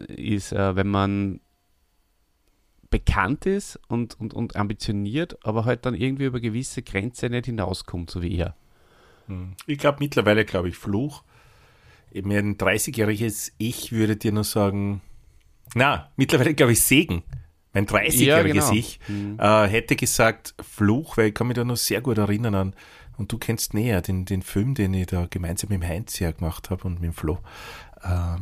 ist 0.08 0.52
äh, 0.52 0.76
wenn 0.76 0.88
man 0.88 1.40
bekannt 2.90 3.46
ist 3.46 3.78
und, 3.88 4.18
und, 4.20 4.34
und 4.34 4.56
ambitioniert, 4.56 5.44
aber 5.44 5.64
halt 5.64 5.86
dann 5.86 5.94
irgendwie 5.94 6.24
über 6.24 6.40
gewisse 6.40 6.82
Grenze 6.82 7.30
nicht 7.30 7.46
hinauskommt, 7.46 8.10
so 8.10 8.20
wie 8.20 8.36
er. 8.36 8.56
Hm. 9.26 9.54
Ich 9.66 9.78
glaube 9.78 9.98
mittlerweile, 10.00 10.44
glaube 10.44 10.68
ich, 10.68 10.76
Fluch. 10.76 11.22
Eben 12.12 12.32
ein 12.32 12.58
30-jähriges 12.58 13.52
Ich 13.58 13.92
würde 13.92 14.16
dir 14.16 14.32
nur 14.32 14.42
sagen, 14.42 15.00
na, 15.74 16.10
mittlerweile 16.16 16.54
glaube 16.54 16.72
ich 16.72 16.82
Segen. 16.82 17.22
Mein 17.72 17.86
30-jähriges 17.86 18.24
Ja, 18.24 18.42
genau. 18.42 18.72
Ich 18.72 18.98
Mhm. 19.08 19.36
äh, 19.38 19.66
hätte 19.68 19.96
gesagt 19.96 20.54
Fluch, 20.60 21.16
weil 21.16 21.28
ich 21.28 21.34
kann 21.34 21.46
mich 21.46 21.54
da 21.56 21.64
noch 21.64 21.76
sehr 21.76 22.00
gut 22.00 22.18
erinnern 22.18 22.54
an, 22.54 22.74
und 23.16 23.30
du 23.30 23.38
kennst 23.38 23.74
näher 23.74 24.00
den, 24.00 24.24
den 24.24 24.40
Film, 24.42 24.74
den 24.74 24.94
ich 24.94 25.06
da 25.06 25.26
gemeinsam 25.28 25.68
mit 25.70 25.82
dem 25.82 25.86
Heinz 25.88 26.18
ja 26.18 26.30
gemacht 26.30 26.70
habe 26.70 26.84
und 26.84 26.94
mit 26.94 27.04
dem 27.04 27.12
Flo. 27.12 27.38
Äh, 28.02 28.36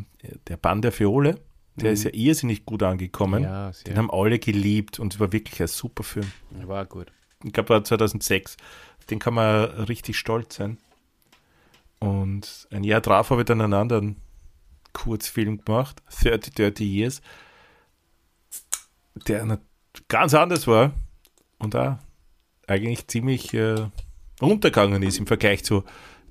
der 0.46 0.56
Bann 0.56 0.82
der 0.82 0.92
Fiole, 0.92 1.40
der 1.76 1.88
Mhm. 1.88 1.94
ist 1.94 2.04
ja 2.04 2.10
irrsinnig 2.14 2.64
gut 2.64 2.82
angekommen. 2.84 3.42
Ja. 3.42 3.72
Den 3.86 3.96
haben 3.98 4.10
alle 4.10 4.38
geliebt 4.38 4.98
und 5.00 5.14
es 5.14 5.20
war 5.20 5.32
wirklich 5.32 5.60
ein 5.60 5.66
super 5.66 6.04
Film. 6.04 6.30
War 6.64 6.86
gut. 6.86 7.10
Ich 7.44 7.52
glaube, 7.52 7.70
war 7.70 7.82
2006. 7.84 8.56
Auf 8.98 9.06
den 9.06 9.18
kann 9.18 9.34
man 9.34 9.64
richtig 9.64 10.16
stolz 10.16 10.54
sein. 10.56 10.78
Und 11.98 12.68
ein 12.70 12.84
Jahr 12.84 13.00
drauf 13.00 13.30
habe 13.30 13.40
ich 13.42 13.46
dann 13.46 13.60
einen 13.60 13.74
anderen 13.74 14.16
Kurzfilm 14.92 15.64
gemacht, 15.64 16.02
30, 16.22 16.54
30 16.54 16.86
Years, 16.86 17.22
der 19.26 19.58
ganz 20.08 20.34
anders 20.34 20.66
war 20.66 20.92
und 21.58 21.74
auch 21.74 21.98
eigentlich 22.66 23.06
ziemlich 23.08 23.52
äh, 23.54 23.86
runtergegangen 24.40 25.02
ist 25.02 25.18
im 25.18 25.26
Vergleich 25.26 25.64
zu 25.64 25.84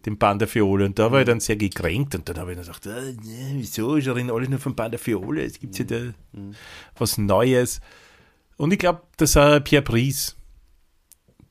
dem 0.06 0.18
Band 0.18 0.42
der 0.42 0.48
Fiole. 0.48 0.86
Und 0.86 1.00
da 1.00 1.12
war 1.12 1.20
ich 1.20 1.26
dann 1.26 1.40
sehr 1.40 1.58
gekränkt 1.58 2.16
und 2.16 2.30
dann 2.30 2.38
habe 2.38 2.52
ich 2.52 2.58
dann 2.58 2.66
gesagt, 2.66 2.88
ah, 2.88 3.02
ne, 3.02 3.54
wieso 3.54 3.96
ist 3.96 4.08
er 4.08 4.16
in 4.18 4.32
alle 4.32 4.48
nur 4.48 4.60
vom 4.60 4.76
Band 4.76 4.94
der 4.94 5.00
Fiole? 5.00 5.44
Es 5.44 5.60
gibt 5.60 5.78
ja 5.78 5.86
da 5.86 6.14
was 6.98 7.18
Neues. 7.18 7.82
Und 8.56 8.72
ich 8.72 8.80
glaube, 8.80 9.02
dass 9.18 9.36
auch 9.38 9.64
Pierre 9.64 9.84
Brice 9.84 10.36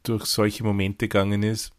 durch 0.02 0.24
solche 0.24 0.64
Momente 0.64 1.08
gegangen 1.08 1.42
ist. 1.42 1.72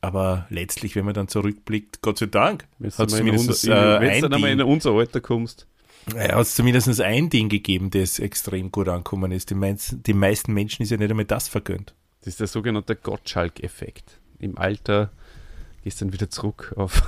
Aber 0.00 0.46
letztlich, 0.50 0.94
wenn 0.94 1.04
man 1.04 1.14
dann 1.14 1.28
zurückblickt, 1.28 2.02
Gott 2.02 2.18
sei 2.18 2.26
Dank, 2.26 2.66
Wenn 2.78 2.90
du 2.90 2.98
hat 2.98 3.08
es 3.08 3.16
zumindest 3.16 3.48
unser, 3.48 3.96
äh, 3.96 4.00
wenn's 4.00 4.16
ein 4.16 4.22
dann 4.22 4.34
einmal 4.34 4.50
in 4.50 4.62
unser 4.62 4.92
Alter 4.92 5.20
kommst. 5.20 5.66
Ja, 6.14 6.36
hat's 6.36 6.54
zumindest 6.54 7.00
ein 7.00 7.30
Ding 7.30 7.48
gegeben, 7.48 7.90
das 7.90 8.18
extrem 8.18 8.70
gut 8.72 8.88
angekommen 8.88 9.32
ist. 9.32 9.50
Den, 9.50 9.58
meisten- 9.58 10.02
den 10.02 10.18
meisten 10.18 10.52
Menschen 10.52 10.82
ist 10.82 10.90
ja 10.90 10.96
nicht 10.96 11.10
einmal 11.10 11.24
das 11.24 11.48
vergönnt. 11.48 11.94
Das 12.20 12.28
ist 12.28 12.40
der 12.40 12.46
sogenannte 12.46 12.96
Gottschalk-Effekt. 12.96 14.18
Im 14.38 14.58
Alter 14.58 15.10
gehst 15.84 16.00
dann 16.02 16.12
wieder 16.12 16.30
zurück 16.30 16.72
auf, 16.76 17.02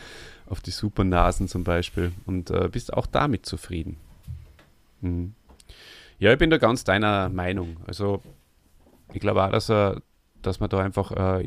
auf 0.46 0.60
die 0.60 0.70
Supernasen 0.70 1.48
zum 1.48 1.64
Beispiel 1.64 2.12
und 2.26 2.50
äh, 2.50 2.68
bist 2.70 2.92
auch 2.92 3.06
damit 3.06 3.46
zufrieden. 3.46 3.96
Mhm. 5.00 5.34
Ja, 6.18 6.32
ich 6.32 6.38
bin 6.38 6.50
da 6.50 6.58
ganz 6.58 6.84
deiner 6.84 7.28
Meinung. 7.30 7.78
Also 7.86 8.22
ich 9.14 9.20
glaube 9.20 9.42
auch, 9.42 9.50
dass, 9.50 9.70
er, 9.70 10.02
dass 10.42 10.60
man 10.60 10.68
da 10.68 10.80
einfach 10.80 11.12
äh, 11.40 11.42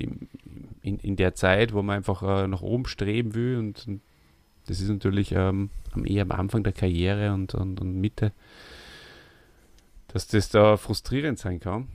in, 0.81 0.99
in 0.99 1.15
der 1.15 1.35
Zeit, 1.35 1.73
wo 1.73 1.81
man 1.83 1.97
einfach 1.97 2.23
äh, 2.23 2.47
nach 2.47 2.61
oben 2.61 2.85
streben 2.87 3.35
will 3.35 3.57
und, 3.57 3.87
und 3.87 4.01
das 4.67 4.79
ist 4.79 4.89
natürlich 4.89 5.31
ähm, 5.33 5.69
eher 6.05 6.23
am 6.23 6.31
Anfang 6.31 6.63
der 6.63 6.73
Karriere 6.73 7.33
und, 7.33 7.53
und, 7.53 7.81
und 7.81 7.95
Mitte, 7.99 8.31
dass 10.07 10.27
das 10.27 10.49
da 10.49 10.77
frustrierend 10.77 11.39
sein 11.39 11.59
kann. 11.59 11.87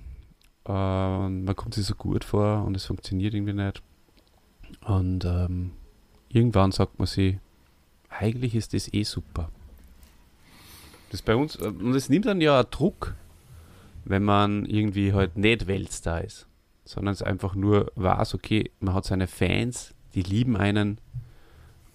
Und 0.64 1.44
man 1.44 1.56
kommt 1.56 1.74
sich 1.74 1.86
so 1.86 1.94
gut 1.94 2.24
vor 2.24 2.64
und 2.64 2.76
es 2.76 2.84
funktioniert 2.84 3.32
irgendwie 3.32 3.54
nicht. 3.54 3.82
Und 4.84 5.24
ähm, 5.24 5.72
irgendwann 6.28 6.72
sagt 6.72 6.98
man 6.98 7.06
sich, 7.06 7.38
eigentlich 8.10 8.54
ist 8.54 8.74
das 8.74 8.92
eh 8.92 9.04
super. 9.04 9.50
Das 11.10 11.22
bei 11.22 11.34
uns, 11.34 11.56
äh, 11.56 11.68
und 11.68 11.94
es 11.94 12.08
nimmt 12.08 12.26
dann 12.26 12.40
ja 12.40 12.62
Druck, 12.64 13.14
wenn 14.04 14.24
man 14.24 14.66
irgendwie 14.66 15.12
halt 15.12 15.36
nicht 15.36 15.66
Weltstar 15.66 16.22
ist, 16.22 16.46
sondern 16.84 17.12
es 17.12 17.22
einfach 17.22 17.54
nur 17.54 17.92
weiß, 17.94 18.34
okay, 18.34 18.70
man 18.80 18.94
hat 18.94 19.04
seine 19.04 19.26
Fans, 19.26 19.94
die 20.14 20.22
lieben 20.22 20.56
einen 20.56 20.98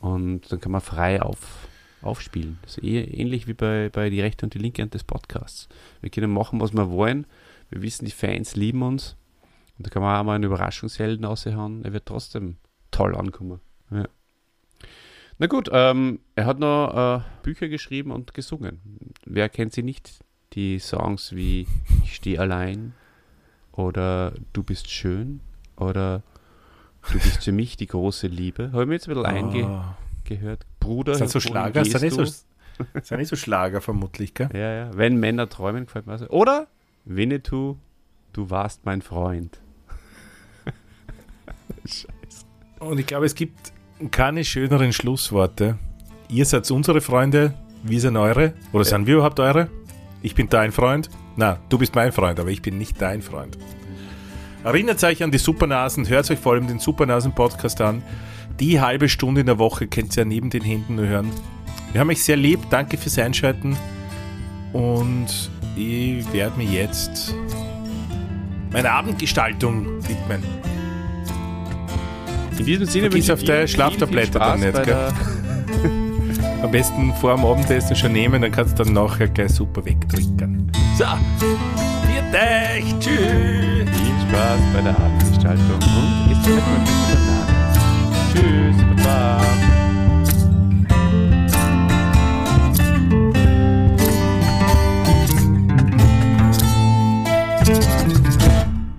und 0.04 0.52
dann 0.52 0.60
kann 0.60 0.74
man 0.74 0.82
frei 0.82 1.22
auf, 1.22 1.70
aufspielen. 2.02 2.60
Das 2.64 2.78
ist 2.78 2.84
eh 2.84 3.00
ähnlich 3.00 3.48
wie 3.48 3.54
bei, 3.54 3.90
bei 3.90 4.10
Die 4.10 4.20
Rechte 4.20 4.46
und 4.46 4.54
die 4.54 4.60
Linke 4.60 4.84
und 4.84 4.94
des 4.94 5.06
Podcasts. 5.06 5.70
Wir 6.02 6.10
können 6.10 6.30
machen, 6.30 6.60
was 6.60 6.74
wir 6.74 6.90
wollen. 6.90 7.26
Wir 7.70 7.82
wissen, 7.82 8.04
die 8.04 8.12
Fans 8.12 8.58
lieben 8.58 8.82
uns. 8.82 9.16
Und 9.78 9.88
da 9.88 9.90
kann 9.90 10.02
man 10.02 10.20
auch 10.20 10.26
mal 10.26 10.36
einen 10.36 10.44
Überraschungshelden 10.44 11.24
raushauen. 11.24 11.86
Er 11.86 11.94
wird 11.94 12.06
trotzdem 12.06 12.58
toll 12.92 13.16
ankommen. 13.16 13.62
Ja. 13.92 14.10
Na 15.38 15.48
gut, 15.48 15.70
ähm, 15.72 16.20
er 16.36 16.48
hat 16.48 16.60
noch 16.60 17.22
äh, 17.22 17.22
Bücher 17.42 17.70
geschrieben 17.70 18.12
und 18.12 18.34
gesungen. 18.34 18.82
Wer 19.26 19.48
kennt 19.48 19.72
sie 19.72 19.84
nicht? 19.84 20.20
Die 20.52 20.80
Songs 20.80 21.34
wie 21.34 21.66
Ich 22.04 22.16
stehe 22.16 22.42
allein 22.42 22.94
oder 23.72 24.34
Du 24.52 24.64
bist 24.64 24.92
schön 24.92 25.40
oder 25.78 26.24
Du 27.12 27.20
bist 27.20 27.44
für 27.44 27.52
mich 27.52 27.78
die 27.78 27.88
große 27.88 28.28
Liebe. 28.28 28.72
Habe 28.72 28.84
ich 28.84 28.88
mir 28.88 28.94
jetzt 28.96 29.08
ein 29.08 29.14
bisschen 29.16 29.66
Ah. 29.66 29.98
eingehört. 30.26 30.66
Bruder, 30.80 31.16
Sind 31.16 31.30
so 31.30 31.40
wohin 31.40 31.50
Schlager? 31.52 31.84
gehst 31.84 31.92
Sind 32.00 32.04
nicht 32.04 32.16
so, 32.16 32.26
sind 33.02 33.18
nicht 33.20 33.28
so 33.30 33.36
Schlager 33.36 33.82
vermutlich, 33.82 34.34
gell? 34.34 34.50
Ja, 34.54 34.74
ja. 34.74 34.92
Wenn 34.96 35.18
Männer 35.18 35.50
träumen, 35.50 35.86
gefällt 35.86 36.06
mir 36.08 36.14
also. 36.14 36.28
Oder 36.30 36.68
Winnetou, 37.06 37.78
du 38.32 38.50
warst 38.50 38.86
mein 38.86 39.02
Freund. 39.02 39.60
Und 42.80 43.00
ich 43.00 43.06
glaube, 43.06 43.26
es 43.26 43.36
gibt 43.36 43.72
keine 44.12 44.44
schöneren 44.44 44.94
Schlussworte. 44.94 45.78
Ihr 46.30 46.46
seid 46.46 46.70
unsere 46.72 47.02
Freunde, 47.02 47.54
wir 47.84 48.00
sind 48.00 48.18
eure. 48.18 48.54
Oder 48.72 48.86
sind 48.86 49.08
wir 49.08 49.16
überhaupt 49.16 49.40
eure? 49.40 49.70
Ich 50.22 50.36
bin 50.36 50.50
dein 50.50 50.72
Freund. 50.72 51.10
Na, 51.36 51.60
du 51.70 51.78
bist 51.78 51.96
mein 51.96 52.12
Freund, 52.12 52.40
aber 52.40 52.50
ich 52.50 52.62
bin 52.62 52.78
nicht 52.78 53.02
dein 53.02 53.22
Freund. 53.22 53.58
Erinnert 54.64 55.04
euch 55.04 55.22
an 55.22 55.30
die 55.30 55.38
Supernasen, 55.38 56.08
hört 56.08 56.32
euch 56.32 56.40
vor 56.40 56.54
allem 56.54 56.68
den 56.68 56.80
Supernasen-Podcast 56.80 57.82
an. 57.82 58.02
Die 58.62 58.80
halbe 58.80 59.10
Stunde 59.10 59.42
in 59.42 59.48
der 59.48 59.60
Woche 59.60 59.88
könnt 59.88 60.16
ihr 60.16 60.24
ja 60.24 60.26
neben 60.26 60.50
den 60.50 60.64
Händen 60.64 60.96
nur 60.96 61.06
hören. 61.06 61.30
Wir 61.92 62.00
haben 62.00 62.10
euch 62.10 62.24
sehr 62.24 62.38
lieb, 62.38 62.60
danke 62.70 62.98
fürs 62.98 63.20
Einschalten. 63.20 63.76
Und 64.72 65.28
ich 65.76 66.32
werde 66.32 66.58
mir 66.58 66.66
jetzt 66.66 67.36
meiner 68.72 68.92
Abendgestaltung 68.92 69.86
widmen. 70.08 70.42
In 72.58 72.66
diesem 72.66 72.86
Sinne 72.86 73.12
Vergiss 73.12 73.30
auf 73.30 73.44
der 73.44 73.68
Schlaftablette 73.68 74.40
dann 74.40 74.62
nicht, 74.62 74.84
gell? 74.84 74.96
Am 76.62 76.72
besten 76.72 77.14
vor 77.16 77.36
dem 77.36 77.44
Abendessen 77.44 77.98
schon 77.98 78.14
nehmen, 78.14 78.42
dann 78.42 78.52
kannst 78.52 78.80
du 78.80 78.86
dann 78.86 78.94
nachher 78.94 79.28
gleich 79.28 79.52
super 79.52 79.84
wegtrinken. 79.84 80.72
So, 80.98 81.06
viert 82.08 82.34
euch, 82.34 83.00
tschüss. 83.00 83.83
Spaß 84.34 84.62
bei 84.74 84.82
der 84.82 84.96
Abendgestaltung 84.96 85.76
und 85.76 86.32
isst 86.32 86.48
mit 86.48 86.56
Bananen. 86.56 86.88
Tschüss, 88.34 88.76
Baba. 89.04 89.83